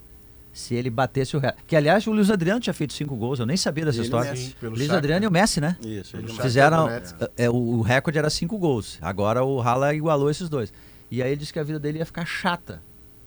[0.53, 1.53] se ele batesse o Real.
[1.65, 4.31] Que aliás o Luiz Adriano tinha feito cinco gols, eu nem sabia dessa Ele história.
[4.31, 4.97] Messi, Luiz Shakhtar.
[4.97, 5.75] Adriano e o Messi, né?
[5.83, 6.87] Isso, ele Fizeram.
[6.87, 8.97] Shakhtar é, o, recorde era cinco gols.
[9.01, 10.71] Agora o Haaland igualou esses dois.
[11.09, 12.81] E aí ele disse que a vida dele ia ficar chata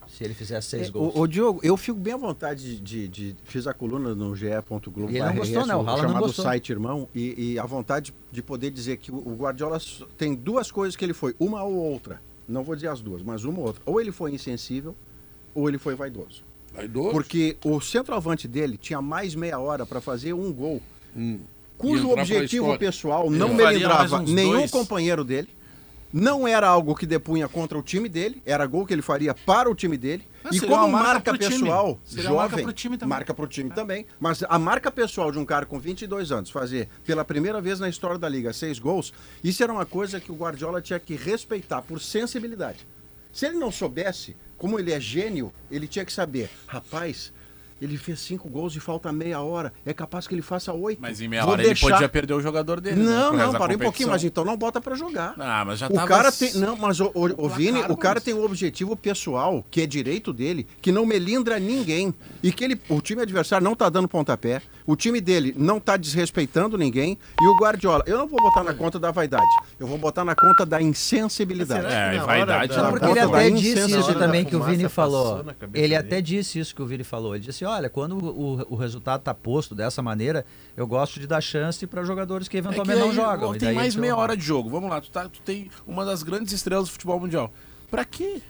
[0.09, 1.14] se ele fizesse seis É, gols.
[1.14, 4.34] O, o Diogo, eu fico bem à vontade de, de- de- Fiz a coluna no
[4.34, 5.11] ge.globo.
[5.11, 5.74] Ele não gostou, né?
[5.76, 6.45] O Haaland não chamado gostou.
[6.45, 7.09] site irmão.
[7.14, 9.78] E, e a vontade de poder dizer que o, Guardiola
[10.16, 12.20] tem duas coisas que ele foi, uma ou outra.
[12.49, 13.82] Não vou dizer as duas, mas uma ou outra.
[13.84, 14.96] Ou ele foi insensível,
[15.55, 16.42] ou ele foi vaidoso.
[16.72, 17.11] Vaidoso.
[17.11, 20.80] Porque o centroavante dele tinha mais meia hora para fazer um gol,
[21.16, 21.40] Hum.
[21.76, 24.70] cujo objetivo pessoal não melindrava nenhum dois.
[24.70, 25.49] companheiro dele.
[26.12, 29.70] Não era algo que depunha contra o time dele, era gol que ele faria para
[29.70, 30.24] o time dele.
[30.42, 33.09] Ah, e como marca marca pessoal, uma marca jovem, pro time também.
[33.11, 34.06] marca time também.
[34.18, 37.88] Mas a marca pessoal de um cara com 22 anos fazer pela primeira vez na
[37.88, 39.12] história da liga seis gols,
[39.44, 42.86] isso era uma coisa que o Guardiola tinha que respeitar por sensibilidade.
[43.32, 47.32] Se ele não soubesse, como ele é gênio, ele tinha que saber, rapaz,
[47.81, 51.01] ele fez cinco gols e falta meia hora, é capaz que ele faça oito.
[51.01, 52.97] Mas em meia Vou hora deixar- ele podia perder o jogador dele.
[52.97, 55.35] né, Não, resto não, da parei um pouquinho, mas então não bota pra jogar.
[55.39, 56.07] Ah, mas já O tava...
[56.09, 56.55] cara tem.
[56.55, 59.87] Não, mas o, o, o Vini, o cara mas- tem um objetivo pessoal, que é
[59.87, 62.14] direito dele, que não melindra ninguém.
[62.43, 65.97] E que ele, o time adversário não tá dando pontapé, o time dele não tá
[65.97, 67.18] desrespeitando ninguém.
[67.41, 69.47] E o Guardiola, eu não vou botar na conta da vaidade,
[69.79, 71.87] eu vou botar na conta da insensibilidade.
[71.87, 74.57] É, na vaidade hora não, da- Porque ele da até disse isso da também que
[74.57, 75.45] o Vini falou.
[75.61, 75.97] Ele dele.
[75.97, 77.35] até disse isso que o Vini falou.
[77.35, 80.45] Ele disse assim: olha, quando o, o resultado tá posto dessa maneira,
[80.77, 83.53] eu gosto de dar chance para jogadores que É que eventualmente não aí, jogam.
[83.53, 84.69] Tem daí mais meia hora de jogo.
[84.69, 87.53] Vamos lá, tu, tá, tu tem uma das grandes estrelas do futebol mundial.
[87.91, 88.41] Pra quê?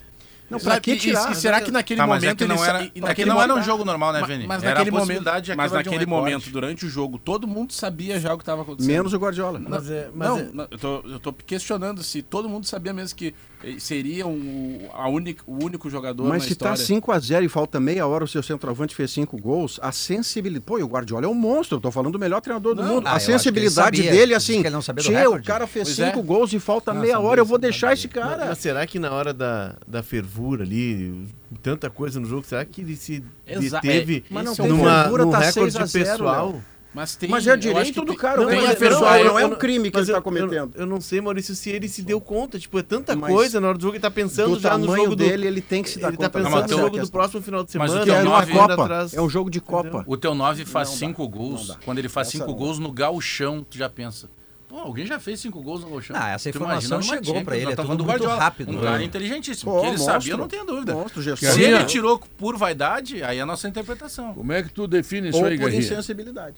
[0.50, 1.30] Não, pra que E- e- tirar?
[1.32, 3.28] E, será que naquele Tá, mas momento é que não era, e é que naquele
[3.30, 4.46] não era um jogo normal, né, Vini?
[4.46, 6.20] Mas Era a naquele possibilidade momento, de mas um naquele recorde.
[6.22, 8.90] momento, durante o jogo, todo mundo sabia já o que estava acontecendo.
[8.92, 9.60] Menos o Guardiola.
[9.68, 12.92] Mas é- mas não, é- não, eu, tô, eu tô questionando se todo mundo sabia
[12.92, 16.76] mesmo que eh, seria um, a única, o único jogador Mas na se tá história.
[16.86, 20.64] 5 a 0 e falta meia hora, o seu centroavante fez cinco gols, a sensibilidade.
[20.64, 22.94] Pô, e o Guardiola é um monstro, eu tô falando do melhor treinador do Não,
[22.96, 23.06] mundo.
[23.06, 24.60] ah, a sensibilidade dele, assim.
[24.62, 26.06] que ele não sabia do Tchê, o cara fez Pois é.
[26.10, 28.46] cinco gols e falta Não, meia hora, eu vou deixar esse Mas, cara.
[28.46, 30.02] mas será que na hora da, da
[30.38, 31.26] fervura ali,
[31.62, 34.70] tanta coisa no jogo, será que ele se Exa- deteve é, Mas não esse tem
[34.70, 36.46] é numa, fervura, num tá recorde 6 a 0, pessoal?
[36.52, 36.64] Léo.
[36.94, 39.46] Mas, tem, Mas é eu acho direito que do cara, não, fez pessoal, não é
[39.46, 40.52] um crime que ele tá eu- cometendo.
[40.54, 42.58] Eu, eu não sei, Maurício, se ele se deu conta.
[42.58, 44.86] Tipo, é tanta Mas coisa na hora do jogo, ele tá pensando do já no
[44.96, 45.16] jogo do...
[45.16, 46.38] dele, ele tem que se dar Ele tá conta.
[46.38, 48.04] pensando Não, no jogo do próximo final de Mas o semana.
[48.06, 49.14] teu é ele uma tá correndo Copa, atrás.
[49.14, 50.02] é um jogo de Copa.
[50.08, 51.78] O teu 9 faz Não dá, 5 não gols.
[51.84, 52.54] Quando ele faz Essa 5 não.
[52.54, 54.28] gols no gauchão, tu já pensa.
[54.68, 56.14] Pô, alguém já fez 5 gols no gauchão.
[56.18, 58.80] Ah, essa Tu informação imagina chegou pra ele, é tamo tudo muito Guardiola, rápido, Um
[58.82, 59.72] cara inteligentíssimo.
[59.72, 60.12] Pô, que ele monstro.
[60.12, 60.92] sabia, não tenho dúvida.
[60.92, 61.48] Monstro, gestor.
[61.50, 61.76] Se Garrinha.
[61.78, 64.34] ele tirou por vaidade, aí é a nossa interpretação.
[64.34, 65.80] Como é que tu define isso Ou aí, por Garrinha?
[65.80, 66.56] insensibilidade.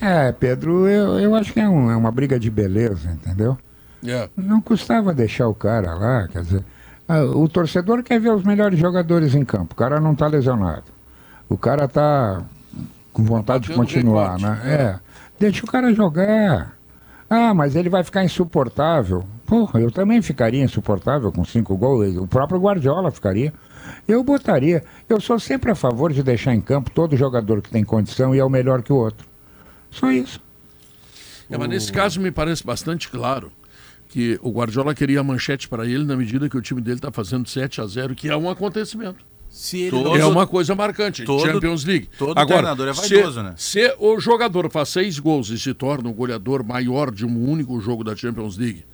[0.00, 3.56] É, Pedro, eu, eu acho que é, um- é uma briga de beleza, entendeu?
[4.06, 4.28] É.
[4.36, 6.64] Não custava deixar o cara lá, quer dizer,
[7.08, 10.84] ah, o torcedor quer ver os melhores jogadores em campo, o cara não está lesionado.
[11.48, 12.42] O cara está
[13.12, 14.60] com vontade de continuar, né?
[14.64, 14.98] É.
[15.40, 16.75] Deixa o cara jogar.
[17.28, 19.24] Ah, mas ele vai ficar insuportável.
[19.44, 22.16] Porra, eu também ficaria insuportável com cinco gols.
[22.16, 23.52] O próprio Guardiola ficaria.
[24.06, 24.84] Eu botaria.
[25.08, 28.38] Eu sou sempre a favor de deixar em campo todo jogador que tem condição e
[28.38, 29.26] é o melhor que o outro.
[29.90, 30.40] Só isso.
[31.50, 33.52] É, mas nesse caso me parece bastante claro
[34.08, 37.12] que o Guardiola queria a manchete para ele na medida que o time dele está
[37.12, 39.24] fazendo 7 a 0 que é um acontecimento.
[39.56, 41.24] Se ele Todo- é uma coisa marcante.
[41.24, 42.10] todo- Champions League.
[42.18, 43.54] todo Agora, treinador é se- vaidoso, né?
[43.56, 47.80] Se o jogador faz seis gols e se torna o goleador maior de um único
[47.80, 48.84] jogo da Champions League,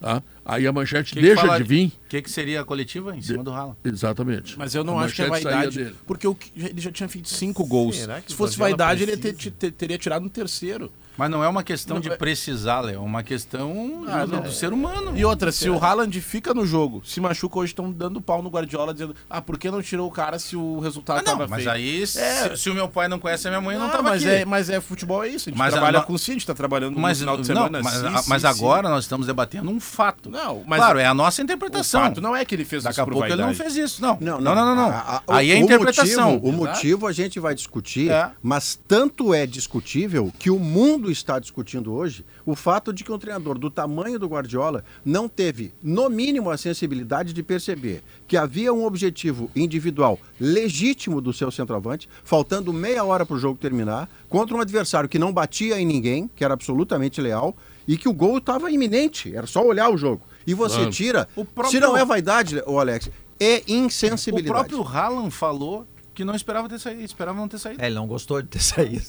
[0.00, 0.22] tá?
[0.44, 1.86] aí a manchete Que que deixa fala- de vir.
[1.88, 3.76] O que, que seria a coletiva em cima do Haaland?
[3.84, 4.56] Exatamente.
[4.56, 5.96] Mas eu não A acho que é vaidade, dele.
[6.06, 7.96] porque o que- ele já tinha feito cinco gols.
[7.96, 10.92] Será que Se fosse vaidade, ele ter- ter- teria tirado no terceiro.
[11.16, 12.96] Mas não é uma questão Não, de é- precisar, Léo.
[12.96, 14.42] É uma questão Ah, do, não.
[14.42, 15.16] do ser humano.
[15.16, 18.48] E outra, se o Haaland fica no jogo, se machuca hoje, estão dando pau no
[18.50, 21.46] Guardiola, dizendo, ah, por que não tirou o cara se o resultado Ah, não, tava
[21.48, 21.70] mas feio?
[21.74, 22.54] aí, se, É.
[22.56, 24.30] se o meu pai não conhece a minha mãe, eu não Ah, tava mas aqui.
[24.34, 25.48] É, mas é futebol, é isso.
[25.48, 27.36] A gente Mas a- trabalha não- com sim, a gente tá trabalhando Mas, no final
[27.36, 27.80] de não, semana.
[27.82, 28.48] mas, sim, a- sim, mas sim.
[28.48, 30.30] agora nós estamos debatendo um fato.
[30.30, 32.02] Não, mas claro, é a nossa o interpretação.
[32.02, 34.02] fato não é que ele fez Daqui isso a por pouco ele não fez isso.
[34.02, 34.66] Não, Não, não, não.
[34.66, 34.88] não, não.
[34.90, 36.32] A- a- aí é a o interpretação.
[36.32, 38.30] Motivo, o motivo a gente vai discutir, É.
[38.42, 43.12] mas tanto é discutível que o mundo mundo está discutindo hoje o fato de que
[43.12, 48.36] um treinador do tamanho do Guardiola não teve, no mínimo, a sensibilidade de perceber que
[48.36, 54.08] havia um objetivo individual legítimo do seu centroavante, faltando meia hora para o jogo terminar,
[54.28, 58.12] contra um adversário que não batia em ninguém, que era absolutamente leal, e que o
[58.12, 60.22] gol estava iminente, era só olhar o jogo.
[60.46, 60.90] E você Claro.
[60.90, 61.28] tira.
[61.36, 64.68] O próprio- Se não é vaidade, o Alex, é O insensibilidade.
[64.68, 67.80] próprio Haaland falou que não esperava ter saído, esperava não ter saído.
[67.82, 69.04] É, ele não gostou de ter saído.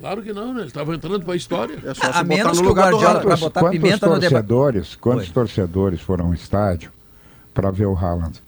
[0.00, 0.60] Claro que não, né?
[0.60, 1.78] Ele estava entrando para a história.
[1.84, 4.30] É só A- menos no que o Guardiola- pra botar quantos pimenta no debate.
[4.30, 5.32] torcedores, quantos Oi.
[5.34, 6.90] torcedores foram ao estádio
[7.52, 8.40] para ver o Haaland?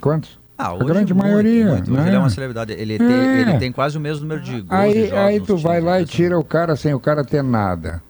[0.00, 0.38] Quantos?
[0.56, 1.90] Ah, A grande muito, maioria, muito.
[1.90, 2.06] né?
[2.06, 2.72] Ele é uma celebridade.
[2.72, 3.40] Ele, tem, É.
[3.40, 4.70] ele tem quase o mesmo número de gols.
[4.70, 6.06] Aí, jogos aí tu vai lá e né?
[6.06, 8.00] tira o cara sem o cara ter nada.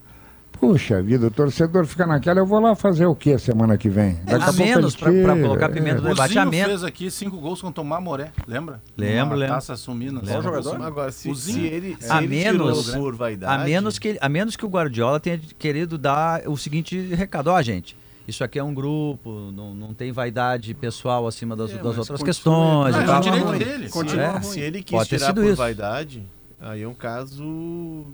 [0.67, 4.15] Puxa vida, o torcedor fica naquela, eu vou lá fazer o que semana que vem?
[4.25, 5.69] Daqui a menos pra- pra tira, colocar é.
[5.69, 6.31] pimenta no O debate.
[6.33, 8.81] Zinho a menos- fez aqui cinco gols contra o Mamoré, lembra?
[8.97, 9.55] Lembro, lembro.
[9.55, 10.21] Taça sumindo.
[10.21, 10.83] Qual jogador?
[10.83, 13.63] Agora, se, O se ele, se A ele menos- tirou por vaidade...
[13.63, 17.49] A menos, que, a menos que o Guardiola tenha querido dar o seguinte recado.
[17.49, 17.97] Ó, gente,
[18.27, 22.09] isso aqui é um grupo, não, não tem vaidade pessoal acima das, É, das outras
[22.21, 22.97] continua- questões.
[22.97, 23.19] E é tal.
[23.19, 23.59] o direito ruim.
[23.59, 23.89] dele.
[23.91, 24.41] Continua É.
[24.41, 25.57] Se ele quis Pode tirar por isso.
[25.57, 26.23] vaidade,
[26.61, 28.05] aí é um caso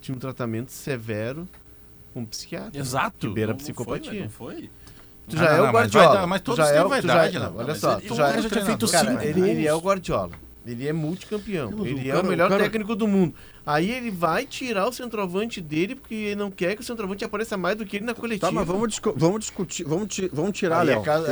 [0.00, 1.46] de um tratamento severo
[2.14, 2.78] um psiquiatra.
[2.78, 3.28] Exato.
[3.28, 4.10] Que beira Não- não psicopatia.
[4.10, 4.20] foi?
[4.20, 4.70] Não foi?
[5.28, 6.06] Tu Ah, já é o Guardiola.
[6.08, 7.46] vai dar- mas todos já têm é vaidade, já, né?
[7.46, 9.78] não, Olha só, ele- tu o já, tinha feito cara, cinco ele, ele é o
[9.78, 10.30] Guardiola.
[10.66, 11.86] Ele é multicampeão.
[11.86, 13.34] Ele é o melhor técnico do mundo.
[13.72, 17.56] Aí ele vai tirar o centroavante dele porque ele não quer que o centroavante apareça
[17.56, 18.48] mais do que ele na coletiva.
[18.48, 21.02] Tá, mas vamos, discu- vamos discutir, vamos, vamos tirar, é Léo.
[21.04, 21.24] é não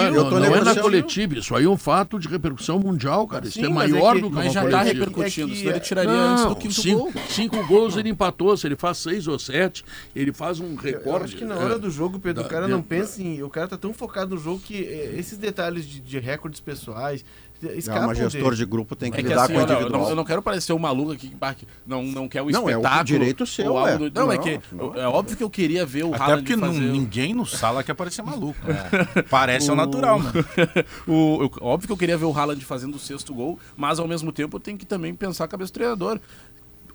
[0.00, 2.78] é, eu não, tô não é na coletiva, isso aí é um fato de repercussão
[2.78, 3.44] mundial, cara.
[3.46, 4.92] Isso Sim, é mas é maior que- do que Mas uma já tá coletiva.
[5.04, 7.12] repercutindo, É que- senão ele tiraria antes do Não, quinto cinco, gol.
[7.28, 9.84] cinco gols ele empatou, se ele faz seis ou sete,
[10.14, 11.24] ele faz um Eu recorde.
[11.26, 13.42] acho que na hora é, do jogo, Pedro, da- o cara não pensa em.
[13.42, 17.24] O cara tá tão focado no jogo que esses detalhes de, de recordes pessoais
[17.62, 18.56] É, escapam mas gestor dele.
[18.56, 20.02] de grupo tem que É que lidar assim, com o olha, eu, individual.
[20.02, 22.68] não, eu não quero parecer um maluco aqui que que não, não quer o Não,
[22.68, 23.04] é o espetáculo.
[23.04, 24.10] direito seu, ou algo é.
[24.10, 24.94] do- Não, é Não, que não.
[24.94, 26.80] é óbvio que eu queria ver o Até Haaland porque não- fazer...
[26.80, 28.58] ninguém no sala quer parecer maluco.
[29.30, 30.32] Parece o natural, mano.
[31.06, 34.06] o, eu- óbvio que eu queria ver o Haaland fazendo o sexto gol, mas ao
[34.08, 36.20] mesmo tempo eu tenho que também pensar a cabeça do treinador.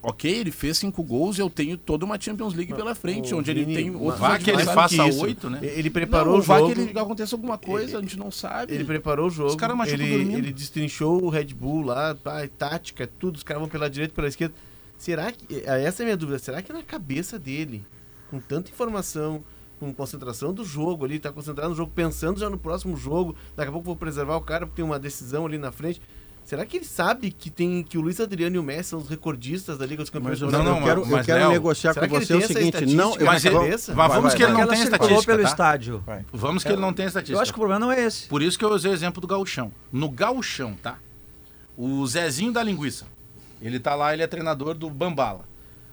[0.04, 3.38] Ok, ele fez cinco gols e eu tenho toda uma Champions League pela frente, Ô,
[3.38, 5.60] onde ele Vini, tem mas- outros Vá que ele faça oito, né?
[5.62, 6.74] Ele preparou Não, o vai jogo.
[6.74, 8.74] que ele aconteça alguma coisa, a gente não sabe.
[8.74, 9.56] Ele preparou o jogo.
[9.58, 13.36] caras machucam ele, ele destrinchou o Red Bull lá, pá, tática, tudo.
[13.36, 14.56] Os caras vão pela direita e pela esquerda.
[15.02, 15.64] Será que.
[15.66, 16.38] eh, Essa é a minha dúvida.
[16.38, 17.84] Será que na cabeça dele,
[18.30, 19.44] com tanta informação,
[19.80, 23.70] com concentração do jogo ali, tá concentrado no jogo, pensando já no próximo jogo, daqui
[23.70, 26.00] a pouco vou preservar o cara porque tem uma decisão ali na frente.
[26.46, 29.10] Será que ele sabe que tem que o Luiz Adriano e o Messi são os
[29.10, 30.40] recordistas da Liga dos Campeões?
[30.40, 32.86] Mas eu, Não, eu não, quero, mas, eu quero Léo, negociar com você o seguinte.
[32.96, 33.96] Não, eu, Mas cabeça?
[33.96, 34.62] vá, vamos vai, que ele vai.
[34.62, 35.50] não tem estatística, pelo tá?
[35.50, 36.04] estádio.
[36.32, 37.38] Vamos que ele não tem estatística.
[37.38, 38.28] Eu acho que o problema não é esse.
[38.28, 39.72] Por isso que eu usei o exemplo do gauchão.
[39.92, 41.00] No gauchão, tá?
[41.76, 43.08] O Zezinho da linguiça.
[43.62, 45.48] Ele tá lá, ele é treinador do Bambala.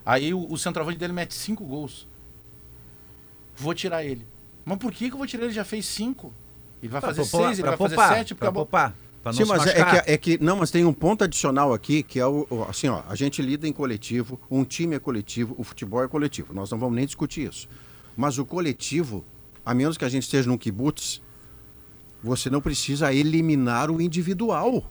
[0.05, 2.09] Aí o, o centroavante dele mete cinco gols.
[3.57, 4.27] Vou tirar ele.
[4.64, 5.49] Mas por que, que eu vou tirar ele?
[5.51, 6.33] Ele já fez cinco.
[6.83, 8.61] Ele vai fazer poupar, seis, ele pra vai fazer poupar, sete, porque pra a bo-
[8.61, 10.39] poupar, pra não Sim, mas é que, é que.
[10.43, 12.47] Não, mas tem um ponto adicional aqui que é o.
[12.49, 16.09] o- Assim, ó, a gente lida em coletivo, um time é coletivo, o futebol é
[16.09, 16.55] coletivo.
[16.55, 17.69] Nós não vamos nem discutir isso.
[18.16, 19.25] Mas o coletivo,
[19.66, 21.21] a menos que a gente esteja num kibutz,
[22.23, 24.85] você não precisa eliminar o individual.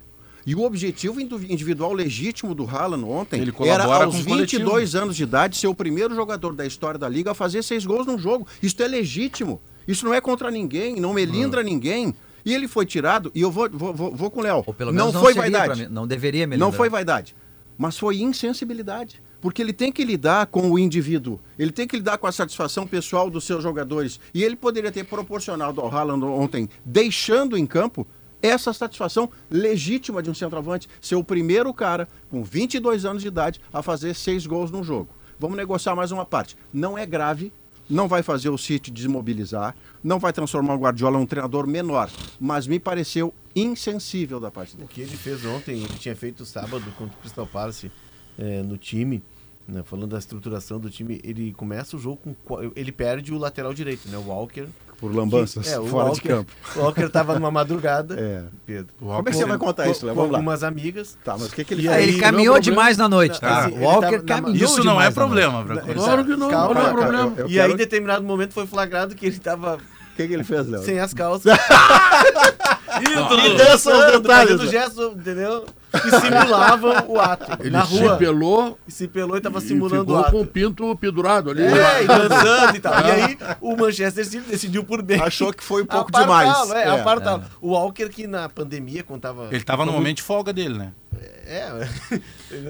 [0.47, 4.63] E o objetivo individual legítimo do Haaland ontem Ele era aos com o coletivo.
[4.63, 7.85] 22 anos de idade ser o primeiro jogador da história da liga a fazer seis
[7.85, 8.47] gols num jogo.
[8.63, 9.59] Isso é legítimo.
[9.85, 12.15] Isso não é contra ninguém, não melindra ninguém.
[12.45, 14.63] E ele foi tirado, e eu vou, vou, vou, vou com o Léo.
[14.93, 15.81] Não não, foi vaidade.
[15.81, 17.35] mim, não deveria me Não foi vaidade.
[17.77, 19.21] Mas foi insensibilidade.
[19.41, 21.41] Porque ele tem que lidar com o indivíduo.
[21.59, 24.17] Ele tem que lidar com a satisfação pessoal dos seus jogadores.
[24.33, 28.07] E ele poderia ter proporcionado ao Haaland ontem, deixando em campo,
[28.41, 30.87] essa satisfação legítima de um centroavante.
[31.01, 35.09] Ser o primeiro cara, com 22 anos de idade, a fazer seis gols num jogo.
[35.39, 36.57] Vamos negociar mais uma parte.
[36.73, 37.51] Não é grave,
[37.89, 42.09] não vai fazer o City desmobilizar, não vai transformar o Guardiola em um treinador menor.
[42.39, 44.85] Mas me pareceu insensível da parte dele.
[44.85, 47.91] O que ele fez ontem, ele tinha feito sábado contra o Crystal Palace
[48.37, 49.23] eh, no time,
[49.67, 52.71] né, falando da estruturação do time, ele começa o jogo com.
[52.75, 54.17] Ele perde o lateral direito, né?
[54.17, 54.67] O Walker.
[54.99, 56.51] Por lambanças, que- é, fora Walker, de campo.
[56.75, 58.15] O Walker tava numa madrugada.
[58.19, 58.43] É.
[58.65, 58.87] Pedro.
[58.99, 60.15] Como é que você vai contar com, isso, Léo?
[60.15, 60.37] com Vamos lá.
[60.39, 61.15] algumas amigas.
[61.23, 62.03] Tá, mas o que, que ele E Ah, fez?
[62.03, 62.61] aí, ele caminhou problema.
[62.75, 63.65] demais na noite, tá?
[63.67, 65.63] assim, Walker caminhou Isso não é problema.
[65.63, 65.93] Branco.
[65.93, 67.33] Claro que não, calma, não é problema.
[67.37, 70.33] eu e quero- aí, em determinado momento, foi flagrado que ele tava O que, que
[70.33, 70.81] ele fez, Léo?
[70.83, 71.53] sem as calças.
[72.99, 74.71] Me dança os dançando, detalhes, fazendo Léo.
[74.71, 75.65] gestos, entendeu?
[75.91, 77.57] Que simulavam o ato.
[77.61, 78.17] Ele na se rua.
[78.17, 80.51] pelou E se pelou e tava e simulando o ficou com o ato.
[80.51, 81.63] pinto pendurado ali.
[81.63, 82.93] É, e dançando e tal.
[82.93, 85.19] E aí, o Manchester City decidiu por bem.
[85.21, 86.71] Achou que foi um pouco Apartá-lo, demais.
[86.71, 86.99] É, É.
[86.99, 87.43] apartá-lo.
[87.61, 89.47] O Walker, que na pandemia, quando tava.
[89.51, 90.91] Ele tava no momento de folga dele, né?
[91.19, 91.89] É, É,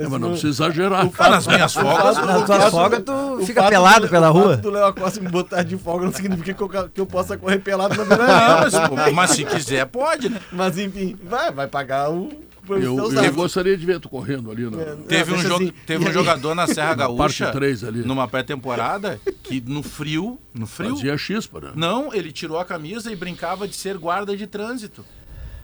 [0.09, 1.09] mas não precisa exagerar.
[1.17, 4.57] Ah, nas minhas folgas, Nas tuas folgas, tu fica pelado do- pela o rua.
[4.57, 7.59] do Léo Costa me botar de folga não significa que eu, que eu possa correr
[7.59, 10.39] pelado na beira Não, mas, mas se quiser, pode, né?
[10.51, 12.29] Mas enfim, vai, vai pagar o.
[12.69, 14.63] Eu, eu gostaria de ver tu correndo ali.
[14.63, 15.73] No, É, Teve, um, deixa jogo, assim.
[15.85, 20.67] teve um aí- jogador na Serra Na parte Gaúcha, numa pré-temporada, que no frio, no
[20.67, 21.71] frio, Fazia chispa, né?
[21.75, 25.05] não, ele tirou a camisa e brincava de ser guarda de trânsito.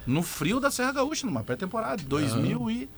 [0.08, 2.90] No frio da Serra Gaúcha, numa pré-temporada, 2000 e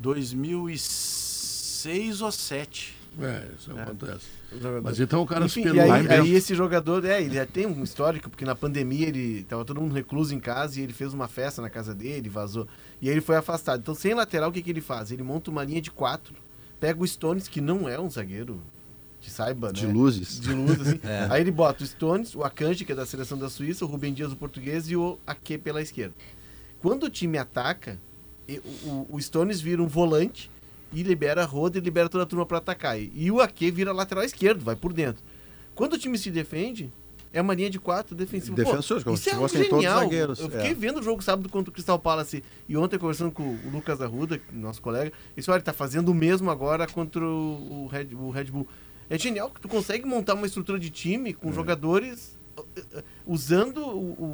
[0.00, 3.00] 2006 ou 7.
[3.20, 4.26] É, isso acontece.
[4.52, 4.82] Jogador.
[4.82, 7.66] Mas então o cara Enfim, se e aí, aí esse jogador, é, ele já tem
[7.66, 11.12] um histórico, porque na pandemia ele tava todo mundo recluso em casa e ele fez
[11.12, 12.66] uma festa na casa dele, vazou.
[13.00, 13.80] E aí ele foi afastado.
[13.80, 15.10] Então, sem lateral, o que, que ele faz?
[15.10, 16.34] Ele monta uma linha de quatro,
[16.78, 18.62] pega o Stones, que não é um zagueiro,
[19.20, 19.92] que saiba, De né?
[19.92, 20.40] luzes.
[20.40, 21.00] De luz, assim.
[21.30, 24.14] Aí ele bota o Stones, o Akanji, que é da seleção da Suíça, o Rubem
[24.14, 26.14] Dias, o português, e o Ake pela esquerda.
[26.80, 27.98] Quando o time ataca,
[28.58, 30.50] o, o Stones vira um volante
[30.92, 32.98] e libera a roda e libera toda a turma para atacar.
[32.98, 35.22] E, e o Ake vira lateral esquerdo, vai por dentro.
[35.74, 36.92] Quando o time se defende,
[37.32, 38.56] é uma linha de quatro defensivo.
[38.56, 40.00] Pô, Defensores, como isso é algo genial.
[40.00, 40.74] zagueiros, Eu fiquei é.
[40.74, 44.40] vendo o jogo sábado contra o Crystal Palace e ontem conversando com o Lucas Arruda,
[44.52, 48.30] nosso colega, ele disse, olha, ele tá fazendo o mesmo agora contra o Red, o
[48.30, 48.66] Red Bull.
[49.08, 51.32] É genial que tu consegue montar uma estrutura de time É.
[51.32, 52.39] com jogadores uh, uh,
[53.26, 53.80] usando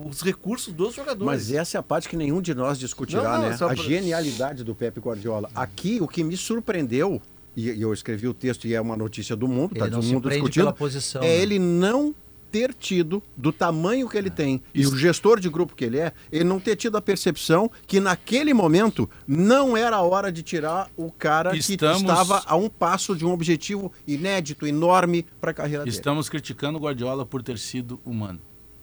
[0.08, 1.24] os recursos dos jogadores.
[1.26, 3.56] Mas essa é a parte que nenhum de nós discutirá, Não, não, né?
[3.56, 5.50] só A pra- genialidade do Pepe Guardiola.
[5.54, 7.20] Aqui, o que me surpreendeu,
[7.56, 10.12] e, eu escrevi o texto e é uma notícia do mundo, tá Ele não todo
[10.12, 11.36] mundo discutindo, é né?
[11.36, 12.14] ele não
[12.50, 16.12] ter tido, do tamanho que ele tem, e o gestor de grupo que ele é,
[16.30, 20.88] ele não ter tido a percepção que naquele momento não era a hora de tirar
[20.96, 25.54] o cara Estamos- que estava a um passo de um objetivo inédito, enorme para a
[25.54, 25.94] carreira dele.
[25.96, 28.40] Estamos criticando o Guardiola por ter sido humano.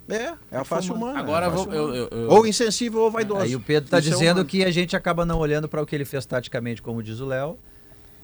[0.10, 1.18] É, é a face humana.
[1.18, 1.98] Agora é a vou, face eu, humana.
[2.12, 3.42] eu, eu- Ou insensível ou vaidoso.
[3.42, 4.46] Aí o Pedro está é dizendo humano.
[4.46, 7.26] que a gente acaba não olhando para o que ele fez taticamente, como diz o
[7.26, 7.58] Léo,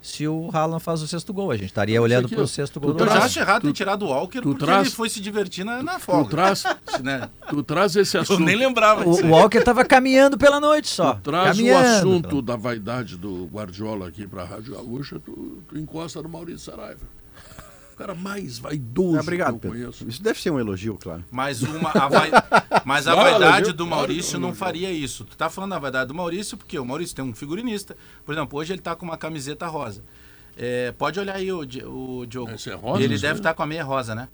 [0.01, 1.51] se o Haaland faz o sexto gol.
[1.51, 3.67] A gente estaria olhando para o sexto gol tu do Eu já acho errado tu-
[3.67, 6.29] ter tirado o Walker tu porque traz- ele foi se divertir na, na Tu folga.
[6.29, 6.63] traz,
[7.03, 7.29] né?
[7.49, 8.39] tu traz esse Eu assunto.
[8.43, 9.23] nem lembrava disso.
[9.23, 11.15] O, o Walker estava caminhando pela noite só.
[11.15, 11.85] Tu traz caminhando.
[11.85, 16.29] o assunto da vaidade do Guardiola aqui para a Rádio Gaúcha, tu, tu encosta no
[16.29, 17.01] Maurício Saraiva.
[17.99, 19.77] O cara mais vaidoso Ah, obrigado, que eu Pedro.
[19.77, 20.07] conheço.
[20.07, 21.23] Isso deve ser um elogio, claro.
[21.29, 22.31] Mas, uma, a, vai-
[22.85, 24.59] mas a vaidade elogio, do claro, Maurício não elogio.
[24.59, 25.25] faria isso.
[25.25, 27.97] Tu tá falando da vaidade do Maurício porque o Maurício tem um figurinista.
[28.25, 30.01] Por exemplo, hoje ele tá com uma camiseta rosa.
[30.55, 32.51] É, pode olhar aí o, o Diogo.
[32.51, 34.29] Esse é rosa, ele deve estar com a meia rosa, né?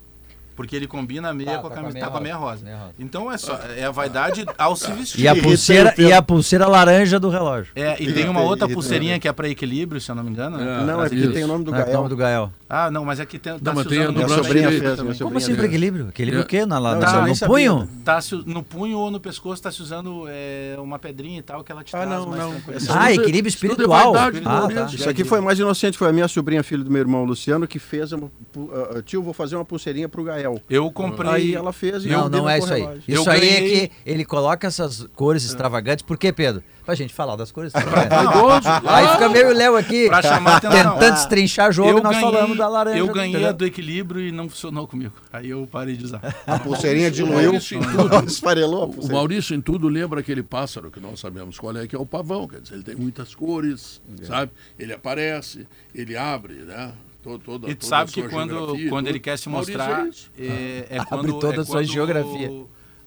[0.55, 1.93] Porque ele combina a meia Tá, com a tá com a camisa.
[1.93, 2.77] meia Tá com a meia rosa, rosa.
[2.77, 2.93] rosa.
[2.97, 5.21] Então é só é a vaidade ao se vestir.
[5.21, 7.73] E a pulseira, e a pulseira laranja do relógio.
[7.75, 10.59] É, e tem uma outra pulseirinha que é para equilíbrio, se eu não me engano.
[10.59, 10.83] É.
[10.85, 11.33] não, é porque isso.
[11.33, 11.97] tem o nome do Não é o Gael.
[11.97, 12.51] nome do Gael.
[12.69, 13.53] Ah, não, mas aqui tem.
[13.53, 16.07] Tá Não, mas tem a usando do Minha sobrinha fez, Como sobrinha assim para equilíbrio?
[16.09, 16.43] Equilíbrio É.
[16.43, 16.65] o quê?
[16.65, 17.89] Na, na, Não, no punho?
[18.03, 21.63] Tá se, no punho ou no pescoço tá se usando é, uma pedrinha e tal
[21.63, 22.53] que ela te Ah, traz não, não.
[22.89, 24.15] Ah, é- equilíbrio é espiritual.
[24.15, 24.85] Ah, tá.
[24.93, 27.77] Isso aqui foi mais inocente, foi a minha sobrinha, filha do meu irmão Luciano, que
[27.79, 28.11] fez
[28.51, 30.44] pu- ah, tio, vou fazer uma pulseirinha pro Gael.
[30.69, 31.29] Eu comprei.
[31.31, 32.81] Aí ela fez e Não, não é isso aí.
[32.81, 33.03] relógio.
[33.07, 36.03] Eu Isso aí é ganhei- que ele coloca essas cores extravagantes.
[36.03, 36.63] Por quê, Pedro?
[36.85, 38.69] Pra gente falar das cores extravagantes.
[38.85, 42.57] Aí fica meio Léo aqui Pra chamar tentando destrinchar jogo eu e nós ganhei, falamos
[42.57, 42.97] da laranja.
[42.99, 43.53] eu ganhei entendeu?
[43.53, 45.13] do equilíbrio e não funcionou comigo.
[45.33, 46.21] Aí eu parei de usar.
[46.45, 48.25] A pulseirinha diluiu, Maurício em tudo.
[48.27, 49.11] esfarelou O.
[49.11, 52.47] Maurício em tudo lembra aquele pássaro que nós sabemos qual é, que é o pavão.
[52.47, 54.51] Quer dizer, ele tem muitas cores, sabe?
[54.77, 56.91] Ele aparece, ele abre, né?
[57.25, 60.07] To- Toda, E tu toda sabe que quando, quando ele quer se mostrar,
[60.37, 62.51] é é, é Abre quando, toda é a sua quando geografia.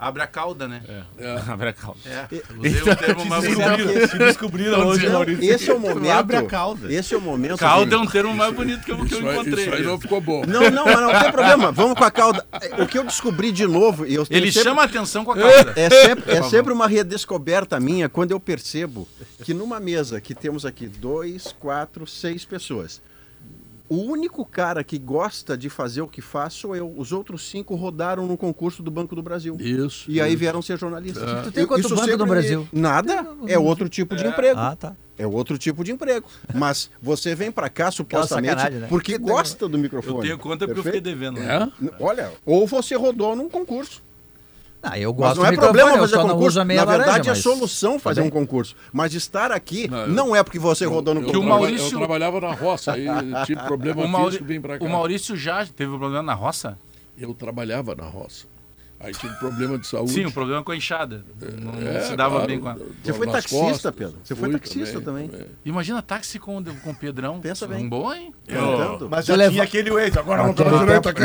[0.01, 0.81] Abre a cauda, né?
[1.49, 1.97] Abre a calma.
[2.07, 2.27] É.
[2.57, 4.09] Usei o termo mais bonito.
[4.11, 5.53] Se descobriram hoje, Não, Maurício.
[5.53, 6.11] esse é o momento.
[6.13, 6.93] Abre a cauda.
[6.93, 7.59] Esse é o momento.
[7.59, 9.65] Cauda é um termo mais bonito que eu, que eu encontrei.
[9.67, 10.45] isso aí não ficou bom.
[10.47, 11.73] Não, não, mas não tem problema.
[11.73, 12.47] Vamos com a cauda.
[12.81, 15.37] O que eu descobri de novo, eu tenho Ele sempre- chama a atenção com a
[15.37, 15.73] cauda.
[15.75, 19.07] É sempre, é sempre uma redescoberta minha quando eu percebo
[19.43, 23.03] que numa mesa que temos aqui dois, quatro, seis pessoas,
[23.89, 26.93] o único cara que gosta de fazer o que faz sou eu.
[26.97, 29.57] Os outros cinco rodaram no concurso do Banco do Brasil.
[29.59, 30.11] Isso.
[30.11, 31.45] E aí vieram ser jornalistas.
[31.45, 32.69] Tu tem quanto isso banco sempre no me- Brasil?
[32.73, 33.27] Nada.
[33.47, 34.59] É outro tipo de emprego.
[34.59, 34.97] Ah, tá.
[35.17, 36.27] É outro tipo de emprego.
[36.55, 38.87] Mas você vem pra cá supostamente né?
[38.89, 40.17] porque gosta do microfone.
[40.17, 41.41] Eu tenho conta porque eu fiquei devendo.
[41.41, 41.73] né?
[41.83, 41.91] É?
[41.99, 44.03] Olha, ou você rodou num concurso.
[44.83, 46.47] Ah, eu Mas gosto não do é problema fazer não concurso.
[46.49, 48.29] uso a meia Na verdade, laranja, é mas- solução fazer bem.
[48.29, 48.77] um concurso.
[48.93, 51.49] Mas estar aqui Não, não, eu- é porque você rodou no Eu, Que o concurso.
[51.61, 53.07] Maurício- eu trabalhava na roça, aí
[53.47, 54.85] tive problema O, Mauri- físico, vim pra cá.
[54.85, 56.79] o Maurício já teve um problema na roça?
[57.19, 58.47] Eu trabalhava na roça.
[59.01, 60.11] Aí tive problema de saúde.
[60.13, 61.25] Sim, o problema com a enxada.
[61.61, 62.77] Não, não É, se dava claro, bem com a...
[63.05, 63.95] Você foi taxista, costas.
[63.95, 64.15] Pedro.
[64.25, 65.31] Você foi taxista também.
[65.33, 65.45] é.
[65.65, 67.39] Imagina táxi com, com o Pedrão.
[67.41, 67.85] Pensa bem.
[67.85, 68.35] Um bom, hein?
[68.49, 69.09] Cantando.
[69.09, 71.23] Mas Tu já leva- tinha aquele Waze, agora não tô direito aqui.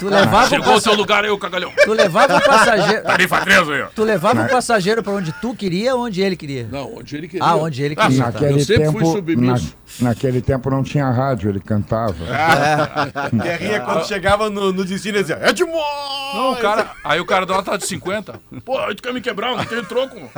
[0.00, 1.72] Tu levava, Chegou o seu lugar aí, o cagalhão.
[1.84, 3.02] tu levava o passageiro.
[3.04, 3.86] Tarifa 3 aí, ó.
[3.86, 6.68] Tu levava o passageiro pra onde tu queria ou onde ele queria?
[6.70, 7.44] Não, onde ele queria.
[7.46, 8.32] Ah, onde ele queria.
[8.32, 8.40] tá.
[8.50, 9.74] Eu sempre fui submisso.
[10.00, 12.14] Na- naquele tempo não tinha rádio, ele cantava.
[13.32, 16.90] Guerrinha, quando chegava no, no destino, ele dizia, é de Não, o cara.
[17.04, 18.40] Aí o cara dá uma de 50.
[18.64, 20.16] Pô, aí tu quer me quebrar, não tenho troco.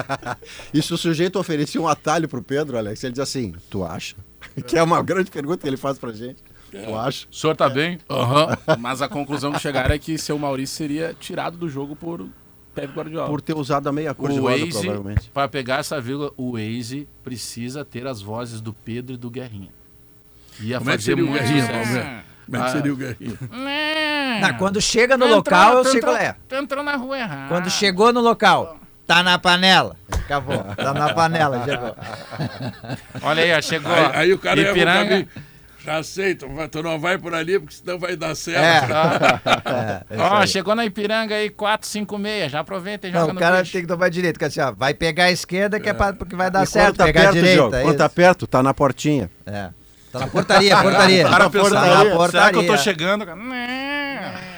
[0.73, 4.17] E se o sujeito oferecia um atalho pro Pedro, Alex, ele diz assim, tu acha?
[4.67, 6.43] Que é uma grande pergunta que ele faz pra gente.
[6.71, 7.27] Tu acha?
[7.31, 7.99] O senhor tá bem?
[8.09, 8.57] Aham.
[8.79, 12.27] Mas a conclusão que chegaram é que seu Maurício seria tirado do jogo por
[12.75, 13.29] Pepe Guardiola.
[13.29, 15.31] Por ter usado a meia cor de O roda, Waze, provavelmente.
[15.33, 19.69] para pegar essa vírgula, o Waze precisa ter as vozes do Pedro e do Guerrinha.
[20.61, 21.67] Ia Como é que fazer seria o muito Guerrinha.
[21.67, 22.23] Palmeiras?
[22.47, 22.69] Como é que Ah.
[22.73, 23.39] seria o Guerrinha?
[24.45, 26.35] Ah, quando chega no local, eu sei qual é.
[26.49, 27.49] Tu entrou na rua errada.
[27.49, 29.97] Quando chegou no local, tá na panela.
[30.11, 30.59] Acabou.
[30.77, 31.97] Tá na panela, chegou.
[33.23, 33.93] Olha aí, ó, chegou.
[33.93, 35.09] Aí, aí o cara ia Ipiranga.
[35.09, 35.29] caminho.
[35.85, 38.35] Já sei, tu, vai- tu não vai por ali, porque senão vai dar É.
[38.37, 38.93] certo.
[38.93, 42.53] É, é Ó, chegou na Ipiranga aí, 456.
[42.53, 43.73] Já aproveita e joga Não, o cara peixe.
[43.73, 46.37] tem que tomar direito, que assim, ó, vai pegar a esquerda que é pra, porque
[46.37, 47.57] vai dar E certo, quando tá pegar a perto, direita.
[47.63, 49.29] Diogo, é quando tá perto, tá na portinha.
[49.45, 49.71] É.
[50.13, 51.27] Tá na portaria, portaria.
[51.27, 52.67] O cara Tá na será que eu portaria.
[52.67, 53.27] tô chegando?
[53.27, 53.37] cara?
[53.37, 54.53] Não.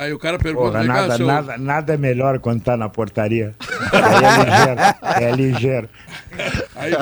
[0.00, 1.26] Aí o cara pergunta, Porra, cá, nada, seu...
[1.26, 3.54] nada, nada é melhor quando tá na portaria.
[3.92, 4.80] Aí é ligeiro.
[5.22, 5.88] É ligeiro.
[6.74, 6.92] Aí,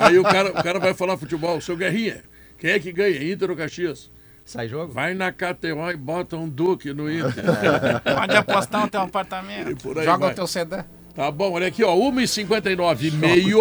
[0.00, 2.16] aí o, cara, o cara vai falar futebol, seu Guerrinha,
[2.62, 3.32] quem é que ganha?
[3.32, 4.08] Inter ou Caxias?
[4.44, 4.92] Sai jogo?
[4.92, 7.32] Vai na KTO e bota um Duque no Inter.
[8.14, 9.82] Pode apostar no teu apartamento.
[9.82, 10.30] Joga vai.
[10.30, 10.84] o teu sedã.
[11.14, 13.60] Tá bom, olha aqui, ó, 1h59 e meio.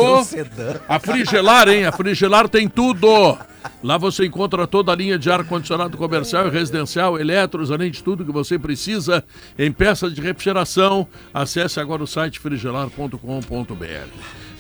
[0.88, 1.86] A Frigelar, hein?
[1.86, 3.38] A Frigelar tem tudo.
[3.84, 8.24] Lá você encontra toda a linha de ar-condicionado comercial e residencial, eletros, além de tudo
[8.26, 9.24] que você precisa
[9.60, 11.06] em peças de refrigeração.
[11.34, 13.16] Acesse agora o site frigelar.com.br.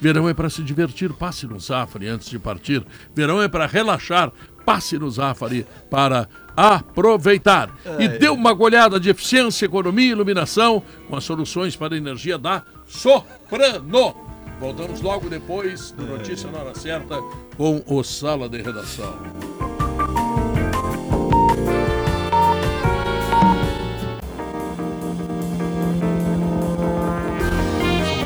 [0.02, 2.84] Verão é para se divertir, passe no Zafari antes de partir.
[3.16, 4.34] Verão é para relaxar,
[4.66, 7.70] passe no Zafari para aproveitar.
[8.00, 12.38] E dê uma goleada de eficiência, economia e iluminação com as soluções para a energia
[12.38, 14.16] da Soprano.
[14.60, 17.20] Voltamos logo depois do Notícia na Hora Certa
[17.58, 19.18] com o Sala de Redação.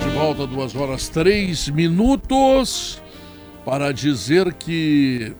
[0.04, 3.02] De volta, duas horas três minutos,
[3.64, 5.34] para dizer que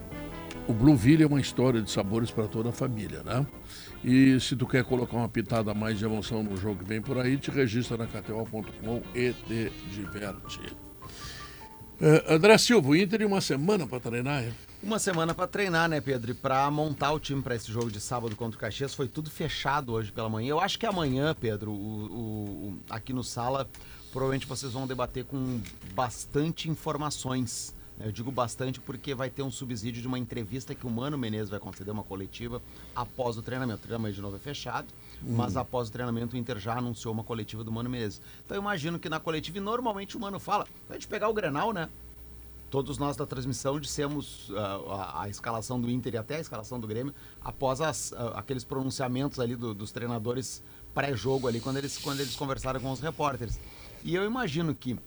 [0.68, 3.46] o Blueville é uma história de sabores para toda a família, né?
[4.04, 7.00] E se tu quer colocar uma pitada a mais de emoção no jogo que vem
[7.00, 10.60] por aí, te registra na KTO.com e te diverte.
[12.00, 14.52] Eh, André Silva, o Inter em uma semana para treinar, é?
[14.82, 16.30] Uma semana pra treinar, né, Pedro?
[16.30, 19.30] E pra montar o time pra esse jogo de sábado contra o Caxias foi tudo
[19.30, 20.50] fechado hoje pela manhã.
[20.50, 22.06] Eu acho que amanhã, Pedro, o-
[22.68, 23.68] o- aqui no sala,
[24.12, 25.58] provavelmente vocês vão debater com
[25.94, 27.74] bastante informações.
[27.98, 31.48] Eu digo bastante porque vai ter um subsídio de uma entrevista que o Mano Menezes
[31.48, 32.60] vai conceder uma coletiva
[32.94, 33.78] após o treinamento.
[33.78, 34.86] O treinamento de novo é fechado,
[35.22, 38.20] mas após o treinamento o Inter já anunciou uma coletiva do Mano Menezes.
[38.44, 41.32] Então eu imagino que na coletiva, e normalmente o Mano fala, a gente pegar o
[41.34, 41.88] Grenal, né?
[42.68, 46.78] todos nós da transmissão dissemos ah, a, a escalação do Inter e até a escalação
[46.80, 50.60] do Grêmio após as, ah, aqueles pronunciamentos ali do- dos treinadores
[50.92, 53.58] pré-jogo ali quando eles quando eles conversaram com os repórteres
[54.04, 54.98] e eu imagino que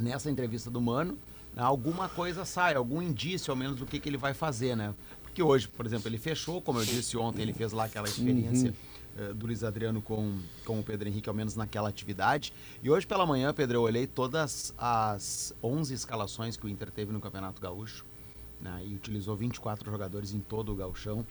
[0.00, 1.16] nessa entrevista do Mano
[1.56, 5.42] alguma coisa sai algum indício ao menos do que, que ele vai fazer né porque
[5.42, 8.74] hoje por exemplo ele fechou como eu disse ontem ele fez lá aquela experiência
[9.16, 12.52] eh, do Luiz Adriano com, com o Pedro Henrique, ao menos naquela atividade.
[12.82, 17.12] E hoje pela manhã, Pedro, eu olhei todas as 11 escalações que o Inter teve
[17.12, 18.06] no Campeonato Gaúcho
[18.60, 21.26] né, e utilizou 24 jogadores em todo o gauchão.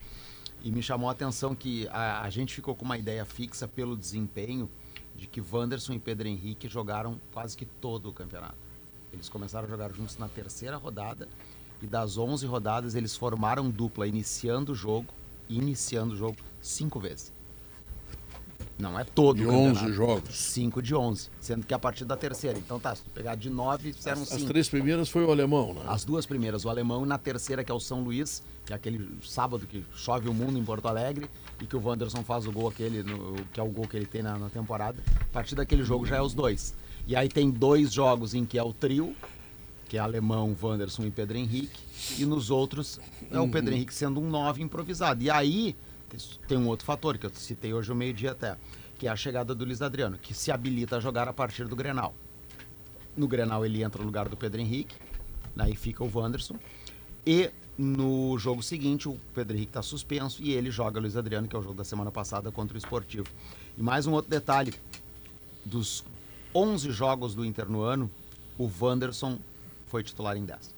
[0.62, 3.96] E me chamou a atenção que a, a gente ficou com uma ideia fixa pelo
[3.96, 4.70] desempenho
[5.16, 8.69] de que Wanderson e Pedro Henrique jogaram quase que todo o campeonato.
[9.20, 11.28] Eles começaram a jogar juntos na terceira rodada
[11.82, 15.08] e das 11 rodadas eles formaram dupla iniciando o jogo,
[15.50, 17.34] iniciando o jogo cinco vezes.
[18.78, 19.94] Não é todo De o 11 campeonato.
[19.94, 20.38] jogos.
[20.38, 22.58] 5 de 11, sendo que a partir da terceira.
[22.58, 24.48] Então tá, se tu pegar de 9, fizeram As 5.
[24.48, 25.82] três primeiras foi o alemão, né?
[25.86, 28.76] As duas primeiras, o alemão, e na terceira, que é o São Luís, que é
[28.78, 31.30] aquele sábado que chove o mundo em Porto Alegre,
[31.62, 34.06] e que o Wanderson faz o gol aquele, no- que é o gol que ele
[34.06, 35.04] tem na, na temporada.
[35.20, 36.74] A partir daquele jogo já é os dois.
[37.10, 39.16] E aí tem dois jogos em que é o trio,
[39.88, 41.82] que é alemão, Wanderson e Pedro Henrique,
[42.20, 43.00] e nos outros
[43.32, 45.24] é o Pedro Henrique sendo um 9 improvisado.
[45.24, 45.76] E aí
[46.48, 48.56] tem um outro fator que eu citei hoje ao meio-dia até,
[49.00, 51.76] que é a chegada do Luiz Adriano, que se habilita a jogar a partir do
[51.76, 52.14] Grenal.
[53.18, 54.96] No Grenal ele entra no lugar do Pedro Henrique,
[55.58, 56.60] aí fica o Wanderson.
[57.26, 57.50] E
[57.82, 61.60] No jogo seguinte, o Pedro Henrique está suspenso e ele joga Luiz Adriano, que é
[61.60, 63.26] o jogo da semana passada contra o Esportivo.
[63.78, 64.74] E mais um outro detalhe:
[65.64, 66.04] dos
[66.54, 68.10] 11 jogos do Inter no ano,
[68.58, 69.38] o Wanderson
[69.86, 70.76] foi titular em 10.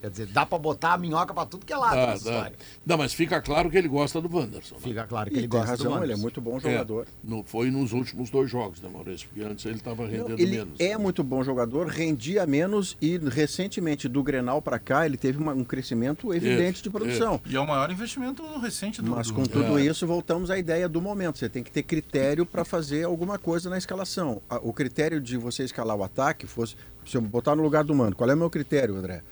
[0.00, 2.30] Quer dizer, dá pra botar a minhoca pra tudo que é lado Dá, nessa dá.
[2.36, 2.56] história.
[2.86, 4.76] Não, mas fica claro que ele gosta do Wanderson.
[4.76, 4.80] né?
[4.82, 6.22] Fica claro que E ele tem gosta do razão, ele é Wanderson.
[6.22, 7.06] muito bom É, jogador.
[7.22, 9.28] no- foi nos últimos dois jogos, né, Maurício?
[9.28, 10.80] Porque antes ele estava rendendo Ele menos.
[10.80, 15.52] é muito bom jogador, rendia menos e recentemente do Grenal para cá ele teve uma-
[15.52, 17.40] um crescimento evidente de produção.
[17.44, 19.82] E é o maior investimento recente do Mas com tudo É.
[19.84, 21.38] isso, voltamos à ideia do momento.
[21.38, 24.40] Você tem que ter critério para fazer alguma coisa na escalação.
[24.62, 26.74] O critério de você escalar o ataque fosse.
[27.04, 29.22] Se eu botar no lugar do mano, qual é o meu critério, André?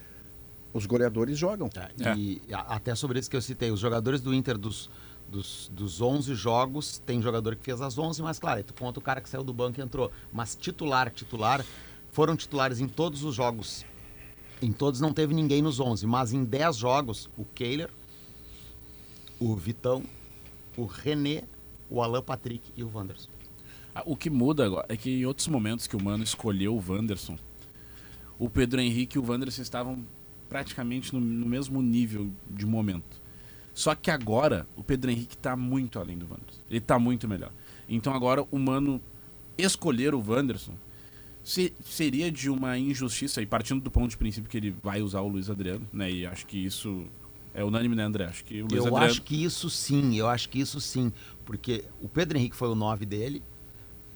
[0.72, 1.68] Os goleadores jogam.
[1.74, 4.90] É, E a- até sobre isso que eu citei, os jogadores do Inter dos,
[5.28, 8.98] dos, dos 11 jogos, tem jogador que fez as 11, mas claro, aí tu conta
[8.98, 10.10] o cara que saiu do banco e entrou.
[10.32, 11.64] Mas titular, titular,
[12.12, 13.84] foram titulares em todos os jogos.
[14.60, 17.90] Em todos não teve ninguém nos 11, mas em 10 jogos, o Kehler,
[19.40, 20.02] o Vitão,
[20.76, 21.44] o René,
[21.88, 23.30] o Alan Patrick e o Wanderson.
[23.94, 26.84] Ah, O que muda agora é que em outros momentos que o Mano escolheu o
[26.92, 27.38] Wanderson,
[28.38, 30.04] o Pedro Henrique e o Wanderson estavam
[30.48, 33.20] praticamente no, no mesmo nível de momento.
[33.74, 36.60] Só que agora o Pedro Henrique está muito além do Wanderson.
[36.68, 37.52] Ele está muito melhor.
[37.88, 39.00] Então agora o Mano
[39.56, 40.74] escolher o Wanderson
[41.44, 45.20] se- seria de uma injustiça, e partindo do ponto de princípio que ele vai usar
[45.20, 46.10] o Luiz Adriano, né?
[46.10, 47.04] E acho que isso
[47.54, 48.24] é unânime, né, André?
[48.24, 49.06] Acho que o Luiz Eu Adriano...
[49.06, 51.12] acho que isso sim, eu acho que isso sim.
[51.44, 53.42] Porque o Pedro Henrique foi o 9 dele.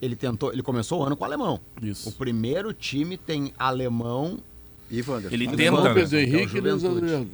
[0.01, 1.61] Ele tentou, ele começou o ano com o alemão.
[1.81, 2.09] Isso.
[2.09, 4.39] O primeiro time tem alemão.
[4.93, 5.03] E.
[5.33, 5.95] Ele tenta, né?
[5.95, 7.05] Pedro que é o Henrique e Luiz Juventude.
[7.05, 7.31] Adriano.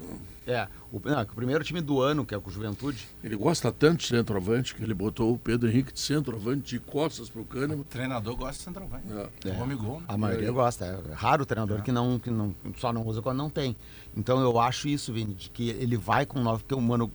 [0.47, 3.07] É, o, não, que o primeiro time do ano, que é o Juventude.
[3.23, 7.29] Ele gosta tanto de centroavante que ele botou o Pedro Henrique de centroavante de costas
[7.29, 7.81] pro Kahneman.
[7.81, 9.05] O treinador gosta de centroavante.
[9.45, 9.51] É.
[9.51, 9.61] É.
[9.61, 10.07] Homem gol, né?
[10.09, 10.87] A maioria gosta.
[10.87, 13.77] É raro o treinador que, não, que não, só não usa quando não tem.
[14.17, 17.13] Então eu acho isso, Vini, de que ele vai com nove, porque o Mano,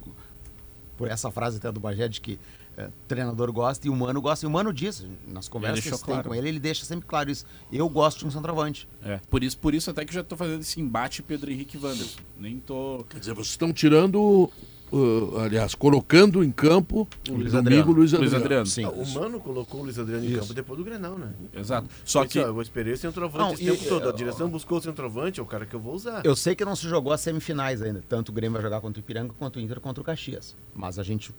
[0.95, 2.37] por essa frase até do Bagé, de que
[2.75, 4.45] é, treinador gosta e o Mano gosta.
[4.45, 6.29] E o Mano diz, nas conversas que tem claro.
[6.29, 7.45] com ele, ele deixa sempre claro isso.
[7.71, 8.87] Eu gosto de um centroavante.
[9.03, 11.77] É, por isso, por isso até que eu já tô fazendo esse embate Pedro Henrique
[11.77, 12.19] Wanderson.
[12.39, 13.05] Nem tô...
[13.09, 14.49] Quer dizer, vocês estão tirando,
[14.91, 17.91] uh, aliás, colocando em campo o Luiz Adriano.
[17.91, 18.45] Luiz Luiz Adriano.
[18.45, 18.65] Adriano.
[18.65, 18.85] Sim.
[18.85, 21.31] Ah, o Mano colocou o Luiz Adriano em campo depois do Grenal, né?
[21.53, 21.87] Exato.
[22.03, 22.39] Só que...
[22.39, 24.09] Ó, eu esperei o centroavante Não, esse e- tempo todo.
[24.09, 26.25] A direção buscou o centroavante, é o cara que eu vou usar.
[26.25, 28.03] Eu sei que não se jogou as semifinais ainda.
[28.09, 30.55] Tanto o Grêmio vai jogar contra o Ipiranga quanto o Inter contra o Caxias.
[30.73, 31.31] Mas a gente,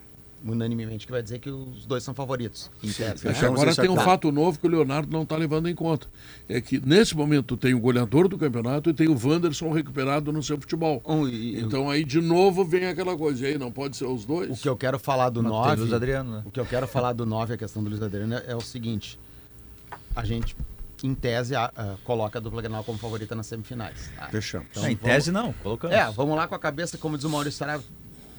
[0.45, 2.71] unanimemente, que vai dizer que os dois são favoritos.
[2.83, 3.35] Em tese, né?
[3.43, 6.07] Agora tem um fato novo que o Leonardo não está levando em conta.
[6.49, 10.43] É que nesse momento tem o goleador do campeonato e tem o Wanderson recuperado no
[10.43, 11.03] seu futebol.
[11.07, 13.43] Um, e- Então aí de novo vem aquela coisa.
[13.45, 14.51] E aí não pode ser os dois?
[14.51, 15.81] O que eu quero falar do Mas tem 9.
[15.81, 16.43] Luiz Adriano, né?
[16.45, 18.61] O que eu quero falar do 9, a questão do Luiz Adriano, é, é o
[18.61, 19.19] seguinte.
[20.15, 20.55] A gente,
[21.03, 24.11] em tese, a- a- coloca a dupla Grenal como favorita nas semifinais.
[24.17, 24.29] tá?
[24.29, 24.69] Fechamos.
[24.71, 25.97] Então, Não, em vamos- tese não, colocamos.
[25.97, 27.83] É, vamos lá com a cabeça, como diz o Maurício Saraiva.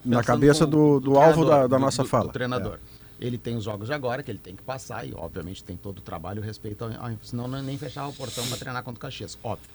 [0.05, 2.25] Na cabeça com- do- do alvo da- da nossa fala.
[2.27, 2.79] Do treinador.
[3.19, 5.99] Ele tem os jogos de agora, que ele tem que passar, e obviamente tem todo
[5.99, 9.01] o trabalho respeito, ao, ao, senão não, nem fechava o portão para treinar contra o
[9.01, 9.69] Caxias, óbvio.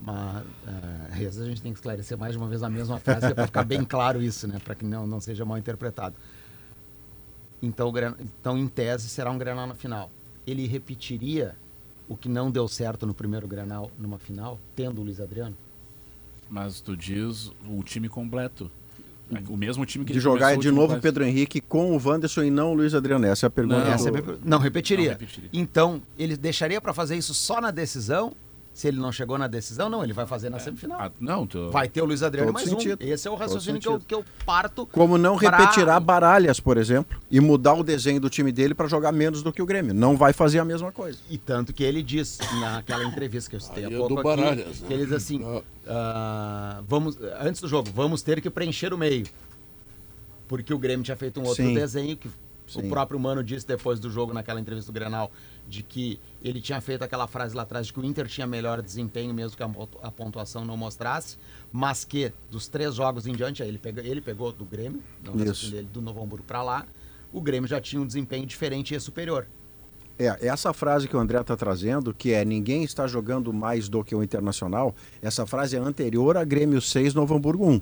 [0.00, 0.42] Mas
[1.12, 3.46] às vezes a gente tem que esclarecer mais de uma vez a mesma frase, para
[3.46, 4.58] ficar bem claro isso, né?
[4.64, 6.16] Para que não, não seja mal interpretado.
[7.62, 10.10] Então, então, em tese, será um Grenal na final.
[10.46, 11.54] Ele repetiria
[12.08, 15.54] o que não deu certo no primeiro Grenal numa final, tendo o Luiz Adriano?
[16.48, 18.70] Mas tu diz o time completo.
[19.48, 21.00] O mesmo time que De ele jogar de novo o.
[21.00, 23.24] Pedro Henrique com o Wanderson e não o Luiz Adriano.
[23.26, 23.78] Essa é a pergunta.
[23.84, 23.96] Não.
[23.96, 25.04] do- é não, repetiria.
[25.12, 25.50] Não, repetiria.
[25.52, 28.32] Então, ele deixaria para fazer isso só na decisão?
[28.72, 30.98] Se ele não chegou na decisão, não, ele vai fazer na semifinal.
[31.00, 31.70] Ah, não, tu...
[31.70, 33.04] Vai ter o Luiz Adriano Todo mais sentido.
[33.04, 33.06] um.
[33.08, 34.86] Esse é o raciocínio que eu, que eu parto.
[34.86, 38.86] Como não pra- repetirá Baralhas, por exemplo, e mudar o desenho do time dele para
[38.86, 39.92] jogar menos do que o Grêmio.
[39.92, 41.18] Não vai fazer a mesma coisa.
[41.28, 44.80] E tanto que ele diz naquela entrevista que eu citei há é pouco aqui, Baralhas,
[44.80, 44.86] né?
[44.86, 45.62] que ele diz assim, Ah.
[45.88, 49.26] ah, vamos, antes do jogo, vamos ter que preencher o meio.
[50.48, 51.74] Porque o Grêmio tinha feito um outro Sim.
[51.74, 52.30] desenho que
[52.66, 52.86] Sim.
[52.86, 55.30] o próprio Mano disse depois do jogo, naquela entrevista do Grenal,
[55.68, 58.80] de que ele tinha feito aquela frase lá atrás de que o Inter tinha melhor
[58.82, 61.36] desempenho, mesmo que a pontu- a pontuação não mostrasse,
[61.72, 65.02] mas que dos três jogos em diante, ele, pega, ele pegou do Grêmio,
[65.70, 66.86] dele, do Novo Hamburgo para lá,
[67.32, 69.46] o Grêmio já tinha um desempenho diferente e superior.
[70.18, 74.04] É, essa frase que o André está trazendo, que é ninguém está jogando mais do
[74.04, 77.80] que o Internacional, essa frase é anterior a Grêmio 6, Novo Hamburgo 1.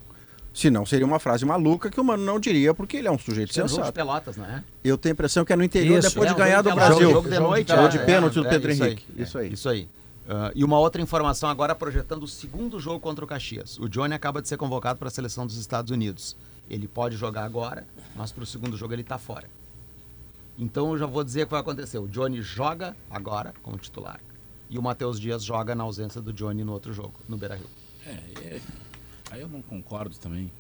[0.59, 3.55] Senão seria uma frase maluca que o Mano não diria, porque ele é um sujeito
[3.55, 3.93] jogo de sensato.
[3.93, 4.65] Pelotas, né?
[4.83, 6.09] Eu tenho a impressão que é no interior, Isso.
[6.09, 7.11] depois É, de ganhar jogo do Brasil.
[7.13, 9.05] Jogo de noite, é, de é, pênalti do é, Pedro isso Henrique.
[9.17, 9.53] aí, Isso aí.
[9.53, 9.89] Isso aí.
[10.29, 13.79] Ah, e uma outra informação agora projetando o segundo jogo contra o Caxias.
[13.79, 16.37] O Johnny acaba de ser convocado para a seleção dos Estados Unidos.
[16.69, 17.87] Ele pode jogar agora,
[18.17, 19.49] mas para o segundo jogo ele está fora.
[20.59, 21.99] Então eu já vou dizer o que vai acontecer.
[21.99, 24.19] O Johnny joga agora como titular.
[24.69, 27.67] E o Matheus Dias joga na ausência do Johnny no outro jogo, no Beira-Rio.
[28.05, 28.61] É,
[29.31, 30.51] aí eu não concordo também.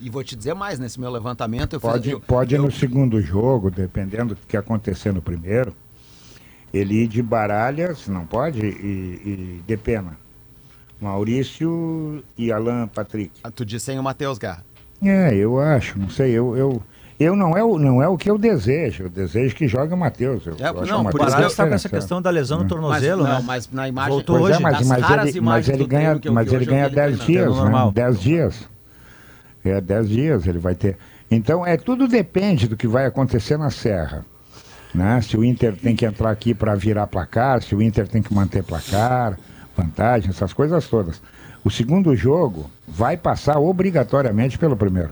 [0.00, 2.18] E vou te dizer mais, nesse meu levantamento eu Pode, fiz...
[2.26, 5.74] pode eu, no segundo jogo, dependendo do que acontecer no primeiro,
[6.72, 10.18] ele ir de baralhas, não pode, e, e de pena.
[11.00, 13.40] Maurício e Alan Patrick.
[13.42, 14.64] Ah, Tu disse sem o Matheus Garra.
[15.02, 16.82] É, eu acho, não sei, eu, eu,
[17.18, 19.96] eu não, é o, não é o que eu desejo, eu desejo que jogue o
[19.96, 20.46] Matheus.
[20.46, 22.64] Eu, É, eu não, o por isso Baralhas está com essa questão da lesão no
[22.64, 22.68] Hum.
[22.68, 23.38] tornozelo, mas, né?
[23.38, 24.12] Não, mas na imagem...
[24.12, 26.66] Voltou Pois é, hoje, mas, mas ele, imagens mas ele ganha, que mas ele hoje,
[26.66, 27.26] ganha vi 10 treinando.
[27.26, 27.62] dias, né?
[27.62, 27.92] normal.
[27.92, 28.68] 10 dias.
[29.64, 30.96] É 10 dias ele vai ter.
[31.30, 34.24] Então, é tudo depende do que vai acontecer na Serra.
[34.94, 35.20] Né?
[35.20, 38.32] Se o Inter tem que entrar aqui para virar placar, se o Inter tem que
[38.32, 39.38] manter placar,
[39.76, 41.20] vantagem, essas coisas todas.
[41.64, 45.10] O segundo jogo vai passar obrigatoriamente pelo primeiro.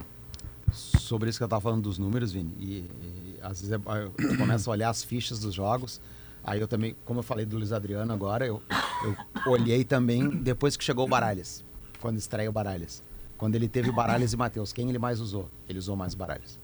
[1.05, 4.11] Sobre isso que eu tava falando dos números, Vini, e, e às vezes eu, eu
[4.39, 6.01] começo a olhar as fichas dos jogos,
[6.43, 8.63] aí eu também, como eu falei do Luiz Adriano agora, eu,
[9.05, 9.15] eu
[9.53, 11.63] olhei também depois que chegou o Baralhas,
[12.01, 13.03] quando estreia o Baralhas.
[13.37, 15.51] Quando ele teve Baralhas e Matheus, quem ele mais usou?
[15.69, 16.59] Ele usou mais Baralhas.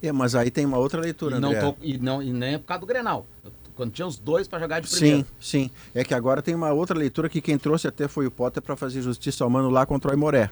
[0.00, 2.58] É, mas aí tem uma outra leitura, E, não tô- e, não, e nem é
[2.58, 3.26] por causa do Grenal.
[3.42, 5.18] Eu- quando tinha os dois para jogar de primeiro.
[5.18, 5.70] Sim, sim.
[5.92, 8.76] É que agora tem uma outra leitura que quem trouxe até foi o Potter para
[8.76, 10.48] fazer justiça ao mano lá contra o Aimoré.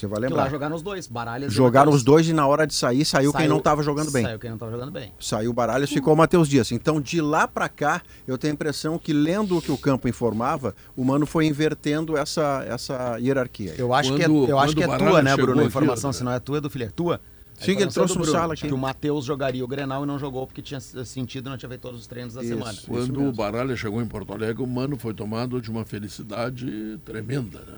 [0.00, 0.50] Você vai Que lá lembrar.
[0.50, 3.46] jogaram os dois, Baralhas e Jogaram os dois e na hora de sair saiu, quem
[3.46, 4.24] não estava jogando bem.
[4.24, 5.12] Saiu quem não tava jogando bem.
[5.20, 6.72] Saiu o Baralhas, ficou o Matheus Dias.
[6.72, 10.08] Então, de lá para cá, eu tenho a impressão que, lendo o que o campo
[10.08, 13.74] informava, o Mano foi invertendo essa, essa hierarquia.
[13.76, 15.60] Eu acho que é, Quando- eu acho que é quando o tua, né, Bruno?
[15.60, 16.86] A informação, se não é tua, é do filho.
[16.86, 17.20] É tua?
[17.58, 18.66] Sim, que ele informação trouxe Bruno, sala aqui.
[18.68, 21.68] Que o Matheus jogaria o Grenal e não jogou porque tinha sentido e não tinha
[21.68, 22.54] feito todos os treinos da Isso.
[22.54, 22.78] semana.
[22.88, 27.58] Quando o Baralha chegou em Porto Alegre, o Mano foi tomado de uma felicidade tremenda.
[27.58, 27.74] Né?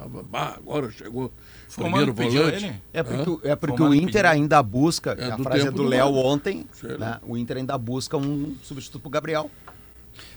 [0.00, 2.72] Tava, bah, agora chegou o primeiro volante.
[2.92, 4.30] É porque, o- é porque o Inter pediu.
[4.30, 6.66] ainda busca, É a do frase é do Léo ontem,
[6.98, 7.18] né?
[7.26, 9.50] o Inter ainda busca um substituto pro Gabriel.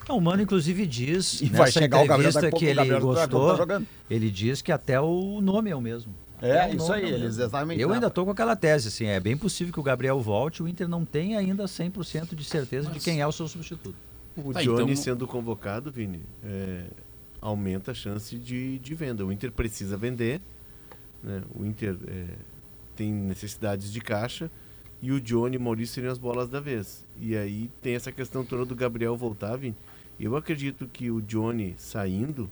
[0.07, 2.75] Não, o Mano, inclusive, diz E nessa vai chegar o Gabriel, daqui que o ele
[2.75, 3.87] Gabriel tá gostou, jogando.
[4.09, 6.13] ele diz que até o nome é o mesmo.
[6.41, 7.81] É, o isso nome aí, é o eles exatamente.
[7.81, 7.95] Eu né?
[7.95, 10.89] ainda tô com aquela tese, assim, é bem possível que o Gabriel volte, o Inter
[10.89, 13.95] não tem ainda 100% de certeza de quem é o seu substituto.
[14.35, 16.83] O Tá, Johnny então- sendo convocado, Vini, é,
[17.43, 19.25] aumenta a chance de, de venda.
[19.25, 20.39] O Inter precisa vender,
[21.21, 21.43] né?
[21.53, 22.25] o Inter é,
[22.95, 24.49] tem necessidades de caixa
[25.01, 27.05] e o Johnny e o Maurício seriam as bolas da vez.
[27.19, 29.75] E aí tem essa questão toda do Gabriel voltar, Vini.
[30.17, 32.49] Eu acredito que o Johnny saindo,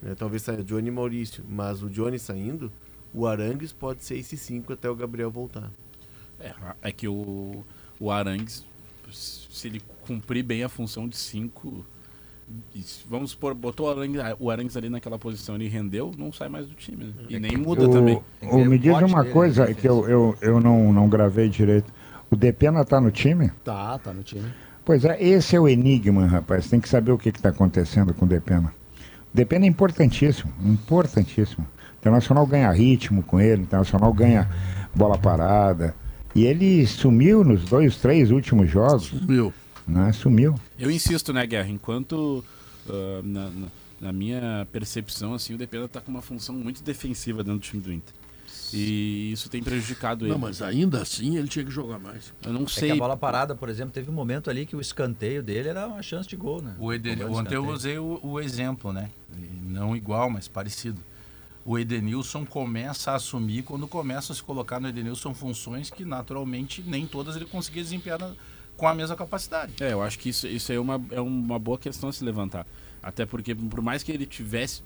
[0.00, 2.72] né, talvez saia Johnny e Maurício, mas o Johnny saindo,
[3.12, 5.70] o Arangues pode ser esse 5 até o Gabriel voltar.
[6.40, 7.62] É, é que o,
[8.00, 8.64] o Arangues,
[9.12, 11.84] se ele cumprir bem a função de 5,
[13.08, 16.66] vamos supor, botou o Arangues, o Arangues ali naquela posição, ele rendeu, não sai mais
[16.66, 17.04] do time.
[17.04, 17.12] Né?
[17.28, 18.20] E nem muda O- também.
[18.42, 21.92] O- me diz uma dele, coisa né, que eu, eu, eu não, não gravei direito.
[22.30, 23.50] O Depena tá no time?
[23.64, 24.44] Tá, tá no time.
[24.84, 26.68] Pois é, esse é o enigma, rapaz.
[26.68, 28.72] Tem que saber o que está acontecendo com o Depena.
[29.32, 31.64] O Depena é importantíssimo, importantíssimo.
[31.66, 34.48] O Internacional ganha ritmo com ele, o Internacional ganha
[34.94, 35.94] bola parada.
[36.34, 39.52] E ele sumiu nos dois, três últimos jogos, Meu,
[39.86, 40.12] né?
[40.12, 40.54] Sumiu.
[40.78, 41.68] Eu insisto, né, Guerra?
[41.68, 42.44] Enquanto
[42.88, 43.68] ah, na, na-
[44.00, 47.80] na minha percepção, assim, o Depena tá com uma função muito defensiva dentro do time
[47.82, 48.12] do Inter.
[48.72, 50.32] E isso tem prejudicado ele.
[50.32, 52.32] não, mas ainda assim ele tinha que jogar mais.
[52.44, 52.90] Eu não É que sei.
[52.90, 56.02] a bola parada, por exemplo, teve um momento ali que o escanteio dele era uma
[56.02, 56.74] chance de gol, né?
[56.78, 57.12] O Eden...
[57.16, 59.10] Cobrança de Ontem eu usei o, o exemplo, né?
[59.64, 61.00] Não igual, mas parecido.
[61.64, 66.82] O Edenilson começa a assumir quando começa a se colocar no Edenilson funções que naturalmente
[66.86, 68.32] nem todas ele conseguia desempenhar na-
[68.76, 69.72] com a mesma capacidade.
[69.80, 72.24] É, eu acho que isso, isso aí é uma, é uma boa questão a se
[72.24, 72.66] levantar.
[73.02, 74.82] Até porque, por mais que ele tivesse.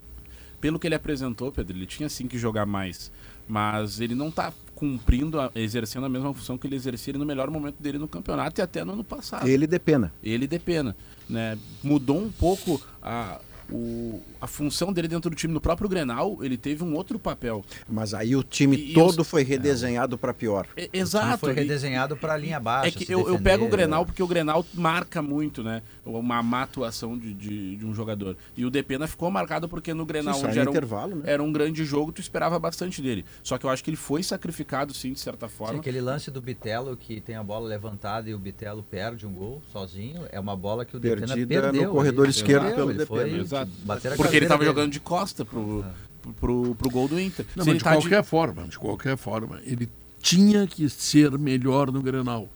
[0.61, 3.13] Pelo que ele apresentou, Pedro, ele tinha sim que jogar mais.
[3.47, 7.49] Mas ele não tá cumprindo, a- exercendo a mesma função que ele exercia no melhor
[7.49, 9.47] momento dele no campeonato e até no ano passado.
[9.47, 10.13] Ele depena.
[10.23, 10.97] ele depena.
[11.31, 11.57] Né?
[11.83, 13.41] Mudou um pouco a,
[13.71, 15.53] o, a função dele dentro do time.
[15.53, 17.65] No próprio Grenal, ele teve um outro papel.
[17.89, 20.67] Mas aí o time E- e todo os- foi redesenhado para pior.
[20.77, 21.39] E- O time exato.
[21.39, 22.89] foi e- redesenhado para a linha baixa.
[22.89, 24.07] É que eu, eu pego o Grenal né?
[24.07, 25.83] porque o Grenal marca muito, né?
[26.05, 28.37] Uma má atuação de, de, de um jogador.
[28.57, 31.23] E o Depena ficou marcado porque no Grenal, Sim, onde no era um, né?
[31.27, 33.25] era um grande jogo, tu esperava bastante dele.
[33.43, 35.79] Só que eu acho que ele foi sacrificado, sim, de certa Sim, forma.
[35.81, 39.63] aquele lance do Bitelo que tem a bola levantada e o Bitelo perde um gol
[39.73, 41.83] sozinho, é uma bola que o Depena Perdida perdeu.
[41.85, 43.07] no corredor ele esquerdo perdeu, pelo Depena.
[43.07, 43.31] foi
[43.63, 43.71] Exato.
[43.85, 44.71] bater a Porque ele estava dele.
[44.75, 45.85] jogando de costa pro,
[46.23, 47.45] pro, pro, pro gol do Inter.
[47.57, 49.89] Não, de tá de- qualquer forma, de qualquer forma, ele
[50.21, 52.49] tinha que ser melhor no Grenal.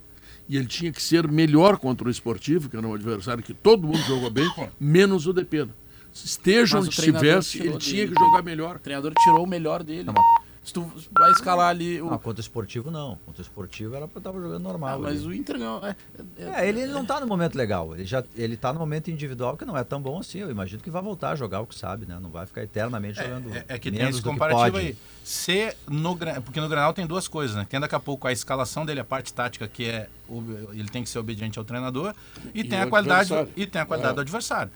[0.49, 3.87] E ele tinha que ser melhor contra o Esportivo, que era um adversário que todo
[3.87, 5.71] mundo jogou bem, menos o Depena.
[6.13, 8.15] Esteja Mas onde estivesse, ele tinha dele.
[8.17, 8.77] que jogar melhor.
[8.77, 10.03] O treinador tirou o melhor dele.
[10.05, 10.25] Não, mas
[10.65, 10.89] Se tu
[11.19, 12.09] vai escalar ali o.
[12.09, 13.19] Não, contra o esportivo não.
[13.27, 14.95] Contra o esportivo era pra estar jogando normal.
[14.95, 15.27] Ah, mas ali.
[15.27, 15.85] o Inter não.
[15.85, 15.97] É,
[16.39, 17.95] É, ele, ele não tá no momento legal.
[17.97, 20.39] Ele já ele tá no momento individual que não é tão bom assim.
[20.39, 22.17] Eu imagino que vai voltar a jogar o que sabe, né?
[22.23, 23.53] Não vai ficar eternamente jogando.
[23.53, 24.87] É, é que tem menos esse comparativo pode.
[24.87, 24.97] aí.
[25.25, 27.67] Se no, porque no Granal tem duas coisas, né?
[27.69, 30.09] Tem daqui a pouco a escalação dele, a parte tática, que é
[30.73, 32.15] ele tem que ser obediente ao treinador,
[32.55, 33.53] e, E tem a qualidade adversário.
[33.57, 34.15] e tem a qualidade É.
[34.15, 34.71] do adversário.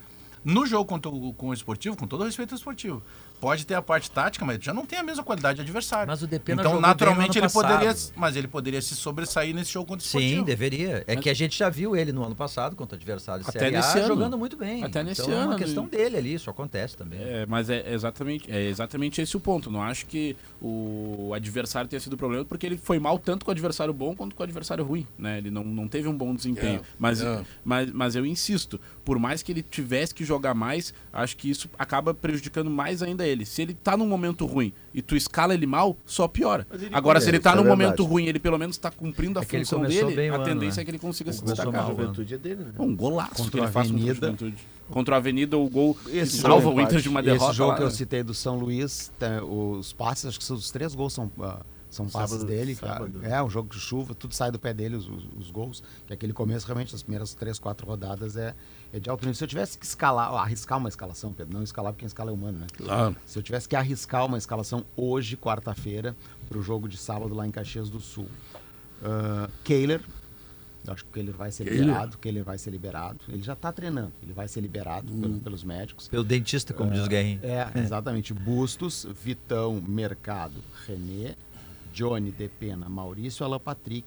[0.44, 3.02] No jogo contra o, com o esportivo, com todo o respeito ao esportivo,
[3.40, 6.06] pode ter a parte tática, mas já não tem a mesma qualidade de adversário.
[6.08, 8.12] Mas o Depena então, jogou bem naturalmente, ele ano poderia, passado.
[8.16, 10.44] mas ele poderia se sobressair nesse jogo contra o Sim, esportivo.
[10.44, 11.04] deveria.
[11.06, 13.80] É que a gente já viu ele no ano passado contra adversários Até Série A,
[13.80, 14.08] nesse ano.
[14.08, 14.82] jogando muito bem.
[14.84, 15.90] Até nesse então, É ano, uma questão né?
[15.90, 17.18] dele ali, isso acontece também.
[17.20, 19.70] É, mas é exatamente, é exatamente esse o ponto.
[19.70, 23.50] Não acho que o adversário tenha sido o problema, porque ele foi mal tanto com
[23.50, 25.06] o adversário bom quanto com o adversário ruim.
[25.18, 25.38] Né?
[25.38, 26.80] Ele não, não teve um bom desempenho.
[26.80, 27.44] É, mas, é.
[27.64, 31.68] mas, mas eu insisto, por mais que ele tivesse que jogar mais, acho que isso
[31.78, 33.44] acaba prejudicando mais ainda ele.
[33.44, 36.66] Se ele tá num momento ruim e tu escala ele mal, só piora.
[36.92, 37.82] Agora, se ele tá é num verdade.
[37.82, 40.82] momento ruim e ele pelo menos tá cumprindo a É função dele, a tendência né?
[40.82, 41.74] é que ele consiga se destacar.
[41.84, 41.96] ano.
[41.96, 42.72] Juventude é dele, né?
[42.78, 44.26] Um golaço Contra que ele a faz contra Avenida.
[44.26, 44.56] Juventude.
[44.88, 47.52] Contra a Avenida, o gol Esse salva jogo o Inter de uma Esse derrota.
[47.52, 47.92] jogo lá, que eu né?
[47.92, 51.58] citei do São Luís, tá, os passes, acho que os três gols são, ah,
[51.90, 52.74] são passes Sábado- dele.
[52.76, 53.20] sábado.
[53.24, 55.82] É, um jogo de chuva, tudo sai do pé dele, os, os- os gols.
[56.06, 58.54] Que aquele começo, realmente, as primeiras três, quatro rodadas é,
[58.96, 59.34] é de alto nível.
[59.34, 62.34] Se eu tivesse que escalar, arriscar uma escalação, Pedro, não escalar porque quem escala é
[62.34, 62.66] humano, né?
[62.76, 63.16] Claro.
[63.26, 66.14] Se eu tivesse que arriscar uma escalação hoje, quarta-feira,
[66.48, 68.28] para o jogo de sábado lá em Caxias do Sul.
[69.02, 70.00] Uh, Kehler,
[70.86, 71.80] eu acho que o Kehler vai ser Kehler?
[71.80, 72.18] liberado.
[72.18, 73.18] Kehler vai ser liberado.
[73.28, 76.08] Ele já está treinando, ele vai ser liberado pelo- pelos médicos.
[76.08, 77.40] Pelo dentista, como diz o Guerrinho.
[77.42, 78.32] É, exatamente.
[78.32, 81.34] Bustos, Vitão, Mercado, René,
[81.92, 84.06] Johnny, Depena, Maurício, Alan Patrick,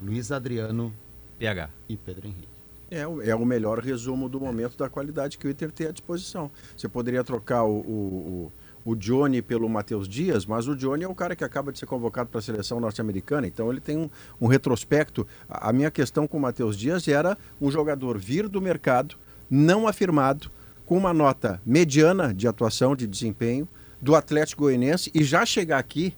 [0.00, 0.92] Luiz Adriano
[1.38, 1.70] PH.
[1.88, 2.51] e Pedro Henrique.
[2.94, 5.90] É, o- é o melhor resumo do momento da qualidade que o Inter tem à
[5.90, 6.50] disposição.
[6.76, 8.52] Você poderia trocar o, o,
[8.84, 11.78] o, o Johnny pelo Matheus Dias, mas o Johnny é o cara que acaba de
[11.78, 15.26] ser convocado para a seleção norte-americana, então ele tem um, um retrospecto.
[15.48, 19.16] A, a minha questão com o Matheus Dias era um jogador vir do mercado,
[19.48, 20.50] não afirmado,
[20.84, 23.66] com uma nota mediana de atuação, de desempenho,
[24.02, 26.14] do Atlético Goianiense e já chegar aqui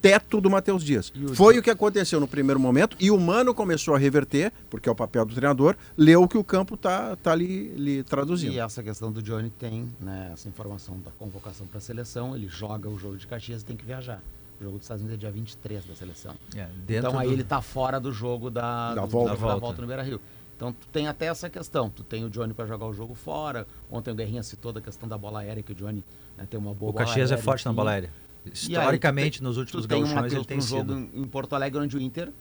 [0.00, 1.12] teto do Matheus Dias.
[1.34, 4.92] Foi o que aconteceu no primeiro momento e o Mano começou a reverter, porque é
[4.92, 8.52] o papel do treinador, leu o que o campo tá, tá ali, lhe traduzindo.
[8.52, 12.48] E essa questão do Johnny tem né, essa informação da convocação para a seleção, ele
[12.48, 14.22] joga o jogo de Caxias e tem que viajar.
[14.60, 16.34] O jogo dos Estados Unidos é dia 23 da seleção.
[16.56, 19.30] É, então aí do- ele tá fora do jogo da, Da do- volta.
[19.30, 19.60] da Da volta.
[19.60, 20.20] volta no Beira-Rio.
[20.56, 21.88] Então tu tem até essa questão.
[21.88, 23.64] Tu tem o Johnny para jogar o jogo fora.
[23.88, 26.02] Ontem o Guerrinha citou da questão da bola aérea, que o Johnny
[26.36, 27.76] né, tem uma boa O bola Caxias é aérea, forte na enfim.
[27.76, 28.10] bola aérea.
[28.48, 31.96] Aí, Historicamente, tem- nos últimos gauchões, ele tem um jogo em em Porto Alegre, onde
[31.96, 32.32] o Inter,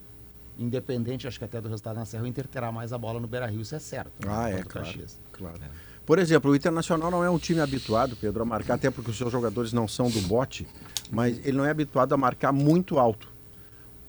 [0.57, 3.27] independente, acho que até do resultado na Serra, o Inter terá mais a bola no
[3.27, 4.11] Beira-Rio, isso é certo.
[4.25, 4.87] né, Ah, é, claro.
[4.87, 5.19] Caxias.
[5.31, 5.59] Claro.
[6.05, 9.17] Por exemplo, o Internacional não é um time habituado, Pedro, a marcar, até porque os
[9.17, 10.65] seus jogadores não são do bote,
[11.11, 13.27] mas ele não é habituado a marcar muito alto.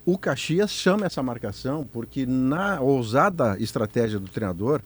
[0.07, 4.81] O Caxias chama essa marcação porque na ousada estratégia do treinador,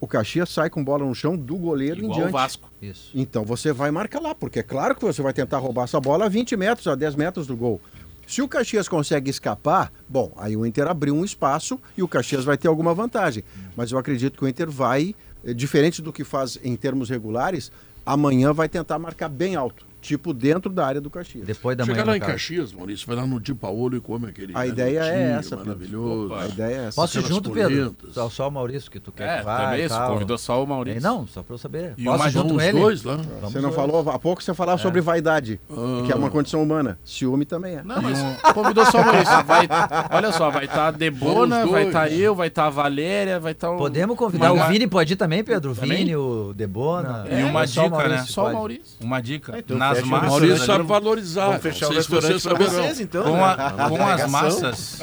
[0.00, 2.32] o Caxias sai com bola no chão do goleiro em Igual o diante.
[2.32, 2.70] Vasco.
[2.80, 3.10] Isso.
[3.14, 6.26] Então você vai marcar lá, porque é claro que você vai tentar roubar essa bola
[6.26, 7.80] a 20 metros, a 10 metros do gol.
[8.26, 12.44] Se o Caxias consegue escapar, bom, aí o Inter abriu um espaço e o Caxias
[12.44, 13.44] vai ter alguma vantagem.
[13.76, 17.70] Mas eu acredito que o Inter vai, eh, diferente do que faz em termos regulares,
[18.04, 21.46] amanhã vai tentar marcar bem alto, tipo dentro da área do Caxias.
[21.46, 22.10] Depois da Chega manhã.
[22.10, 22.32] lá em caso.
[22.32, 24.52] Caxias, Maurício, vai lá no Di Paolo e come aquele.
[24.56, 25.56] A ideia é essa.
[25.56, 26.34] Maravilhoso.
[26.34, 26.94] A ideia é essa.
[27.00, 27.94] Posso ir junto, Pedro?
[28.12, 29.94] Só, só o Maurício que tu quer É, que vá também isso.
[29.94, 30.12] tal.
[30.12, 30.98] Convidou só o Maurício.
[30.98, 31.94] Ei, não, só pra eu saber.
[31.96, 32.80] E Posso uma- junto com os ele?
[32.80, 33.16] dois lá.
[33.16, 33.74] Vamos Você não dois.
[33.74, 35.60] falou, há pouco você falava sobre vaidade,
[36.06, 36.98] que é uma condição humana.
[37.04, 37.82] Ciúme também é.
[37.82, 38.18] Não, mas
[38.54, 39.44] convidou só o Maurício.
[39.44, 39.68] Vai,
[40.12, 43.70] olha só, vai estar a Debona, vai estar eu, vai estar a Valéria, vai estar
[43.70, 43.76] o.
[43.76, 45.70] Podemos convidar Uma- o Vini, pode ir também, Pedro?
[45.70, 45.74] O?
[45.74, 47.24] Vini, o Debona.
[47.30, 48.24] E uma É, o dica, né?
[48.26, 48.52] Só o.
[48.52, 48.96] Maurício.
[49.00, 49.58] Uma dica.
[49.58, 50.28] então nas o massas.
[50.30, 51.46] Maurício sabe valorizar.
[51.46, 53.22] Vamos fechar Não o restaurante você pra vocês, então.
[53.24, 53.42] Com, né?
[53.42, 55.00] a- com as massas,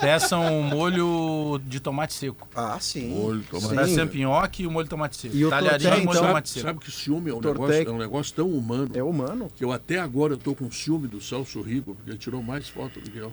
[0.00, 2.48] peçam um molho de tomate seco.
[2.54, 3.08] Ah, sim.
[3.08, 3.68] Molho, tomate.
[3.68, 3.76] Sim.
[3.76, 5.34] Peça sempre nhoque e o molho de tomate seco.
[5.36, 6.26] E o Talharinho e molho de então?
[6.28, 6.66] tomate seco.
[6.66, 7.62] Sabe que ciúme é um, Tortei.
[7.62, 9.48] negócio, é um negócio tão humano É humano.
[9.56, 13.00] que eu até agora tô com ciúme do Celso Rico, porque ele tirou mais foto
[13.00, 13.32] do que eu.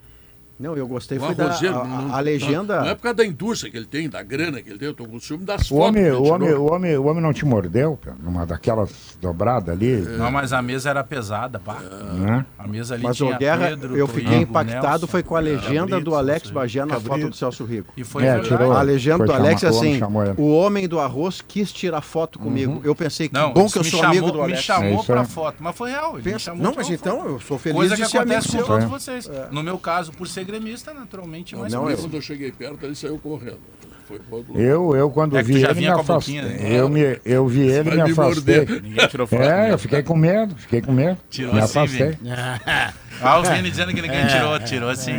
[0.64, 1.18] Não, eu gostei.
[1.18, 2.82] O Foi da, a, não- a legenda.
[2.82, 4.94] Não é por causa da indústria que ele tem, da grana que ele tem, eu
[4.94, 5.88] tô com ciúme das O fotos.
[5.90, 8.18] homem, o, homem, o, homem, o homem não te mordeu, Pedro?
[8.24, 9.98] numa daquelas dobradas ali?
[9.98, 11.80] Não, mas a mesa era pesada, pá.
[12.14, 12.46] Né?
[12.58, 15.40] A mesa ali Mas tinha o Guerra, Pedro, eu fiquei impactado Nelson, foi com a
[15.40, 16.50] legenda Cabrito, do Alex.
[16.50, 17.30] Bagé na foto Cabrito.
[17.32, 17.94] do Celso Rico.
[17.98, 20.34] E foi É, tirou- A legenda Foi do Alex é chamar- homem assim: ele.
[20.38, 22.80] o homem do arroz quis tirar foto comigo.
[22.84, 24.60] Eu pensei que Não, bom que eu me sou amigo do Me Alex.
[24.60, 25.28] É chamou pra aí.
[25.28, 26.14] foto, mas foi real.
[26.14, 26.22] Me
[26.62, 27.28] não, mas então foto.
[27.30, 28.88] eu sou feliz Coisa de que ser amigo acontece com todos É.
[28.88, 29.32] vocês.
[29.52, 31.98] No meu caso, por ser gremista, naturalmente, mais Não, eu-.
[31.98, 33.60] Quando eu cheguei perto, ele saiu correndo.
[34.08, 34.20] foi.
[34.56, 36.42] Eu, eu quando É vi ele, me afastei.
[36.42, 36.58] né?
[36.62, 38.66] Eu, me, eu vi ele, me me afastei.
[38.66, 39.42] Ninguém tirou foto.
[39.42, 41.18] É, eu fiquei com medo, fiquei com medo.
[41.30, 42.12] Tirou me assim, afastei.
[42.12, 42.30] Vini.
[43.22, 44.60] Ah, o Vini dizendo que ninguém tirou.
[44.60, 45.14] Tirou sim.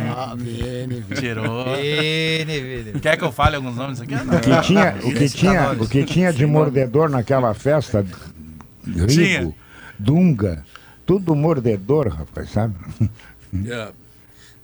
[1.17, 1.65] Tirou.
[1.75, 2.99] Vini, Vini.
[2.99, 4.13] Quer que eu fale alguns nomes aqui?
[4.13, 4.35] Não.
[4.35, 8.05] O que tinha, o que tinha, o que tinha de mordedor naquela festa,
[9.07, 9.39] Tinha.
[9.39, 9.55] Rigo,
[9.97, 10.63] Dunga,
[11.05, 12.75] tudo mordedor, rapaz, sabe?
[13.65, 13.89] É.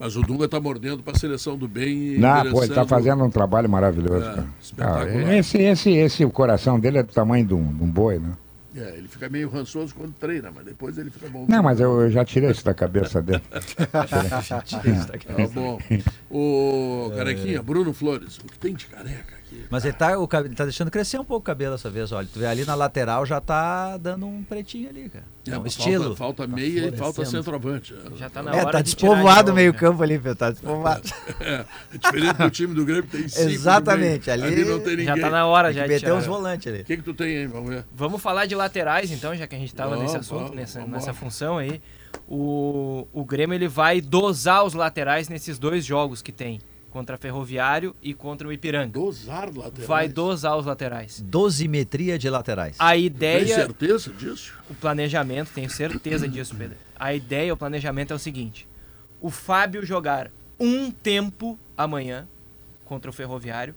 [0.03, 2.15] Mas o Dunga tá mordendo pra seleção do bem.
[2.15, 4.26] e Não, pô, ele tá merecendo- fazendo um trabalho maravilhoso.
[4.26, 4.48] É, cara.
[4.60, 5.28] espetacular.
[5.30, 8.18] Ah, esse, esse, esse, o coração dele é do tamanho de um, de um boi,
[8.18, 8.32] né?
[8.76, 11.45] É, ele fica meio rançoso quando treina, mas depois ele fica bom.
[11.48, 13.44] Não, mas eu, eu já tirei isso da cabeça dele.
[13.91, 15.78] Tá bom.
[16.32, 19.65] O Carequinha, Bruno Flores, o que tem de careca aqui?
[19.69, 22.28] Mas ele tá, o, ele tá deixando crescer um pouco o cabelo dessa vez, olha.
[22.32, 25.26] Tu vê ali na lateral já tá dando um pretinho ali, cara.
[25.48, 26.15] É, É um estilo.
[26.15, 27.95] Falta, falta meia e falta centroavante.
[28.15, 30.52] Já tá na É, hora tá despovoado de o meio novo, campo ali, Pedro, tá
[30.52, 31.02] despovoado.
[31.41, 33.49] É, é diferente do time do Grêmio, tem cinco.
[33.49, 34.44] Exatamente, meio.
[34.44, 35.06] ali não tem ninguém.
[35.06, 36.18] Já tá na hora Tem já que de meter tirar.
[36.18, 36.82] uns volantes ali.
[36.82, 37.48] O que, que tu tem aí?
[37.48, 37.84] Vamos ver.
[37.95, 40.80] Vamos falar de laterais, então, já que a gente estava Vamos, nesse assunto, vamos, nessa,
[40.80, 41.82] vamos nessa função aí.
[42.28, 46.60] O, o Grêmio ele vai dosar os laterais nesses dois jogos que tem,
[46.91, 48.91] contra Ferroviário e contra o Ipiranga.
[48.91, 49.88] Dosar laterais.
[49.88, 51.22] Vai dosar os laterais.
[51.26, 52.76] Dosimetria de laterais.
[52.77, 54.53] A Tem ideia, certeza disso?
[54.69, 56.77] o planejamento, tenho certeza disso, Pedro.
[56.99, 58.68] A ideia, o planejamento é o seguinte:
[59.19, 62.27] o Fábio jogar um tempo amanhã
[62.85, 63.73] contra o Ferroviário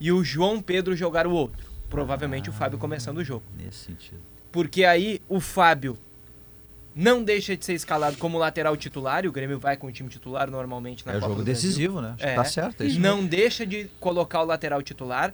[0.00, 1.66] e o João Pedro jogar o outro.
[1.90, 3.44] Provavelmente o Fábio começando o jogo.
[3.58, 4.20] Nesse sentido.
[4.50, 5.98] Porque aí o Fábio
[6.94, 10.08] não deixa de ser escalado como lateral titular, e o Grêmio vai com o time
[10.08, 12.14] titular normalmente na É o Copa jogo decisivo, né?
[12.18, 12.34] Que É.
[12.34, 13.00] Tá certo, é isso.
[13.00, 15.32] Não deixa de colocar o lateral titular,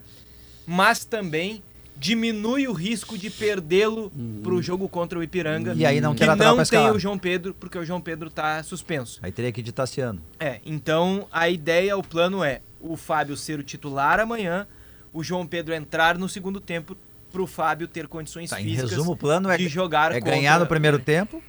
[0.66, 1.62] mas também
[1.96, 4.12] diminui o risco de perdê-lo
[4.42, 5.74] pro jogo contra o Ipiranga.
[5.74, 8.30] E aí não que tem lateral não tem o João Pedro, porque o João Pedro
[8.30, 9.18] tá suspenso.
[9.20, 10.22] Aí teria que ir de Tassiano.
[10.38, 14.66] É, então a ideia, o plano é o Fábio ser o titular amanhã,
[15.12, 16.96] o João Pedro entrar no segundo tempo
[17.30, 20.34] pro Fábio ter condições Tá, em físicas resumo, o plano é, de jogar é contra-
[20.34, 21.42] ganhar no primeiro tempo,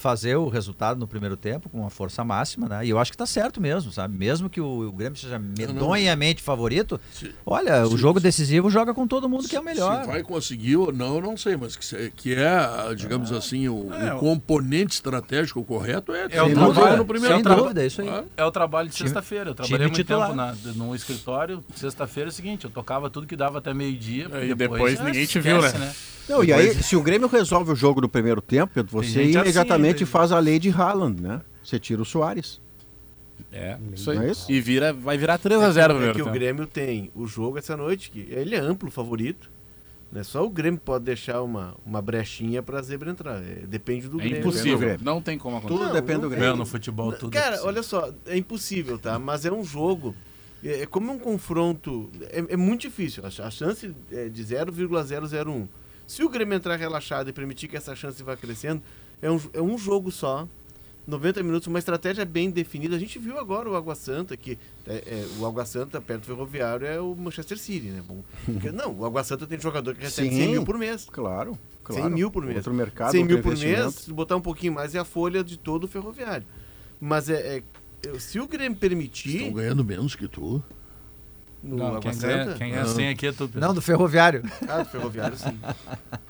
[0.00, 2.86] fazer o resultado no primeiro tempo com uma força máxima, né?
[2.86, 4.16] E eu acho que tá certo mesmo, sabe?
[4.16, 8.92] Mesmo que o, o Grêmio seja medonhamente favorito, Se- olha, o se- jogo decisivo joga
[8.94, 10.02] com todo mundo que é o melhor.
[10.02, 13.92] Se vai conseguir ou não, eu não sei, mas que, que é, digamos assim, o,
[13.92, 17.56] É, o o- componente estratégico correto é, É o trabalho- no primeiro sem tempo.
[17.56, 18.08] dúvida, é isso aí.
[18.08, 19.50] Ah, É o trabalho de sexta-feira.
[19.50, 20.28] Eu trabalhei muito titular.
[20.28, 21.62] tempo na, no escritório.
[21.74, 24.28] Sexta-feira é o seguinte, eu tocava tudo que dava até meio-dia.
[24.32, 25.40] É, e depois ah, ninguém te esquece,
[25.72, 25.92] viu, né?
[26.28, 29.30] Não, e aí, se o Grêmio resolve o jogo no primeiro tempo, Pedro, você assim,
[29.32, 30.06] imediatamente né?
[30.06, 31.40] faz a lei de Haaland, né?
[31.62, 32.60] Você tira o Soares.
[33.52, 34.16] É, isso aí.
[34.18, 34.50] Não é isso?
[34.52, 36.30] E vira, vai virar 3x0 no É que primeiro o tempo.
[36.32, 39.50] Grêmio tem o jogo essa noite, que ele é amplo favorito.
[40.12, 40.22] Né?
[40.24, 43.42] Só o Grêmio pode deixar uma, uma brechinha pra zebra entrar.
[43.42, 44.40] É, depende do É Grêmio.
[44.40, 44.78] impossível.
[44.78, 45.00] Grêmio.
[45.02, 45.78] Não tem como acontecer.
[45.78, 46.48] Tudo Não, depende do não Grêmio.
[46.50, 47.36] Não, no futebol tudo.
[47.36, 47.68] é Cara, possível.
[47.68, 49.18] olha só, é impossível, tá?
[49.18, 50.14] Mas é um jogo.
[50.64, 52.10] É, é como um confronto.
[52.30, 53.22] É, é muito difícil.
[53.24, 55.68] A, a chance é de 0,001.
[56.06, 58.82] Se o Grêmio entrar relaxado e permitir que essa chance vá crescendo,
[59.22, 60.46] é um, é um jogo só.
[61.06, 62.94] 90 minutos, uma estratégia bem definida.
[62.94, 64.56] A gente viu agora o Água Santa, que
[64.86, 68.02] é, é, o Água Santa, perto do Ferroviário, é o Manchester City, né?
[68.06, 70.36] Bom, porque, não, o Água Santa tem jogador que recebe Sim.
[70.36, 71.06] 100 mil por mês.
[71.10, 72.14] Claro, 100 claro.
[72.14, 72.58] mil por mês.
[72.58, 75.42] Outro mercado, 100 outro mil por mês, se botar um pouquinho mais, é a folha
[75.42, 76.46] de todo o ferroviário.
[77.00, 77.62] Mas é,
[78.04, 80.62] é- se o Grêmio permitir, Estão ganhando menos que tu.
[81.62, 83.50] no Não, Água quem ganha, Santa, quem ganha 100 aqui é tu.
[83.54, 84.42] Não, do Ferroviário.
[84.68, 85.58] ah, do ferroviário sim.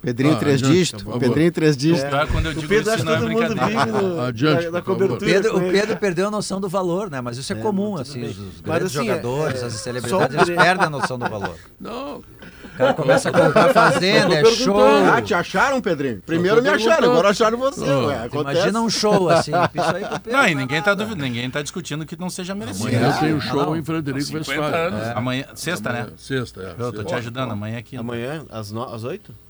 [0.00, 1.18] Pedrinho Ah, três adiante, dígitos.
[1.18, 2.08] Pedrinho três dígitos.
[2.08, 3.86] Pior é quando eu O digo Pedro isso acha não é todo mundo brincadeira.
[3.86, 5.08] no, Adiante, na, na por favor.
[5.08, 5.30] cobertura.
[5.32, 5.70] Pedro, o.
[5.72, 7.20] Pedro perdeu a noção do valor, né?
[7.20, 8.30] Mas isso é comum, tudo assim, bem.
[8.30, 11.28] os, os Mas, grandes assim, jogadores, é- as celebridades, o eles perdem a noção do
[11.28, 11.54] valor.
[11.80, 14.78] Não, O cara começa a comprar fazenda, é show.
[14.80, 16.22] Ah, te acharam, Pedrinho?
[16.24, 17.80] Primeiro me acharam, agora acharam você.
[17.84, 18.56] Ué, acontece.
[18.56, 20.38] Imagina um show assim, isso aí pro Pedro.
[20.38, 21.20] Não, e ninguém tá, duvid...
[21.20, 22.86] ninguém tá discutindo que não seja merecido.
[22.88, 23.76] amanhã o Ah, show não.
[23.76, 24.86] em Frederico 50 Westphalen.
[24.86, 25.06] anos.
[25.08, 25.12] É.
[25.12, 26.06] Amanhã, sexta, né?
[26.16, 26.82] Sexta, é.
[26.82, 27.96] Eu tô te ajudando, amanhã aqui.
[27.96, 28.82] Amanhã, às, no...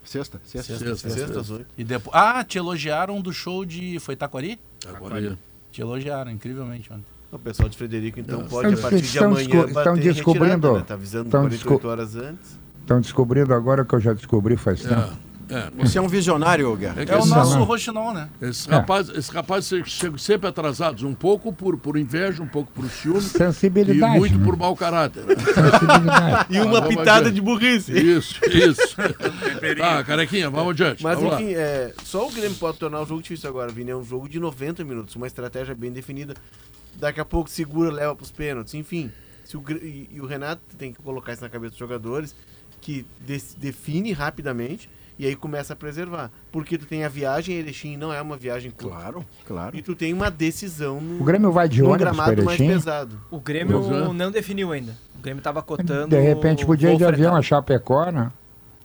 [0.09, 0.41] às 8?
[0.41, 0.79] Sexta, sexta.
[0.79, 1.41] Sexta, Sexta, sexta.
[1.41, 1.67] às 8.
[1.77, 2.17] E depois.
[2.17, 3.99] Ah, te elogiaram do show de.
[4.01, 4.59] Foi Taquari?
[4.87, 5.37] É.
[5.71, 7.05] Te elogiaram, incrivelmente, mano.
[7.31, 8.49] O pessoal de Frederico, então, Não.
[8.49, 10.85] pode, a partir de estão amanhã, desco- bater estão descobrindo- retirada, né?
[10.87, 12.59] Tá avisando estão 48 desco- horas antes.
[12.81, 14.95] Estão descobrindo agora o que eu já descobri faz tempo.
[14.95, 15.11] É,
[15.51, 15.71] é.
[15.85, 17.03] Você é um visionário, Guerra.
[17.03, 17.65] É É o esse- nosso não.
[17.65, 18.29] Roxinol, né?
[18.41, 22.89] Esses rapazes esse rapaz chegam sempre atrasados, um pouco por, por inveja, um pouco por
[22.91, 24.19] ciúme e Sensibilidade.
[24.19, 24.45] muito né?
[24.45, 25.25] por mau caráter.
[25.25, 26.47] Sensibilidade.
[26.55, 27.93] E uma vamos pitada de burrice.
[27.93, 28.97] Isso, isso.
[29.79, 31.03] tá, carequinha, vamos adiante.
[31.03, 33.91] Mas vamos enfim, é, só o Grêmio pode tornar o jogo difícil agora, Vini.
[33.91, 36.35] É um jogo de 90 minutos, uma estratégia bem definida.
[36.97, 39.11] Daqui a pouco segura, leva pros pênaltis, enfim.
[39.45, 42.35] Se o, e, e o Renato tem que colocar isso na cabeça dos jogadores,
[42.81, 44.89] que des- define rapidamente
[45.19, 46.31] e aí começa a preservar.
[46.53, 48.97] Porque tu tem a viagem, Erechim não é uma viagem curta.
[48.97, 49.77] Claro, claro.
[49.77, 52.61] E tu tem uma decisão no, O Grêmio vai de num ônibus para gramado mais
[52.61, 52.75] Erechim?
[52.75, 53.21] pesado.
[53.31, 54.13] O Grêmio é.
[54.13, 54.97] não definiu ainda.
[55.19, 56.09] O Grêmio tava cotando.
[56.09, 58.31] De repente podia ir de avião a Chapecó, né?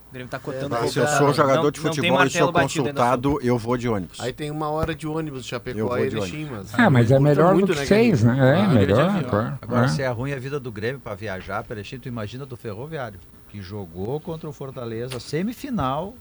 [0.10, 0.76] O Grêmio tá cotando.
[0.88, 4.19] Se voo eu sou jogador Não- de futebol e sou consultado, eu vou de ônibus.
[4.19, 6.72] Aí tem uma hora de ônibus de Eu Chapecó de Erechim, mas...
[6.73, 8.38] Ah, mas é melhor muito, do que né, seis, né?
[8.38, 9.57] É, Ah, melhor, claro.
[9.60, 9.88] Agora, É.
[9.88, 13.19] se é ruim a vida do Grêmio pra viajar, Perechim, tu imagina do Ferroviário,
[13.53, 16.15] que jogou contra o Fortaleza, semifinal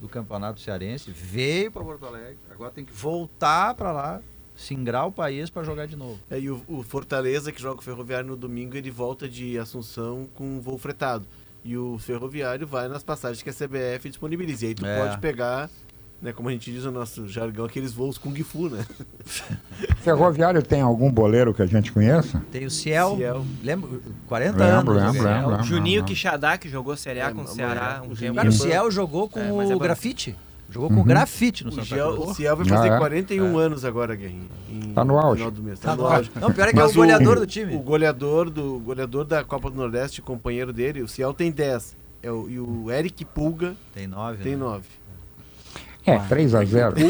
[0.00, 4.22] do Campeonato Cearense, veio pra Porto Alegre, agora tem que voltar pra lá,
[4.56, 6.18] singrar o país pra jogar de novo.
[6.30, 10.26] É, e o, o Fortaleza, que joga o Ferroviário no domingo, ele volta de Assunção
[10.34, 11.26] com voo fretado.
[11.62, 14.64] E o Ferroviário vai nas passagens que a CBF disponibiliza.
[14.64, 14.98] E aí tu É.
[15.06, 15.68] pode pegar,
[16.20, 18.84] né, como a gente diz no nosso jargão, aqueles voos Kung Fu, né?
[20.02, 22.42] Ferroviário tem algum boleiro que a gente conheça?
[22.50, 23.46] Tem o Ciel, Ciel.
[23.62, 23.88] lembra?
[24.26, 25.02] 40 Lembro, anos.
[25.02, 25.34] lembro, o Ciel.
[25.34, 25.64] lembro, lembro.
[25.64, 28.34] Juninho Quixadá, que jogou Série A É, com o Ceará o um tempo.
[28.36, 30.36] Cara, o Ciel jogou com É, é o grafite.
[30.70, 32.30] Jogou com grafite no O Santa Ciel, Cruz.
[32.30, 32.98] o Ciel vai fazer Ah, é?
[32.98, 34.48] 41 anos agora, Guerrinho.
[34.94, 35.38] Tá no auge.
[35.38, 35.80] final do mês.
[35.80, 36.30] Tá no auge.
[36.40, 37.74] Não, pior é que é Mas o goleador do time.
[37.74, 41.96] O goleador, do, goleador da Copa do Nordeste, companheiro dele, o Ciel tem 10.
[42.22, 44.58] É o, e o Eric Pulga Tem 9, tem né?
[46.06, 46.18] 9.
[46.24, 46.94] É, 3 a 0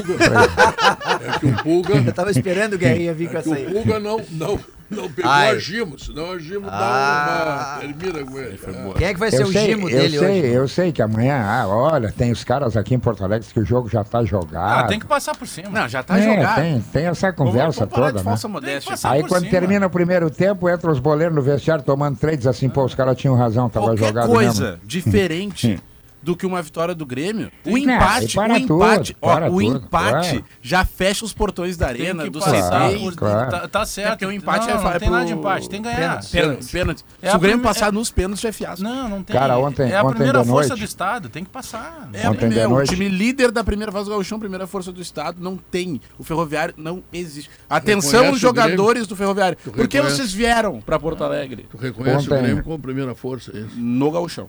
[1.21, 3.55] É que o Pulga, Eu tava esperando o Guerrinha vir com é que essa o
[3.55, 3.73] aí.
[3.73, 4.59] Pulga não, não,
[4.91, 5.51] não pegou Ai.
[5.51, 7.77] a Gimo, senão a Gimo Ah.
[7.81, 7.95] dá uma.
[7.95, 8.59] Termina com ele.
[8.67, 8.99] É.
[8.99, 10.53] Quem é que vai ser Eu o sei, gimo eu dele sei, hoje?
[10.53, 13.65] eu sei que amanhã, ah, olha, tem os caras aqui em Porto Alegre que o
[13.65, 14.81] jogo já tá jogado.
[14.81, 15.69] Ah, tem que passar por cima.
[15.71, 16.57] Não, já tá É, jogado.
[16.57, 18.53] tem, tem essa Vamos- conversa vamos parar de toda, né?
[18.53, 18.95] modéstia.
[19.05, 19.51] Aí quando cima.
[19.51, 23.17] termina o primeiro tempo, entra os boleiros no vestiário tomando diz assim, pô, os caras
[23.17, 24.81] tinham razão, tava Qualquer jogado coisa mesmo.
[24.85, 25.81] diferente
[26.23, 29.61] do que uma vitória do Grêmio, o empate, para o empate, tudo, ó, para o
[29.61, 30.45] tudo, empate claro.
[30.61, 32.99] já fecha os portões da arena, do CT.
[33.01, 33.51] por- claro.
[33.51, 34.07] Tá, tá certo.
[34.09, 35.99] É porque o empate não, é não tem nada de pro- empate, tem que ganhar.
[35.99, 36.31] Pênalti.
[36.31, 37.05] Pênalti, pênalti.
[37.23, 38.83] É Se o Grêmio passar é- nos pênaltis, é fiasco.
[38.83, 39.35] Não, não tem.
[39.35, 42.09] Cara, ontem- é a ontem primeira força noite- do Estado, tem que passar.
[42.13, 45.01] É, Ontem é, o noite- time líder da primeira fase do Gauchão, primeira força do
[45.01, 46.01] Estado, não tem.
[46.19, 47.51] O Ferroviário não existe.
[47.69, 49.57] Atenção, os o jogadores do Ferroviário.
[49.63, 51.67] Tu Por que vocês vieram pra Porto Alegre?
[51.71, 53.77] Tu reconhece o Grêmio como primeira força, é isso?
[53.79, 54.49] No Gauchão.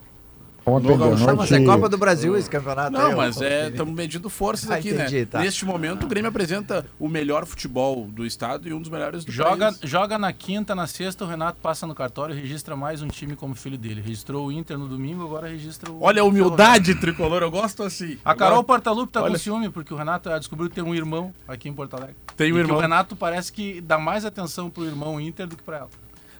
[0.64, 1.38] Ontem Gauchão, noite...
[1.38, 3.16] Mas é Copa do Brasil esse campeonato aí, Não, ó.
[3.16, 5.26] mas é, estamos medindo forças Ah, aqui, entendi, né?
[5.26, 5.40] tá.
[5.40, 9.32] Neste momento, o Grêmio apresenta o melhor futebol do estado e um dos melhores do
[9.32, 9.78] Joga, país.
[9.90, 13.34] joga na quinta, na sexta, o Renato passa no cartório e registra mais um time
[13.34, 14.00] como filho dele.
[14.00, 16.00] Registrou o Inter no domingo, agora registra o.
[16.02, 18.18] Olha a humildade tricolor, eu gosto assim.
[18.24, 20.94] A Carol Agora, Portalupe tá Olha- com ciúme, porque o Renato descobriu que tem um
[20.94, 22.14] irmão aqui em Porto Alegre.
[22.36, 22.76] Tem um E que irmão.
[22.76, 25.90] O Renato parece que dá mais atenção pro irmão Inter do que pra ela.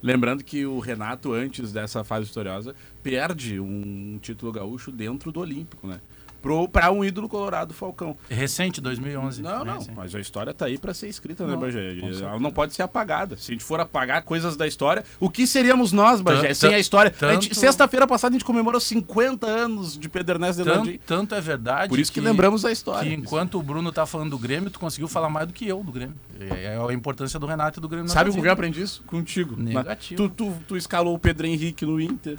[0.03, 5.87] Lembrando que o Renato, antes dessa fase vitoriosa, perde um título gaúcho dentro do Olímpico,
[5.87, 6.01] né?
[6.43, 8.17] Pro, pra um ídolo colorado, Falcão.
[8.29, 9.41] É recente, 2011.
[9.43, 9.93] Não, não, Recente.
[9.97, 11.97] mas a história tá aí pra ser escrita, né, Não, Bagé?
[12.21, 13.37] Ela não pode ser apagada.
[13.37, 16.79] Se a gente for apagar coisas da história, o que seríamos nós, Bagé, sem a
[16.81, 17.11] história?
[17.11, 21.01] Tanto- Sexta-feira passada a gente comemorou 50 anos de Pedro Ernesto Tanto, Denardim.
[21.07, 21.89] tanto é verdade.
[21.89, 23.09] Por isso que lembramos a história.
[23.09, 25.83] Que enquanto o Bruno tá falando do Grêmio, tu conseguiu falar mais do que eu
[25.85, 26.17] do Grêmio.
[26.41, 28.09] É a importância do Renato e do Grêmio.
[28.09, 29.03] na Sabe com quem eu aprendi isso?
[29.07, 29.55] Contigo.
[29.57, 30.29] Negativo.
[30.29, 32.37] Tu, tu, tu escalou o Pedro Henrique no Inter.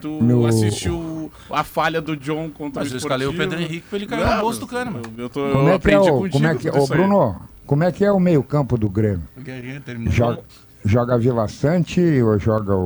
[0.00, 3.32] Tu No- assistiu a falha do John contra Mas o eu escalei o.
[3.34, 5.02] Pedro Henrique pra ele cair Não, no bolso do Kahneman.
[5.16, 6.04] Eu, eu, tô, Como eu é que é o...
[6.18, 6.30] contigo.
[6.32, 6.70] Como é que...
[6.70, 6.86] tudo Ô.
[6.86, 9.22] Bruno, como é que é o meio campo do Grêmio?
[9.36, 10.12] O Guerrinha terminou.
[10.12, 10.42] Joga,
[10.84, 12.80] joga Vila Sante ou joga o,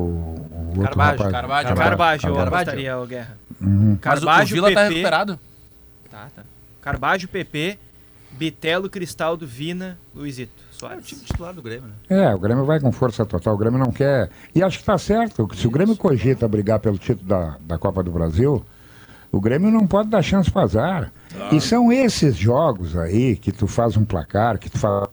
[0.51, 1.31] o outro Carbajo, rapaz?
[1.31, 2.55] Carbajo, Carbajo, eu Carbajo.
[2.55, 3.37] apostaria, o Guerra.
[3.59, 3.97] Uhum.
[4.03, 4.89] Mas o- Carbajo, Vila tá PP.
[4.95, 5.39] recuperado?
[6.09, 6.43] Tá, tá.
[6.81, 7.77] Carbajo, PP,
[8.31, 10.63] Bitelo, Cristaldo, Vina, Luizito.
[10.81, 11.07] É o Soares.
[11.07, 11.95] time titular do Grêmio, né?
[12.09, 13.53] É, o Grêmio vai com força total.
[13.53, 14.29] O Grêmio não quer.
[14.53, 15.47] E acho que tá certo.
[15.55, 18.63] Se o Grêmio cogita brigar pelo título da, da Copa do Brasil,
[19.31, 21.13] o Grêmio não pode dar chance para azar.
[21.51, 25.07] E são esses jogos aí que tu faz um placar, que tu faz.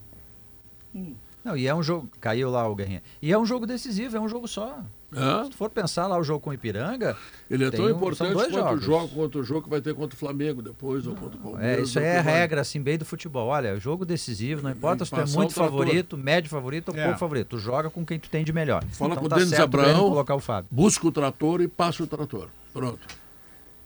[1.45, 2.09] Não, e é um jogo.
[2.21, 3.03] Caiu lá o Guerrinha.
[3.23, 4.81] E é um jogo decisivo, é um jogo só.
[5.15, 5.45] Hã?
[5.45, 7.17] Se tu for pensar lá o jogo com o Ipiranga,
[7.51, 8.85] Ele é tão um- importante quanto o jogos.
[8.85, 11.79] jogo contra o jogo que vai ter contra o Flamengo depois, ou contra o Palmeiras.
[11.79, 13.49] é, isso é o regra, assim, bem do futebol.
[13.49, 17.05] Olha, jogo decisivo, não importa se tu é muito o favorito, médio favorito ou É.
[17.05, 17.49] pouco favorito.
[17.49, 18.85] Tu joga com quem tu tem de melhor.
[18.93, 20.09] Fala então com o tá Denis certo o Abraão.
[20.11, 20.69] colocar o Fábio.
[20.71, 22.49] Busca o trator e passa o trator.
[22.75, 23.01] Pronto.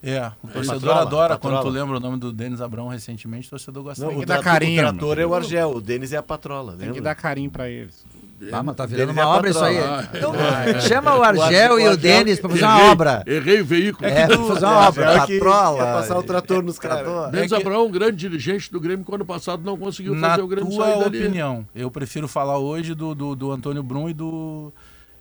[0.05, 1.59] É, o torcedor Patrola, adora patrola.
[1.62, 4.20] quando tu lembra o nome do Denis Abrão recentemente, o torcedor gosta Não, Tem o,
[4.23, 6.73] que dar carinho, o trator é o Argel, o Denis é a patrola.
[6.73, 6.94] Tem lembra?
[6.94, 8.05] que dar carinho pra eles.
[8.51, 9.77] Ah, mas tá virando uma é obra isso aí.
[9.77, 10.09] patrola.
[10.14, 13.23] Então, chama o Argel O e o Denis pra fazer uma Errei- obra.
[13.27, 14.09] Errei o veículo.
[14.09, 15.05] É, pra fazer uma obra.
[15.12, 15.85] É Patrola.
[15.85, 17.31] passar o trator nos caras.
[17.31, 20.43] Denis É Abraão, um grande dirigente do Grêmio, que ano passado não conseguiu Na fazer
[20.43, 21.19] o Grêmio tua sair dali.
[21.24, 24.73] opinião, eu prefiro falar hoje do, do, do Antônio Brum e do,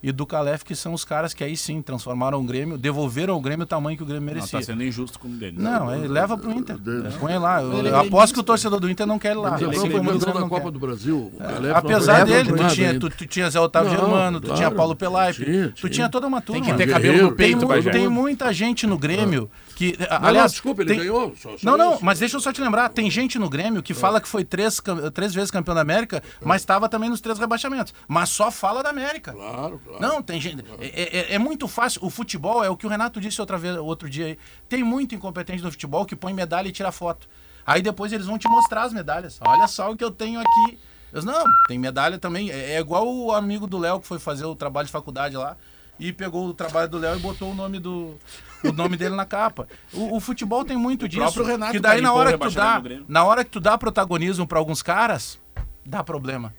[0.04, 3.42] e do Calef, que são os caras que aí sim transformaram o Grêmio, devolveram ao
[3.42, 4.60] Grêmio o tamanho que o Grêmio Não, merecia.
[4.60, 5.60] tá sendo injusto com o deles.
[5.62, 6.78] Não, ele leva pro Inter.
[6.78, 7.16] Denis.
[7.16, 7.62] Põe lá.
[7.62, 9.58] Eu, Ele é eu aposto que o torcedor do Inter não quer ele lá.
[9.58, 11.32] Denis Ele é gremista, campeão da não Copa do Brasil.
[11.34, 14.54] O Calef não Apesar dele, tu tinha, tu, tu tinha Zé Otávio Não, Germano, tu
[14.54, 16.10] tinha Paulo Pelaipe, Tinha, tu tinha.
[16.10, 16.66] toda uma turma.
[16.66, 19.50] que ter cabelo no Tem, peito, tem muita gente no Grêmio
[19.92, 19.98] que.
[20.00, 21.36] Não, aliás, não, desculpa, ele tem- ganhou.
[21.36, 22.06] Só, só Não, não, isso.
[22.06, 24.80] mas deixa eu só te lembrar, tem gente no Grêmio que fala que foi três,
[25.14, 27.94] três vezes campeão da América, mas estava também nos três rebaixamentos.
[28.08, 29.34] Mas só fala da América.
[29.34, 30.02] Claro, claro.
[30.02, 30.64] Não, tem gente.
[30.80, 32.04] É, é- é muito fácil.
[32.04, 34.38] O futebol é o que o Renato disse outra vez, outro dia aí.
[34.70, 37.28] Tem muito incompetente no futebol que põe medalha e tira foto.
[37.66, 39.40] Aí depois eles vão te mostrar as medalhas.
[39.42, 40.78] Olha só o que eu tenho aqui.
[41.14, 42.50] Eu, não, tem medalha também.
[42.50, 45.58] É, é igual o amigo do Léo que foi fazer o trabalho de faculdade lá
[46.00, 48.16] e pegou o trabalho do Léo e botou o nome do
[48.70, 49.68] o nome dele na capa.
[49.94, 51.22] O, o futebol tem muito disso.
[51.22, 53.60] próprio Renato que daí na garimpou o hora que tu dá, na hora que tu
[53.60, 55.40] dá protagonismo pra alguns caras,
[55.86, 56.54] dá problema.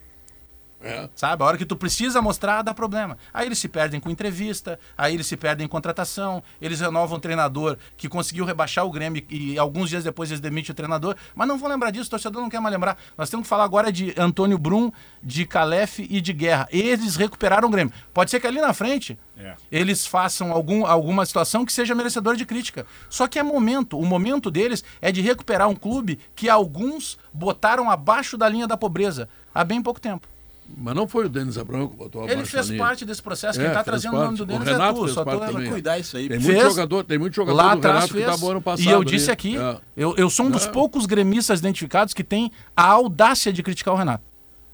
[0.83, 1.09] É.
[1.15, 1.43] Sabe?
[1.43, 3.16] A hora que tu precisa mostrar, dá problema.
[3.33, 7.20] Aí eles se perdem com entrevista, aí eles se perdem em contratação, eles renovam o
[7.20, 11.15] treinador que conseguiu rebaixar o Grêmio e alguns dias depois eles demitem o treinador.
[11.35, 12.99] Mas não vão lembrar disso, o torcedor não quer mais lembrar.
[13.16, 14.91] Nós temos que falar agora de Antônio Brum,
[15.23, 16.69] de Calef e de Guerra.
[16.70, 17.93] Eles recuperaram o Grêmio.
[18.12, 19.55] Pode ser que ali na frente É.
[19.70, 22.86] eles façam algum, alguma situação que seja merecedora de crítica.
[23.10, 23.98] Só que é momento.
[23.98, 28.77] O momento deles é de recuperar um clube que alguns botaram abaixo da linha da
[28.77, 30.27] pobreza há bem pouco tempo.
[30.74, 32.82] Mas não foi o Denis Abrão que botou a Ele fez linha.
[32.82, 33.60] parte desse processo.
[33.60, 34.39] É, Quem tá fez trazendo o nome parte.
[34.39, 35.02] do O Denis Renato é tu.
[35.02, 35.70] fez Só parte também.
[35.70, 36.28] Cuidar isso aí.
[36.28, 36.55] Tem Fez.
[36.56, 38.40] muito jogador, tem muito jogador Lá do atrás Renato fez.
[38.40, 38.86] que ano passado.
[38.86, 39.10] e eu ali.
[39.10, 39.77] disse aqui, É.
[39.97, 40.70] eu, eu sou um dos É.
[40.70, 44.24] poucos gremistas identificados que tem a audácia de criticar o Renato.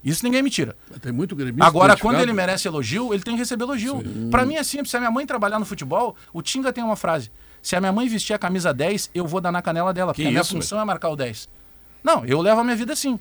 [0.03, 0.77] Isso ninguém me tira.
[1.01, 4.03] Tem muito gremista Agora, quando ele merece elogio, ele tem que receber elogio.
[4.31, 4.91] Pra mim é simples.
[4.91, 7.31] Se a minha mãe trabalhar no futebol, o Tinga tem uma frase.
[7.61, 10.23] Se a minha mãe vestir a camisa 10, eu vou dar na canela dela, porque
[10.27, 11.49] a minha isso, função é marcar o 10.
[12.03, 13.19] Não, eu levo a minha vida assim.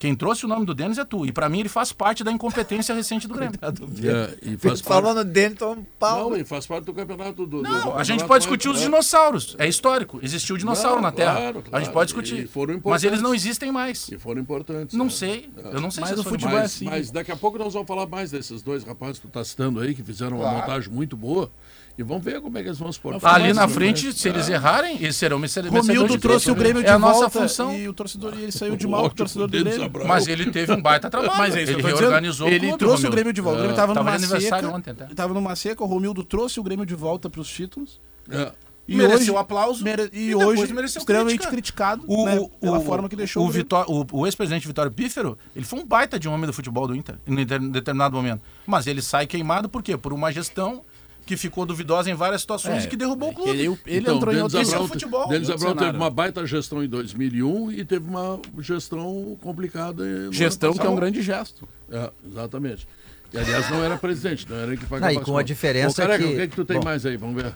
[0.00, 1.26] Quem trouxe o nome do Denis é tu.
[1.26, 3.60] E pra mim ele faz parte da incompetência recente do Grêmio.
[4.02, 5.02] É, e faz parte...
[5.02, 6.30] Falando dele, então um pau.
[6.30, 7.60] Não, e faz parte do campeonato do.
[7.60, 8.84] Não, do a gente pode mais- discutir os é.
[8.84, 9.54] dinossauros.
[9.58, 10.18] É histórico.
[10.22, 11.34] Existiu dinossauro Não, na Terra.
[11.34, 11.92] claro, A gente claro.
[11.92, 12.44] pode discutir.
[12.44, 14.08] E foram Mas eles não existem mais.
[14.08, 14.96] E foram importantes.
[14.96, 15.10] Não né?
[15.10, 15.50] sei.
[15.56, 16.84] Eu não sei Mas se o foram futebol é Mas, assim.
[16.86, 19.80] mas daqui a pouco nós vamos falar mais desses dois rapazes que tu tá citando
[19.80, 21.50] aí, que fizeram uma montagem muito boa.
[21.98, 23.34] E vamos ver como é que eles vão se portar.
[23.34, 24.12] Ali na frente, né?
[24.12, 26.54] se eles errarem, eles serão merece- Romildo trouxe o.
[26.54, 27.74] Grêmio de É a nossa função.
[27.76, 29.90] e o torcedor ele saiu de mal com o torcedor do Grêmio.
[30.06, 31.36] Mas ele teve um baita trabalho.
[31.36, 33.10] Mas é isso ele reorganizou o Ele clube, trouxe o.
[33.10, 33.58] Grêmio de volta.
[33.58, 34.68] O Grêmio tava Tava numa seca.
[34.68, 35.06] ontem até.
[35.14, 38.00] Tava numa seca, o Romildo trouxe o Grêmio de volta para os títulos.
[38.30, 38.52] É.
[38.88, 41.50] E Mereceu hoje, aplauso mere- e, e hoje mereceu extremamente crítica.
[41.50, 43.50] criticado O, né, o- pela o- forma que deixou o, o.
[43.50, 46.88] Vitó- o- o ex-presidente Vitório Pífero, ele foi um baita de um homem do futebol
[46.88, 48.40] do Inter, em de- determinado momento.
[48.66, 49.96] Mas ele sai queimado por quê?
[49.96, 50.82] Por uma gestão
[51.30, 53.50] que ficou duvidosa em várias situações É, e que derrubou o é clube.
[53.50, 55.28] Ele, ele Então, entrou em outro é Abrão, futebol.
[55.28, 60.02] Denis Abrão teve uma baita gestão em 2001 e teve uma gestão complicada.
[60.32, 61.68] Gestão que é um grande gesto.
[61.88, 62.88] É, exatamente.
[63.32, 66.02] E, aliás, não era presidente, não era ele que pagava Não, e com a diferença
[66.02, 66.84] Ô, careca, que- o que, é que tu tem Bom.
[66.84, 67.16] mais aí?
[67.16, 67.52] Vamos ver.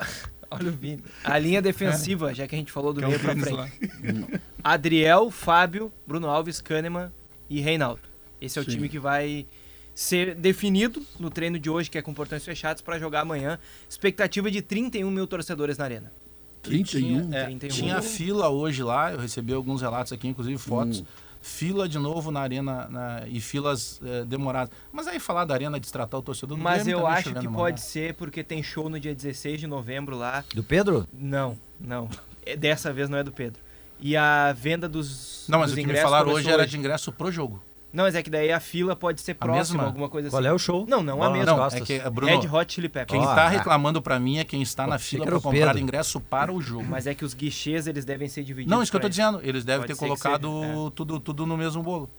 [0.50, 1.04] Olha o Vini.
[1.22, 4.40] A linha defensiva, já que a gente falou do Que é meio pra frente.
[4.64, 7.12] Adriel, Fábio, Bruno Alves, Kahneman
[7.48, 8.00] e Reinaldo.
[8.40, 8.72] Esse é o Sim.
[8.72, 9.46] time que vai
[10.00, 13.58] ser definido no treino de hoje, que é com portões fechados, para jogar amanhã.
[13.90, 16.12] Expectativa de 31 mil torcedores na arena.
[16.62, 17.34] 31.
[17.34, 17.68] É, 31.
[17.74, 20.58] tinha fila hoje lá, eu recebi alguns relatos aqui, inclusive Hum.
[20.58, 21.02] fotos.
[21.42, 24.70] Fila de novo na arena na- e filas eh, demoradas.
[24.92, 28.14] Mas aí falar da arena destratar o torcedor do Mas eu acho que pode ser
[28.14, 30.44] porque tem show no dia 16 de novembro lá.
[30.54, 31.08] Do Pedro?
[31.12, 32.08] Não, não.
[32.46, 33.60] É, Dessa vez não é do Pedro.
[34.00, 35.44] E a venda dos.
[35.48, 37.60] Não, mas dos o que me falaram hoje era de ingresso pro jogo.
[37.92, 39.84] Não, mas é que daí a fila pode ser próxima, mesma?
[39.84, 40.48] alguma coisa Qual assim.
[40.48, 40.84] é o show?
[40.86, 41.52] Não, não a Bola nas mesma.
[41.52, 41.86] Não, é costas.
[41.86, 43.18] que, Bruno, Red Hot Chili Peppers.
[43.18, 43.48] quem Ó, tá ah.
[43.48, 45.78] reclamando pra mim é quem está na fila o comprar Pedro.
[45.78, 46.84] ingresso para o jogo.
[46.84, 48.70] Mas é que os guichês eles devem ser divididos.
[48.70, 49.40] Não, isso que eu pra dizendo.
[49.42, 50.90] Eles devem Pode ter colocado seja, é.
[50.94, 52.10] tudo, tudo no mesmo bolo.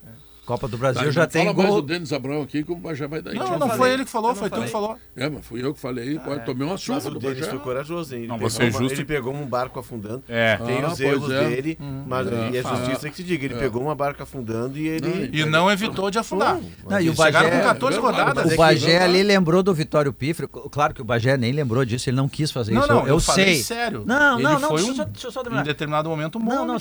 [0.50, 1.82] Copa do Brasil Tá, já não tem fala mais gol.
[1.84, 3.34] do Denis Abrão aqui que o Bajé vai dar.
[3.36, 3.78] Não, Então, não falei.
[3.78, 4.98] foi ele que falou, não foi tu que falou.
[5.16, 6.18] É, mas fui eu que falei.
[6.18, 8.22] quase tomei uma Mas surra o do Denis foi corajoso, hein?
[8.22, 8.94] Ele, Não, pegou é justo.
[8.94, 10.24] ele pegou um barco afundando.
[10.28, 10.58] É.
[10.58, 11.50] Tem Ah, os erros é.
[11.50, 11.78] dele,
[12.08, 12.32] mas É.
[12.52, 13.10] e a justiça Ah.
[13.12, 13.46] que se diga.
[13.46, 13.58] Ele É.
[13.60, 15.30] pegou uma barca afundando e ele.
[15.32, 16.56] E não evitou de afundar.
[16.90, 18.34] Não, e o Eles chegaram Bagé- com 14 É rodadas.
[18.44, 20.48] mas O é Bagé que- ali lembrou do Vitório Pífero.
[20.48, 22.90] Claro que o Bagé nem lembrou disso, ele não quis fazer Não, isso.
[22.92, 23.64] não, eu, eu, eu falei sei.
[23.64, 24.04] sério.
[24.04, 26.80] Não, não, não, um, em determinado momento Não, não,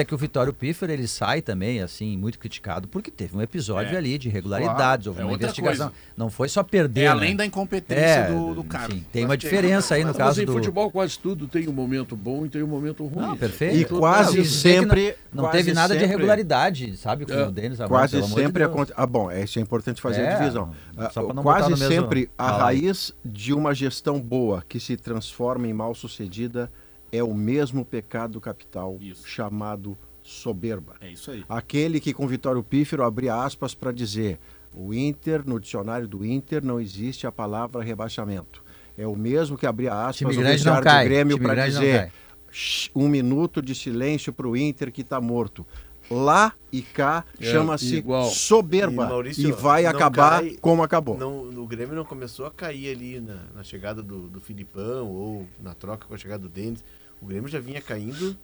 [0.00, 3.42] é que é o Vitório Piffer ele sai também, assim, muito criticado, porque teve um
[3.42, 3.98] episódio É.
[3.98, 5.88] ali de irregularidades, houve É uma investigação.
[5.88, 5.92] coisa.
[6.16, 7.00] Não foi só perder.
[7.00, 7.08] É né?
[7.10, 8.92] além da incompetência É, do, do cara.
[8.92, 10.52] enfim, tem uma diferença aí no Mas caso em do.
[10.52, 13.26] futebol quase tudo tem um momento bom e tem um momento ruim.
[13.26, 13.76] Não, perfeito.
[13.76, 17.26] E quase não, sempre- Não, não quase teve nada de sempre- irregularidade, sabe?
[17.26, 17.46] Com É.
[17.46, 18.74] o Denis Quase amor de sempre Deus.
[18.74, 18.94] acontece.
[18.96, 20.70] Ah, bom, é, isso é importante fazer É, a divisão.
[21.12, 25.66] Só pra não botar quase sempre a raiz de uma gestão boa que se transforma
[25.66, 26.70] em mal sucedida
[27.12, 29.26] é o mesmo pecado capital Isso.
[29.26, 29.96] chamado
[30.30, 30.94] soberba.
[31.00, 31.44] É isso aí.
[31.48, 34.38] Aquele que com Vitório Pífero abria aspas para dizer
[34.72, 38.62] o Inter, no dicionário do Inter, não existe a palavra rebaixamento.
[38.96, 42.12] É o mesmo que abria aspas vestiário cai, do Grêmio para dizer cai.
[42.52, 45.66] "Shh, um minuto de silêncio para o Inter que está morto.
[46.10, 48.28] Lá e cá É, chama-se igual.
[48.30, 51.16] soberba E, Maurício, e vai acabar cai- como acabou.
[51.16, 55.46] Não, o Grêmio não começou a cair ali na, na chegada do, do Filipão ou
[55.62, 56.82] na troca com a chegada do Denis.
[57.22, 58.36] O Grêmio já vinha caindo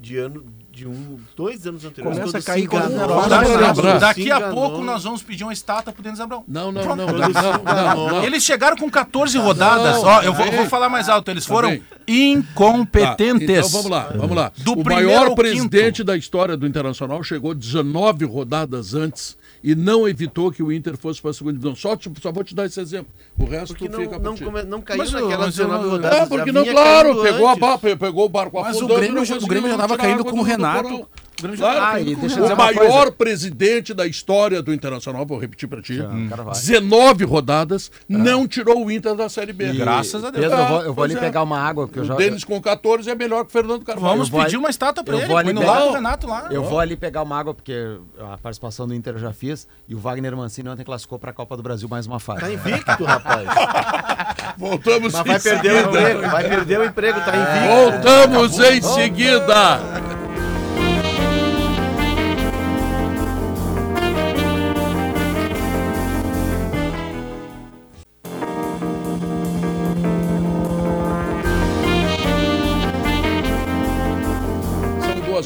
[0.00, 2.18] de ano de um, dois anos anteriores.
[2.20, 3.98] Começa a cair quando.
[3.98, 6.44] Daqui Se a pouco nós vamos pedir uma estátua pro Denis Abrão.
[6.46, 8.24] Não, não, não, não, não, não, não.
[8.24, 9.96] Eles chegaram com 14 rodadas.
[9.96, 11.30] Não, Ó, eu vou, tá falar mais alto.
[11.30, 11.82] Eles Tá foram bem.
[12.06, 13.46] incompetentes.
[13.46, 14.52] Tá, então vamos lá, vamos lá.
[14.58, 16.04] Do o maior presidente quinto.
[16.04, 21.20] da história do Internacional chegou 19 rodadas antes e não evitou que o Inter fosse
[21.20, 21.74] para a segunda divisão.
[21.76, 23.12] Só, te- só vou te dar esse exemplo.
[23.38, 25.84] O resto Porque fica não, pra não, come- não caiu Mas naquelas mas eu- 19
[25.84, 26.18] não- rodadas.
[26.18, 27.98] É, porque não, claro, pegou, a, antes.
[27.98, 30.02] pegou o barco Mas o afundando e Grêmio não já- o Grêmio já tava tirar
[30.08, 31.08] caindo com o do Renato.
[31.42, 33.12] O já Claro, Ah, e com deixa o o maior coisa.
[33.12, 35.98] presidente da história do Internacional, vou repetir para ti,
[36.28, 36.58] Carvalho.
[36.58, 39.70] 19 rodadas, não tirou o Inter da Série B.
[39.70, 40.44] E- Graças a Deus.
[40.44, 41.18] Pedro, eu vou, eu vou ali é.
[41.20, 42.14] pegar uma água, porque eu já.
[42.14, 44.08] O Denis com 14 é melhor que o Fernando Carvalho.
[44.14, 45.28] Vamos pedir ali- uma estátua pra eu ele.
[45.28, 46.48] vou ali pegar- lado do Renato lá.
[46.50, 47.98] Eu vou ali pegar uma água, porque
[48.32, 51.34] a participação do Inter eu já fiz, e o Wagner Mancini ontem classificou para a
[51.34, 52.40] Copa do Brasil mais uma fase.
[52.40, 53.46] Tá invicto, rapaz.
[54.58, 56.00] Voltamos Mas em vai perder o seguida.
[56.00, 56.30] emprego.
[56.30, 57.68] Vai perder o emprego, tá invicto.
[58.02, 59.78] Voltamos em seguida.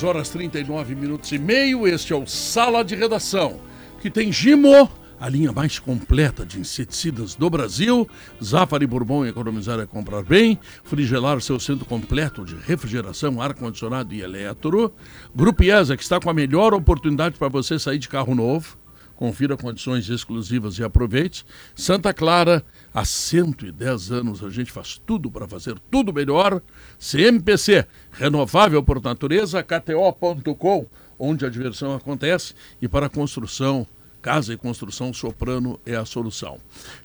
[0.02, 1.86] São 2 horas 39 minutos e meio.
[1.86, 3.60] Este é o Sala de Redação,
[4.00, 8.08] que tem Gimo, a linha mais completa de inseticidas do Brasil.
[8.42, 10.58] Zafari Bourbon, economizar é comprar bem.
[10.82, 14.92] Frigelar, seu centro completo de refrigeração, ar-condicionado e eletro.
[15.32, 18.76] Grupo IESA, que está com a melhor oportunidade para você sair de carro novo.
[19.14, 21.46] Confira condições exclusivas e aproveite.
[21.76, 26.60] Santa Clara, há 110 anos a gente faz tudo para fazer tudo melhor.
[26.98, 30.86] CMPC, renovável por natureza, KTO.com,
[31.18, 32.54] onde a diversão acontece.
[32.80, 33.86] E para construção,
[34.20, 36.58] casa e construção, Soprano é a solução.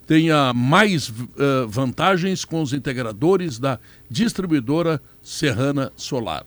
[0.05, 3.79] Tenha mais eh, vantagens com os integradores da
[4.09, 6.45] distribuidora Serrana Solar.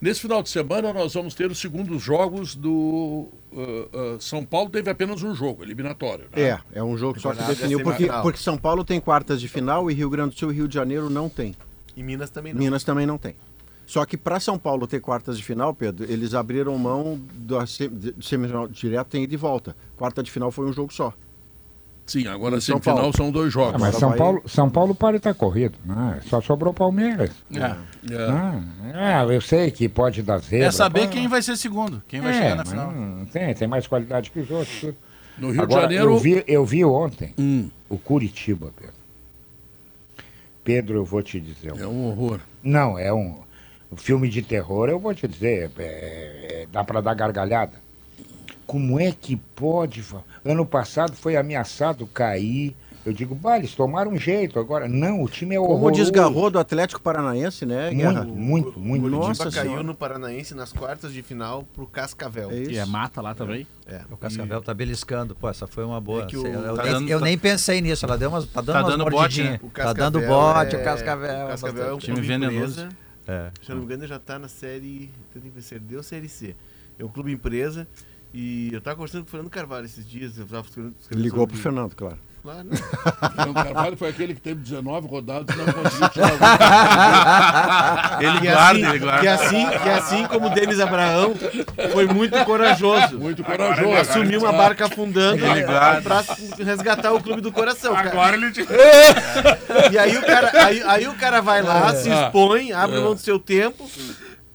[0.00, 4.70] Nesse final de semana nós vamos ter os segundos jogos do eh, eh, São Paulo
[4.70, 6.24] teve apenas um jogo eliminatório.
[6.34, 6.42] né?
[6.42, 9.48] É, é um jogo só que Jornada definiu, porque, porque São Paulo tem quartas de
[9.48, 11.54] final e Rio Grande do Sul e Rio de Janeiro não tem.
[11.96, 12.60] E Minas também não.
[12.60, 13.34] Minas também não tem.
[13.90, 18.14] Só que para São Paulo ter quartas de final, Pedro, eles abriram mão da de-
[18.22, 19.74] semifinal direto tem ida e volta.
[19.96, 21.12] Quarta de final foi um jogo só.
[22.06, 23.16] Sim, agora Em São semifinal Paulo.
[23.16, 23.80] são dois Ah, jogos.
[23.80, 25.76] mas Só São vai- Paulo, São Paulo pode estar corrido.
[25.84, 26.20] né?
[26.26, 27.32] Só sobrou Palmeiras.
[27.52, 27.58] É.
[28.14, 28.30] É.
[28.30, 28.62] Ah,
[28.94, 30.66] ah, eu sei que pode dar zebra.
[30.66, 32.92] É saber quem vai ser segundo, quem vai É, chegar na mas final.
[33.32, 34.94] tem, tem mais qualidade que os outros.
[35.36, 36.12] No Rio Agora, de Janeiro.
[36.14, 38.94] eu, vi, eu vi ontem Hum, o Curitiba, Pedro.
[40.62, 41.72] Pedro, eu vou te dizer.
[41.76, 42.38] é um horror.
[42.62, 43.34] Não, é um,
[43.92, 45.70] um filme de terror, eu vou te dizer.
[45.78, 45.82] é-
[46.62, 47.72] é- dá para dar gargalhada.
[48.66, 50.04] Como é que pode?
[50.44, 52.74] Ano passado foi ameaçado cair.
[53.04, 54.86] Eu digo, bah, eles tomaram um jeito agora.
[54.86, 56.02] Não, o time é Como horroroso.
[56.02, 58.24] desgarrou do Atlético Paranaense, né, Guerra?
[58.24, 59.06] Muito, muito, muito.
[59.06, 59.82] O Nossa caiu Senhora.
[59.82, 62.50] no Paranaense nas quartas de final pro Cascavel.
[62.50, 62.70] É isso.
[62.72, 63.66] E é mata lá também.
[63.86, 64.02] É.
[64.10, 65.34] O Cascavel tá beliscando.
[65.34, 66.24] Pô, essa foi uma boa.
[66.24, 68.04] É que o- eu, eu tá nem, dando- eu tá- nem pensei nisso.
[68.04, 69.60] Ela deu umas, tá dando Tá umas dando bote, né?
[69.62, 71.44] O Tá dando Cascavel bote, é- o Cascavel.
[71.46, 72.82] O Cascavel é um Time venenoso.
[72.82, 72.88] empresa.
[73.30, 73.52] É.
[73.62, 75.10] Se eu não me engano, já tá na série.
[75.68, 76.56] Perdeu a série C.
[76.98, 77.86] É um clube empresa.
[78.34, 80.36] E eu tava conversando com o Fernando Carvalho esses dias.
[80.38, 82.18] Eu tava escrevendo- escrevendo Ligou sobre- pro Fernando, claro.
[82.42, 82.76] Claro, né?
[83.50, 86.38] O Carvalho foi aquele que teve 19 rodadas e não conseguiu tirar o
[88.24, 89.20] Ele guarda, assim, ele guarda.
[89.20, 91.34] que assim, que assim como o Denis Abraão
[91.92, 93.18] foi muito corajoso.
[93.18, 93.92] Muito corajoso.
[93.94, 95.42] Assumiu uma barca afundando
[96.02, 96.24] pra
[96.64, 97.94] resgatar o clube do coração.
[97.94, 98.08] cara.
[98.10, 98.66] Agora ele te...
[99.92, 103.20] E aí o cara, aí, aí o cara vai lá, se expõe, abre mão do
[103.20, 103.88] seu tempo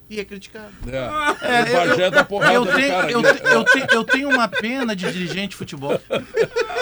[0.09, 0.71] e é criticado.
[0.87, 1.61] É.
[1.73, 3.33] o Bagé dá porrada Eu tenho, cara eu, aqui.
[3.41, 5.99] te- eu, te- eu tenho uma pena de dirigente de futebol.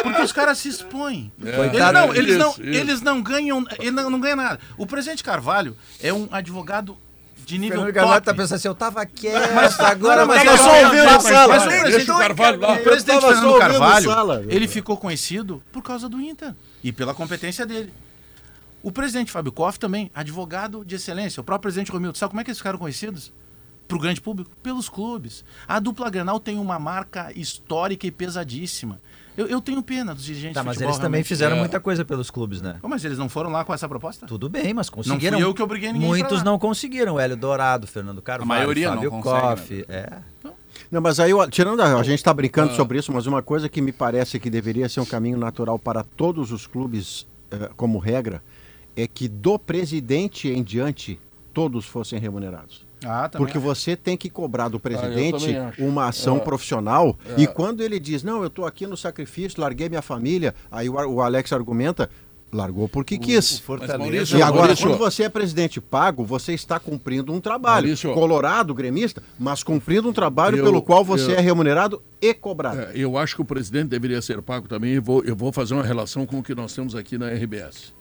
[0.04, 1.32] Porque os caras se expõem.
[1.42, 1.94] Eles Coitado.
[1.94, 2.80] não, eles, não, Isso, isso.
[2.80, 3.66] eles não ganham.
[3.80, 4.60] Ele não, não ganha nada.
[4.78, 6.98] O presidente Carvalho é um advogado
[7.46, 8.00] de nível Fernando top.
[8.00, 10.70] Carvalho tá pensando assim, eu tava quieto, Mas agora, não, mas mas eu só só
[10.76, 11.48] ouvi ouvi na a sala.
[11.56, 12.74] Mas o Deixa presidente, o Carvalho lá.
[12.74, 14.46] o presidente só Fernando ouvindo Carvalho, sala.
[14.48, 17.92] ele ficou conhecido por causa do Inter e pela competência dele.
[18.84, 21.40] O presidente Fábio Koff também, advogado de excelência.
[21.42, 23.32] O próprio presidente Romildo, sabe como é que eles ficaram conhecidos?
[23.88, 24.52] Para o grande público?
[24.62, 25.44] Pelos clubes.
[25.68, 29.00] A dupla Grenal tem uma marca histórica e pesadíssima.
[29.38, 30.92] Eu, eu tenho pena dos dirigentes Tá, de mas futebol.
[30.92, 31.28] eles também realmente.
[31.28, 31.60] fizeram É.
[31.60, 32.76] muita coisa pelos clubes, né?
[32.82, 34.26] Pô, mas eles não foram lá com essa proposta?
[34.28, 35.40] Tudo bem, mas Não conseguiram.
[35.40, 36.44] fui eu que obriguei ninguém Muitos lá.
[36.44, 37.20] não conseguiram.
[37.20, 39.86] Hélio Dourado, Fernando Carvalho, maioria não Fábio consegue, Koff.
[39.90, 40.20] É.
[40.92, 43.68] Não, mas aí, eu- tirando a, a gente está brincando sobre isso, mas uma coisa
[43.68, 47.98] que me parece que deveria ser um caminho natural para todos os clubes, eh, como
[47.98, 48.44] regra,
[48.96, 51.20] é que do presidente em diante
[51.54, 52.86] todos fossem remunerados.
[53.06, 53.30] Ah.
[53.30, 55.84] Porque você tem que cobrar do presidente também acho.
[55.84, 56.40] uma ação É.
[56.40, 60.88] profissional e quando ele diz, não, eu estou aqui no sacrifício, larguei minha família, aí
[60.88, 62.10] o, o Alex argumenta,
[62.56, 63.58] Largou porque O- quis.
[63.58, 67.42] o Fortaleza- Maurício, E agora, Maurício- quando você é presidente pago, você está cumprindo um
[67.42, 67.88] trabalho.
[67.88, 72.32] Maurício- Colorado, gremista, mas cumprindo um trabalho Eu- pelo qual você eu- é remunerado e
[72.32, 72.80] cobrado.
[72.80, 74.92] É, eu acho que o presidente deveria ser pago também.
[74.94, 77.92] Eu vou, eu vou fazer uma relação com o que nós temos aqui na RBS.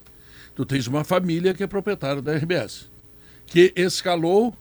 [0.55, 2.91] Tu tens uma família que é proprietária da RBS,
[3.47, 4.55] que escalou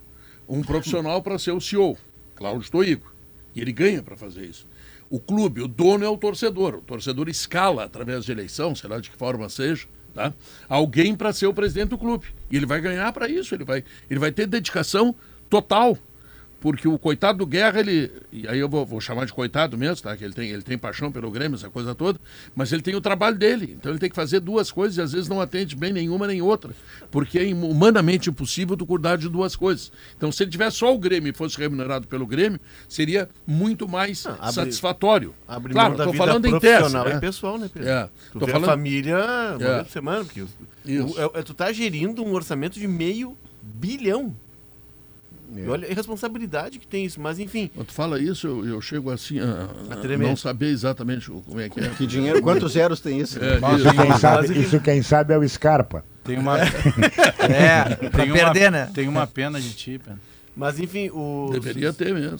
[0.47, 1.97] um profissional para ser o CEO,
[2.35, 3.11] Cláudio Toigo.
[3.55, 4.65] E ele ganha para fazer isso.
[5.09, 6.76] O clube, o dono é o torcedor.
[6.76, 10.34] O torcedor escala, através de eleição, sei lá de que forma seja, tá?
[10.69, 12.27] alguém para ser o presidente do clube.
[12.49, 15.13] E ele vai ganhar para isso, ele vai, ele vai ter dedicação
[15.49, 15.97] total.
[16.62, 18.12] Porque o coitado do Guerra, ele.
[18.32, 20.16] E aí eu vou, vou chamar de coitado mesmo, tá?
[20.16, 22.20] Que ele tem, ele tem paixão pelo Grêmio, essa coisa toda.
[22.56, 23.76] Mas ele tem o trabalho dele.
[23.80, 26.40] Então ele tem que fazer duas coisas e às vezes não atende bem nenhuma nem
[26.40, 26.72] outra.
[27.10, 29.92] Porque é humanamente impossível tu cuidar de duas coisas.
[30.16, 34.24] Então se ele tivesse só o Grêmio e fosse remunerado pelo Grêmio, seria muito mais
[34.28, 35.34] abre- satisfatório.
[35.48, 36.96] Abre claro, vida falando em tese.
[36.96, 37.20] e né?
[37.20, 37.90] pessoal, né, Pedro?
[37.90, 39.74] É, Tu tô falando- a família uma É.
[39.74, 40.42] vez por semana, porque
[40.86, 41.20] Isso.
[41.20, 44.36] o- é- tu tá gerindo um orçamento de meio bilhão.
[45.56, 45.60] É.
[45.61, 47.69] E olha a responsabilidade que tem isso, mas enfim.
[47.73, 51.41] Quando tu fala isso, eu, eu chego assim a, A a não saber exatamente o-
[51.41, 51.90] como é que é.
[51.90, 53.38] Que dinheiro, quantos zeros tem isso?
[53.44, 53.95] É, Isso isso.
[53.95, 56.03] quem, sabe, isso quem sabe é o Scarpa.
[56.23, 58.90] Tem uma, É, tem perder, uma, né?
[58.94, 59.99] Tem uma pena de ti.
[60.56, 61.49] Mas enfim, o.
[61.52, 62.40] Deveria ter mesmo.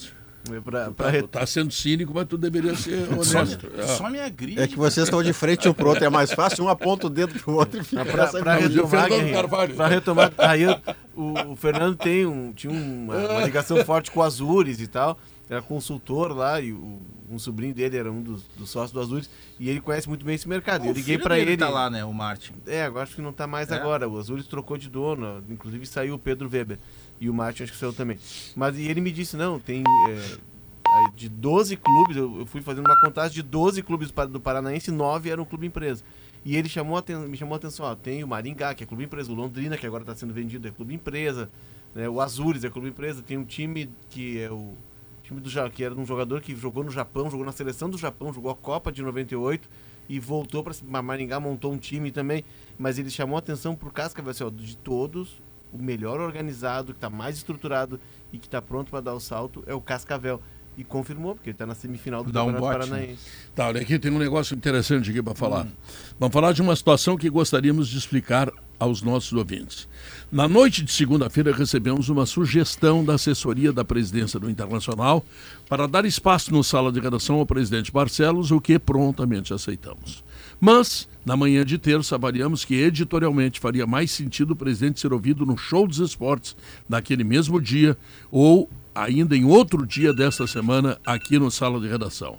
[0.64, 3.68] Pra, Tu pra tá, tá sendo cínico, mas tu deveria ser Só, honesto.
[3.78, 3.88] É.
[3.88, 4.60] só me agride.
[4.60, 7.10] É que vocês estão de frente um pro outro, é mais fácil, um aponta o
[7.10, 9.76] dedo pro outro e fica pra, pra retomar, Fernando Guerrinha, Carvalho.
[9.76, 10.80] pra retomar, aí eu-
[11.16, 15.20] o, o Fernando tem um, tinha uma, uma ligação forte com o Azures e tal,
[15.50, 17.00] era consultor lá e o-
[17.30, 20.36] um sobrinho dele era um dos, dos sócios do Azures e ele conhece muito bem
[20.36, 20.84] esse mercado.
[20.84, 21.58] O eu liguei pra dele ele.
[21.58, 22.54] tá lá, né, o Martin.
[22.68, 23.76] É, agora acho que não tá mais É?
[23.76, 24.10] agora.
[24.10, 26.78] O Azures trocou de dono, inclusive saiu o Pedro Weber.
[27.22, 28.18] E o Martin acho que saiu também.
[28.56, 30.38] Mas e ele me disse, não, tem é,
[31.16, 34.92] de 12 clubes, eu, eu fui fazendo uma contagem de 12 clubes do do Paranaense,
[34.92, 36.04] 9 eram clube empresa.
[36.44, 39.32] E ele chamou me chamou a atenção, ó, tem o Maringá, que é clube empresa,
[39.32, 41.50] o Londrina, que agora está sendo vendido, é clube empresa,
[41.94, 44.74] né, o Azures é clube empresa, tem um time que é o
[45.22, 48.34] time do que era um jogador que jogou no Japão, jogou na seleção do Japão,
[48.34, 49.70] jogou a Copa de 98
[50.10, 52.44] e voltou para Maringá, montou um time também,
[52.78, 55.42] mas ele chamou a atenção pro Cascavel, assim, ó, de todos,
[55.72, 58.00] o melhor organizado, que está mais estruturado
[58.32, 60.42] e que está pronto para dar o salto é o Cascavel.
[60.78, 62.98] E confirmou, porque ele está na semifinal do Dá um Campeonato bote, né?
[62.98, 63.26] Paranaense.
[63.54, 65.68] Tá, olha aqui, tem um negócio interessante aqui para falar.
[66.18, 68.50] Vamos falar de uma situação que gostaríamos de explicar
[68.80, 69.88] aos nossos ouvintes.
[70.32, 75.26] Na noite de segunda-feira recebemos uma sugestão da assessoria da presidência do Internacional
[75.68, 80.24] para dar espaço no sala de redação ao presidente Barcelos, o que prontamente aceitamos.
[80.64, 85.44] Mas, na manhã de terça, avaliamos que editorialmente faria mais sentido o presidente ser ouvido
[85.44, 86.56] no show dos esportes
[86.88, 87.98] naquele mesmo dia
[88.30, 92.38] ou ainda em outro dia desta semana aqui no sala de redação.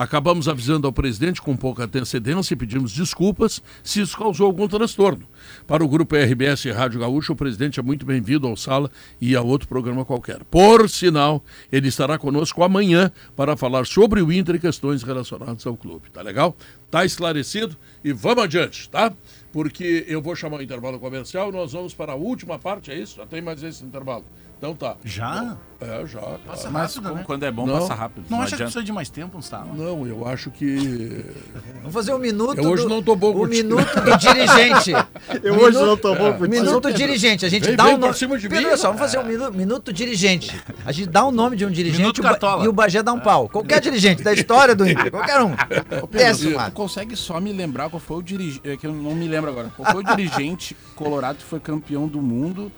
[0.00, 5.28] Acabamos avisando ao presidente com pouca antecedência e pedimos desculpas se isso causou algum transtorno.
[5.66, 8.90] Para o grupo RBS Rádio Gaúcho, o presidente é muito bem-vindo ao Sala
[9.20, 10.42] e a outro programa qualquer.
[10.44, 15.76] Por sinal, ele estará conosco amanhã para falar sobre o Inter e questões relacionadas ao
[15.76, 16.08] clube.
[16.10, 16.56] Tá legal?
[16.90, 19.12] Tá esclarecido e vamos adiante, tá?
[19.52, 23.16] Porque eu vou chamar o intervalo comercial nós vamos para a última parte, é isso?
[23.16, 24.24] Já tem mais esse intervalo.
[24.60, 24.94] Então tá.
[25.02, 25.56] Já?
[25.80, 26.20] É, já.
[26.70, 27.22] Mas rápido, né?
[27.26, 27.78] quando é bom, Não.
[27.78, 28.24] passa rápido.
[28.28, 28.64] Não, Não, acha que adianta.
[28.72, 29.64] precisa de mais tempo, não está?
[29.64, 31.24] Não, eu acho que
[31.80, 32.58] Vamos fazer um minuto.
[32.58, 33.68] Eu hoje do- não tô bom O contigo.
[33.68, 34.92] minuto do dirigente.
[35.42, 36.50] Eu hoje não tô bom O contigo.
[36.50, 37.46] minuto dirigente.
[37.46, 38.12] A gente Vem- dá vem um nome.
[38.12, 38.54] cima de mim.
[38.54, 40.60] Pedro, olha só, vamos fazer um minuto, minuto dirigente.
[40.84, 42.26] A gente dá o nome de um dirigente Minuto e
[42.60, 43.48] o e o Bagé dá um pau.
[43.48, 45.54] Qualquer dirigente da história do Inter, qualquer um.
[46.36, 46.72] Tu mano.
[46.72, 48.60] consegue só me lembrar qual foi o dirigente.
[48.68, 49.70] É que eu não me lembro agora.
[49.74, 52.70] Qual foi o dirigente colorado que foi campeão do mundo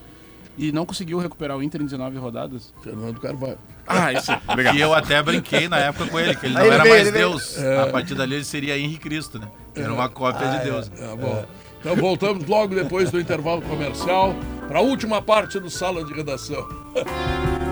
[0.57, 2.73] e não conseguiu recuperar o Inter em 19 rodadas?
[2.83, 3.59] Fernando Carvalho.
[3.87, 4.31] Ah, isso.
[4.49, 4.77] Obrigado.
[4.77, 7.09] E eu até brinquei na época com ele, que ele não ele era veio, mais
[7.09, 7.19] ele.
[7.19, 7.59] Deus.
[7.59, 9.49] A partir dali ele seria Henrique Cristo, né?
[9.75, 10.89] Era uma cópia de Deus.
[10.89, 11.45] Tá bom.
[11.81, 14.37] Então voltamos logo depois do intervalo comercial
[14.69, 16.65] para a última parte do Sala de Redação.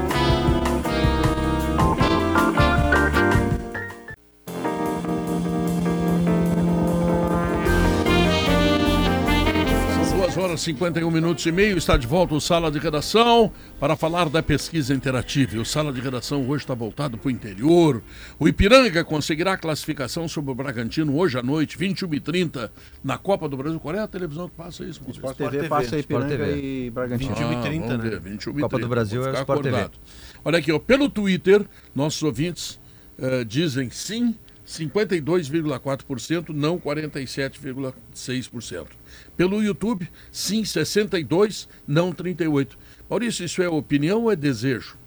[10.41, 11.77] horas e 51 minutos e meio.
[11.77, 15.57] Está de volta o Sala de Redação para falar da pesquisa interativa.
[15.57, 18.03] E o Sala de Redação hoje está voltado para o interior.
[18.39, 22.71] O Ipiranga conseguirá a classificação sobre o Bragantino hoje à noite, 21h30,
[23.05, 23.79] na Copa do Brasil.
[23.79, 25.01] Qual é a televisão que passa isso?
[25.01, 26.63] Sport Sport TV TV, passa Sport Ipiranga TV.
[26.63, 27.35] e Bragantino.
[27.35, 28.11] 21 e 30, vamos né?
[28.11, 28.89] ver, 21 e Copa do 30.
[28.89, 29.77] Brasil é Sport TV.
[29.77, 29.99] acordado.
[30.43, 32.81] Olha aqui, ó, pelo Twitter, nossos ouvintes
[33.19, 34.35] eh, dizem sim,
[34.67, 39.00] 52,4%, não 47,6%.
[39.41, 42.77] Pelo YouTube, sim, 62%, não 38%.
[43.09, 44.99] Maurício, isso é opinião ou é desejo?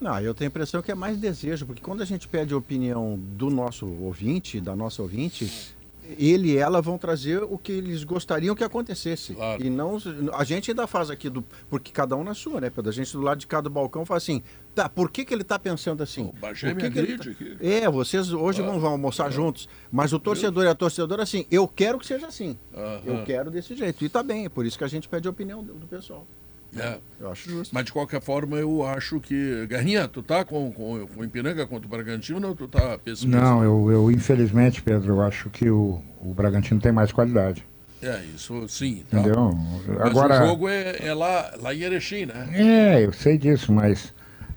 [0.00, 2.56] Não, eu tenho a impressão que é mais desejo, porque quando a gente pede a
[2.56, 5.73] opinião do nosso ouvinte, da nossa ouvinte,
[6.18, 9.34] ele e ela vão trazer o que eles gostariam que acontecesse.
[9.34, 9.64] Claro.
[9.64, 9.98] E não.
[10.32, 12.90] A gente ainda faz aqui, do, porque cada um na sua, né, Pedro?
[12.90, 14.42] A gente do lado de cada balcão faz assim.
[14.74, 16.22] Tá, por que, que ele está pensando assim?
[16.22, 17.56] O Por que que ele tá- aqui.
[17.60, 19.68] É, vocês hoje vão, vão almoçar juntos.
[19.90, 22.58] Mas o torcedor e a torcedora, assim, eu quero que seja assim.
[23.04, 24.04] Eu quero desse jeito.
[24.04, 26.26] E tá bem, é por isso que a gente pede a opinião do, do pessoal.
[26.78, 26.98] É.
[27.20, 27.74] Eu acho justo.
[27.74, 29.66] Mas de qualquer forma, eu acho que.
[29.66, 33.40] Garrinha, tu tá com, com, com o Ipiranga contra o Bragantino ou tu tá pessimista?
[33.40, 37.64] Não, eu, eu infelizmente, Pedro, eu acho que o, o Bragantino tem mais qualidade.
[38.02, 39.02] É, isso sim.
[39.10, 39.18] Tá.
[39.18, 39.56] Entendeu?
[39.86, 40.44] Mas Agora.
[40.44, 42.48] o jogo é, é lá, lá em Erechim, né?
[42.52, 44.12] É, eu sei disso, mas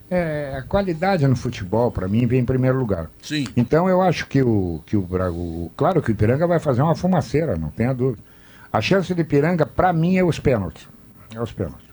[0.10, 3.10] é, a qualidade no futebol, para mim, vem em primeiro lugar.
[3.22, 3.45] Sim.
[3.56, 5.35] Então eu acho que o, que o Braga.
[5.76, 8.23] Claro que o Ipiranga vai fazer uma fumaceira, não tenha dúvida.
[8.72, 10.88] A chance do Ipiranga, para mim, é os pênaltis.
[11.34, 11.86] É os pênaltis.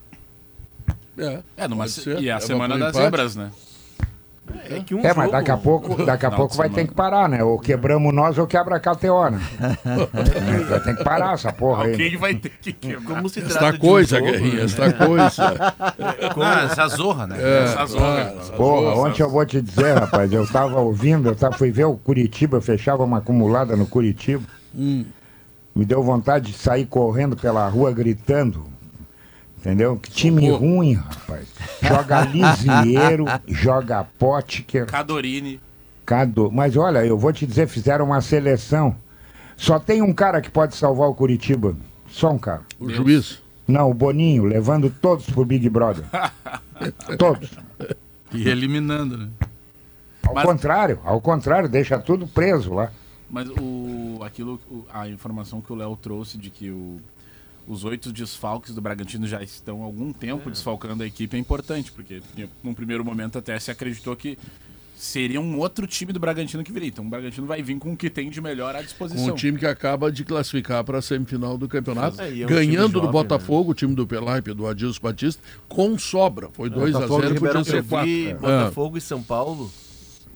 [1.19, 2.21] É, É, numa ser.
[2.21, 3.05] e a É semana das empate.
[3.05, 3.51] zebras, né?
[4.69, 6.83] É que um É, mas daqui a pouco, daqui a Final pouco vai semana.
[6.85, 7.43] ter que parar, né?
[7.43, 9.41] Ou quebramos nós ou quebra a KTO, né?
[10.69, 11.93] vai ter que parar essa porra aí.
[11.93, 13.15] Alguém vai ter que quebrar.
[13.17, 14.65] Como se trata Esta de um coisa, jogo, Guerrinha, né?
[14.65, 15.75] esta coisa.
[16.37, 17.37] Ah, essa zorra, né?
[17.41, 18.07] É, Essa zorra.
[18.07, 19.09] ah, essa Porra, zorra.
[19.09, 22.59] ontem eu vou te dizer, rapaz, eu tava ouvindo, eu tava, fui ver o Curitiba,
[22.59, 24.43] eu fechava uma acumulada no Curitiba.
[24.77, 25.07] Hum.
[25.75, 28.67] Me deu vontade de sair correndo pela rua gritando.
[29.65, 29.97] Entendeu?
[29.97, 30.67] Que time Socorro.
[30.77, 31.47] ruim, rapaz.
[31.81, 35.59] Joga Lisieiro, joga Potker, Cadorini.
[36.05, 36.51] Cado.
[36.53, 38.95] Mas olha, eu vou te dizer, fizeram uma seleção.
[39.57, 41.75] Só tem um cara que pode salvar o Curitiba.
[42.11, 42.61] Só um cara.
[42.79, 43.43] O juiz.
[43.67, 46.05] Não, o Boninho, levando todos pro Big Brother.
[47.19, 47.51] todos.
[48.35, 49.29] E eliminando, né?
[50.27, 52.91] Ao Mas- contrário, ao contrário, deixa tudo preso lá.
[53.31, 54.61] Mas o, aquilo,
[54.93, 57.01] a informação que o Léo trouxe de que o-
[57.67, 61.91] os oito desfalques do Bragantino já estão há algum tempo desfalcando a equipe é importante,
[61.93, 62.23] porque
[62.63, 64.39] num primeiro momento até se acreditou que
[64.97, 66.89] seria um outro time do Bragantino que viria.
[66.89, 69.33] Então o Bragantino vai vir com o que tem de melhor à disposição.
[69.33, 73.01] o time que acaba de classificar para a semifinal do campeonato, É, é um ganhando
[73.01, 76.49] do Botafogo, o time do Pelaipe, do Adilson Batista, com sobra.
[76.53, 78.07] Foi 2 a Botafogo 0 e podia ser Eu 4.
[78.07, 78.35] vi É.
[78.35, 79.71] Botafogo e São Paulo,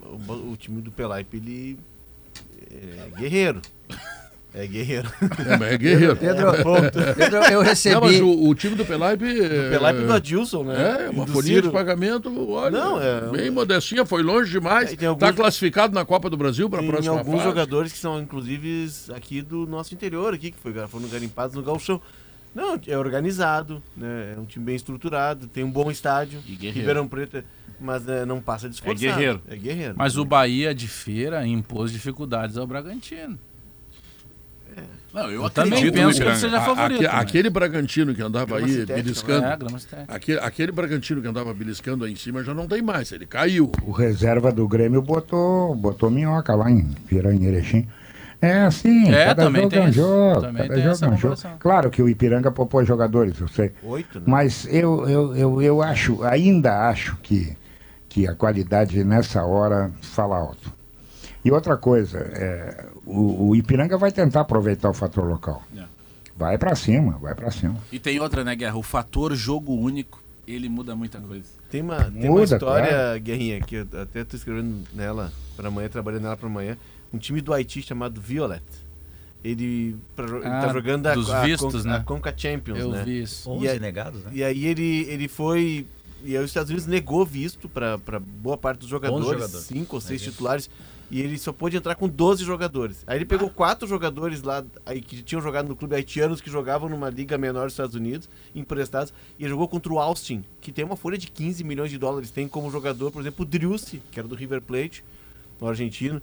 [0.02, 1.78] o, o time do Pelaipe, ele
[2.70, 3.62] é guerreiro.
[4.54, 5.08] É guerreiro.
[5.60, 6.16] É, é guerreiro.
[6.18, 6.46] Pedro,
[7.14, 8.22] Pedro, eu Não, mas recebi.
[8.22, 9.24] o, o time do Pelaipe.
[9.24, 11.06] O Pelaipe do Adilson, né?
[11.06, 14.84] É, uma folhinha de pagamento, olha, Não, é- bem modestinha, foi longe demais.
[14.92, 17.44] É, tem Está alguns- classificado na Copa do Brasil para a Tem próxima alguns fase.
[17.44, 22.00] jogadores que são, inclusive, aqui do nosso interior, aqui, que foi, foram garimpados no Galchão.
[22.54, 24.32] Não, é organizado, né?
[24.36, 26.40] É um time bem estruturado, tem um bom estádio.
[26.46, 26.78] E guerreiro.
[26.78, 27.44] Ribeirão Preto,
[27.78, 28.98] mas é, não passa de esforçado.
[28.98, 29.42] guerreiro.
[29.46, 29.94] É guerreiro.
[29.96, 33.38] Mas o Bahia de feira impôs dificuldades ao Bragantino.
[35.12, 36.98] Não, eu, Eu também penso que ele seja A- favorito.
[37.00, 37.20] aque- né?
[37.20, 39.46] aquele Bragantino que andava Grama aí sintética, beliscando.
[39.46, 40.14] É, grama sintética.
[40.14, 43.72] Aquele, aquele Bragantino que andava beliscando aí em cima já não tem mais, ele caiu.
[43.84, 47.88] O reserva do Grêmio botou, botou minhoca lá em Piranha, Erechim.
[48.40, 50.40] É assim, É, cada também jogo tem é um jogo.
[50.42, 51.36] Também cada tem jogo essa é um jogo.
[51.58, 53.72] Claro que o Ipiranga popou jogadores, eu sei.
[53.82, 54.24] Oito, né?
[54.28, 57.56] Mas eu, eu, eu, eu acho, ainda acho que,
[58.08, 60.72] que a qualidade nessa hora fala alto.
[61.44, 65.62] E outra coisa, é, o, o Ipiranga vai tentar aproveitar o fator local.
[65.76, 65.84] É.
[66.36, 67.76] Vai pra cima, vai pra cima.
[67.90, 68.76] E tem outra, né, Guerra?
[68.76, 71.46] O fator jogo único, ele muda muita coisa.
[71.70, 73.20] Tem uma, tem uma Muda, história, claro.
[73.20, 76.76] Guerrinha, que eu até tô escrevendo nela para amanhã, trabalhando nela para amanhã.
[77.12, 78.62] Um time do Haiti chamado Violet.
[79.42, 81.96] Ele, pra, jo- ele Ah, tá jogando a, dos a, vistos, Con- né?
[81.96, 83.02] a Conca Champions, Eu né?
[83.04, 83.48] vi isso.
[83.50, 84.30] 11 E negados, né?
[84.34, 85.86] E aí ele, ele foi.
[86.24, 89.66] E aí os Estados Unidos negou visto para boa parte dos jogadores, jogadores.
[89.66, 90.68] cinco ou seis Aí, titulares,
[91.10, 93.02] e ele só pôde entrar com 12 jogadores.
[93.06, 96.88] Aí ele pegou quatro jogadores lá aí que tinham jogado no clube haitianos que jogavam
[96.88, 100.84] numa liga menor dos Estados Unidos, emprestados, e ele jogou contra o Austin, que tem
[100.84, 102.30] uma folha de 15 milhões de dólares.
[102.30, 105.02] Tem como jogador, por exemplo, o Driussi, que era do River Plate,
[105.60, 106.20] no argentino.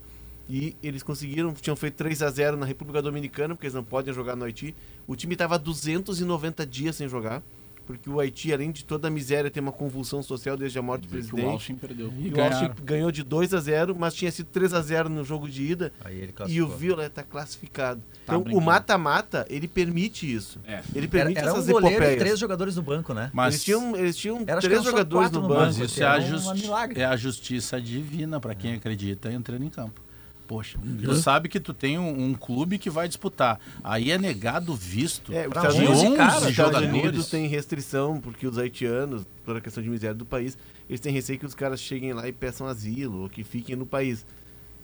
[0.48, 4.14] E eles conseguiram, tinham feito 3 a 0 na República Dominicana, porque eles não podem
[4.14, 4.76] jogar no Haiti.
[5.06, 7.42] O time estava 290 dias sem jogar,
[7.86, 11.02] porque o Haiti, além de toda a miséria, tem uma convulsão social desde a morte
[11.02, 11.46] do Que o presidente.
[11.46, 12.12] Austin perdeu.
[12.18, 12.40] E o.
[12.42, 15.62] Austin ganhou de 2 a 0 mas tinha sido 3 a 0 no jogo de
[15.62, 15.92] ida.
[16.04, 16.68] Aí ele E o.
[16.68, 18.00] Violet está classificado.
[18.00, 18.66] Tá então, o brincando.
[18.66, 20.58] mata-mata, ele permite isso.
[20.66, 20.82] É.
[20.94, 22.18] Ele Era, permite era um essas goleiro e epopeias.
[22.22, 23.30] três jogadores no banco, né?
[23.32, 25.54] Mas, Eles tinham, eles tinham Era, três jogadores no banco.
[25.54, 29.70] mas isso é a, Era um é a justiça divina para quem acredita entrando em
[29.70, 30.00] campo.
[30.46, 33.58] Poxa, tu sabe que tu tem um, um clube que vai disputar.
[33.82, 37.02] Aí é negado visto É, Pra Estados de 11 11 caras, os Estados jogadores.
[37.04, 40.56] Unidos tem restrição, porque os haitianos, por a questão de miséria do país,
[40.88, 43.84] eles têm receio que os caras cheguem lá e peçam asilo, ou que fiquem no
[43.86, 44.24] país.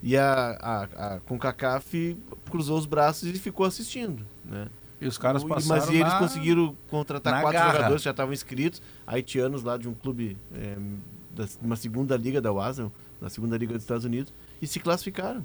[0.03, 2.17] E a, a, a CONCACAF
[2.51, 4.67] cruzou os braços e ficou assistindo, né?
[5.01, 7.73] E os caras passaram Mas e eles na- conseguiram contratar na quatro garra.
[7.73, 10.77] jogadores que já estavam inscritos, haitianos lá de um clube, é,
[11.35, 12.91] da, uma segunda liga da WASA,
[13.23, 15.45] na segunda liga dos Estados Unidos, e se classificaram.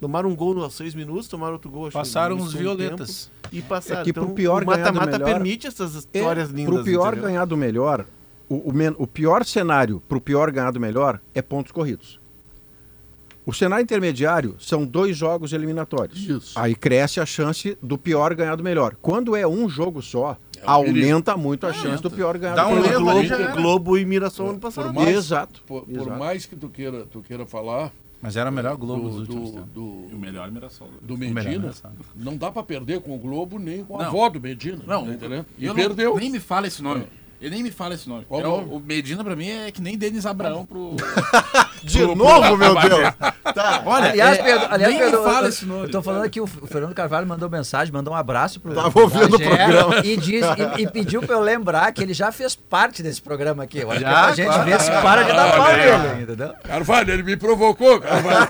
[0.00, 1.90] Tomaram um gol aos seis minutos, tomaram outro gol.
[1.90, 3.30] Passaram segundo violetas.
[3.42, 4.00] tempo, E passaram.
[4.02, 6.74] É que pro então, pior o mata-mata melhor- permite essas histórias É, lindas.
[6.74, 7.28] Pro pior entendeu?
[7.30, 8.04] ganhar do melhor,
[8.48, 12.20] o, o men- o pior cenário pro pior ganhar do melhor é pontos corridos.
[13.46, 16.28] O cenário intermediário são dois jogos eliminatórios.
[16.28, 16.58] Isso.
[16.58, 18.96] Aí cresce a chance do pior ganhar do melhor.
[19.00, 22.64] Quando é um jogo só, É um aumenta muito a chance do pior ganhar Dá
[22.64, 23.52] do um ali, Globo, já.
[23.54, 24.86] Globo e Mirassol ano passado.
[24.86, 25.62] Por mais- Exato.
[25.66, 26.18] Por, por Exato.
[26.18, 27.92] mais que tu queira, tu queira falar
[28.22, 30.88] Mas era a melhor Globo do, do, do, E o melhor Mirassol.
[31.02, 31.72] do Medina,
[32.14, 34.06] não dá pra perder com o Globo nem com a Não.
[34.06, 34.82] avó do Medina.
[34.86, 35.46] Não, tá entendendo?
[35.58, 36.16] e E eu não- perdeu.
[36.16, 37.04] nem me fala esse nome.
[37.40, 38.24] Ele nem me fala esse nome.
[38.26, 38.68] Qual É o- nome?
[38.74, 40.96] O, Medina pra mim é que nem Denis Abraão pro.
[41.82, 43.12] De novo, meu Deus!
[43.54, 43.82] Tá.
[43.86, 45.82] Olha, Aliás, é, Pedro, aliás, nem Pedro, me fala eu, esse nome.
[45.84, 48.74] eu tô falando aqui, o Fernando Carvalho mandou mensagem, mandou um abraço pro.
[48.74, 49.98] Tava ouvindo o programa.
[50.04, 50.44] E, diz,
[50.78, 53.78] e, e pediu pra eu lembrar que ele já fez parte desse programa aqui.
[53.78, 54.64] Eu acho que Já, pra gente claro.
[54.64, 56.54] ver se para de dar pau nele, entendeu?
[56.64, 58.48] Carvalho, ele me provocou, Carvalho.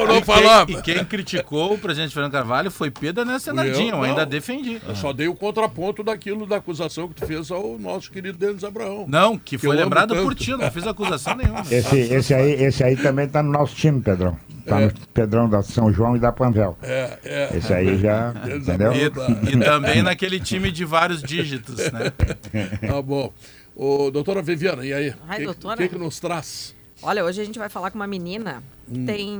[0.00, 0.66] Eu não E falava.
[0.66, 4.02] quem, e quem criticou o presidente Fernando Carvalho foi Pedro Nessa eu não.
[4.02, 4.80] ainda defendi.
[4.86, 8.62] Eu só dei o contraponto daquilo da acusação que tu fez ao nosso querido Denis
[8.62, 9.06] Abraão.
[9.08, 11.62] Não, que Que foi lembrado por ti, não fiz acusação nenhuma.
[11.72, 14.38] Esse, esse, aí, esse aí também tá no nosso time, Pedrão.
[14.66, 16.76] Tá no Pedrão da São João e da Panvel.
[16.82, 17.56] É, é.
[17.56, 18.32] Esse aí já.
[18.54, 18.92] Entendeu?
[18.92, 22.12] E, e também naquele time de vários dígitos, né?
[22.86, 23.32] Tá bom.
[23.74, 25.14] Ô, doutora Viviana, e aí?
[25.26, 25.76] Ai, O que, doutora.
[25.78, 26.74] que, que nos traz?
[27.02, 29.06] Olha, hoje a gente vai falar com uma menina que Hum.
[29.06, 29.38] tem.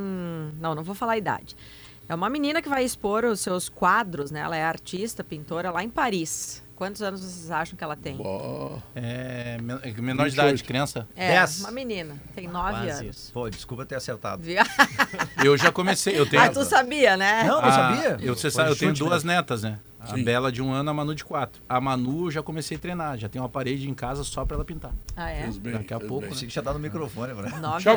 [0.61, 1.55] Não, não vou falar a idade.
[2.09, 4.41] É uma menina que vai expor os seus quadros, né?
[4.41, 6.63] Ela é artista, pintora lá em Paris.
[6.83, 8.19] Quantos anos vocês acham que ela tem?
[8.93, 10.35] É, é menor de 28.
[10.35, 11.07] idade, criança.
[11.15, 11.61] É, Dez.
[11.61, 12.21] uma menina.
[12.35, 13.17] Tem nove Quase anos.
[13.17, 13.33] isso.
[13.33, 14.43] Pô, desculpa ter acertado.
[14.43, 14.57] Viu?
[15.45, 16.43] Eu já comecei, eu tenho.
[16.43, 17.45] Ah, tu sabia, né?
[17.45, 18.17] Não, não Ah, sabia.
[18.21, 19.29] Eu, você sabe, eu tenho duas mesmo.
[19.37, 19.79] netas, né?
[20.11, 21.63] A Bela de um ano, a Manu de quatro.
[21.69, 24.57] A Manu eu já comecei a treinar, já tem uma parede em casa só pra
[24.57, 24.93] ela pintar.
[25.17, 25.49] Ah, é?
[25.59, 25.73] bem.
[25.75, 27.51] Daqui a pouco, que já dá no microfone, né?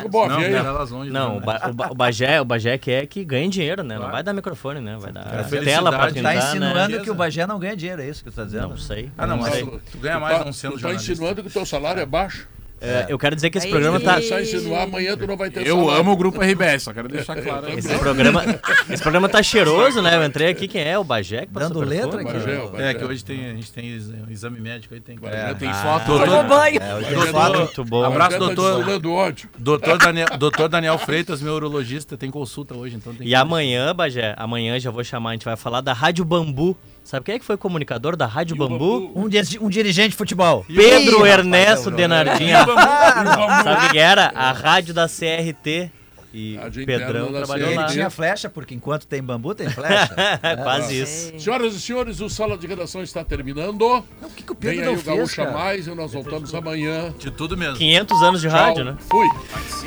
[0.09, 1.09] Boff, não, elas longe.
[1.11, 1.59] Não, o, né?
[1.69, 3.97] o, ba o Bagé, o Bagé quer que ganhe dinheiro, né?
[3.97, 4.97] Não vai dar microfone, né?
[4.99, 5.65] Vai dar felicidade.
[5.65, 7.03] tela pra Tá pintar, Tá insinuando né?
[7.03, 8.69] que o Bagé não ganha dinheiro, é isso que tu tá dizendo?
[8.69, 9.11] Não sei.
[9.17, 9.65] Ah, não, não mas sei.
[9.65, 11.11] tu, tu ganha Tu mais tá- não sendo tu tá jornalista.
[11.11, 12.47] insinuando que o teu salário é baixo?
[12.81, 14.19] É, eu quero dizer que esse Aí- programa tá...
[14.19, 16.01] Insinuar, amanhã tu não vai ter Eu salário.
[16.01, 17.69] amo o grupo RBS, só quero deixar claro.
[17.69, 18.43] Esse programa,
[18.89, 20.15] esse programa tá cheiroso, né?
[20.15, 20.97] Eu entrei aqui, quem é?
[20.99, 21.45] O Bagé?
[21.45, 22.33] que passou Dando letra aqui.
[22.33, 22.89] Bagé, o Bagé.
[22.89, 25.15] É, que hoje tem, a gente tem ex- exame médico aí, tem.
[25.17, 26.05] Bagé Tem Ah, foto.
[26.19, 26.79] Tomou banho.
[26.81, 27.57] É, hoje tem tá- foto.
[27.59, 28.03] Muito bom.
[28.03, 28.83] Abraço, tá doutor.
[29.57, 34.33] Doutor Daniel, doutor Daniel Freitas, meu urologista, tem consulta hoje, então tem E amanhã, Bagé,
[34.37, 36.77] amanhã já vou chamar, a gente vai falar da Rádio Bambu.
[37.05, 39.11] Sabe quem é que foi comunicador da Rádio Bambu?
[39.15, 40.65] Um, di- um dirigente de futebol.
[40.67, 42.65] Pedro Ih, Ernesto rapaz, Denardinha.
[43.63, 44.31] Sabe o que era?
[44.35, 45.91] A rádio da CRT.
[46.33, 47.85] E Rádio Pedrão trabalhou Ele lá.
[47.85, 50.13] tinha flecha, porque enquanto tem bambu, tem flecha.
[50.63, 51.29] Quase isso.
[51.29, 51.39] Sei.
[51.39, 53.83] Senhoras e senhores, o Sala de Redação está terminando.
[54.21, 55.57] O que, que o Vem Pedro aí não o fez, Gaúcha cara?
[55.57, 57.13] Mais e nós voltamos amanhã.
[57.17, 57.77] de tudo mesmo.
[57.77, 58.57] 500 anos de Tchau.
[58.57, 58.97] rádio, né?
[59.09, 59.25] Fui.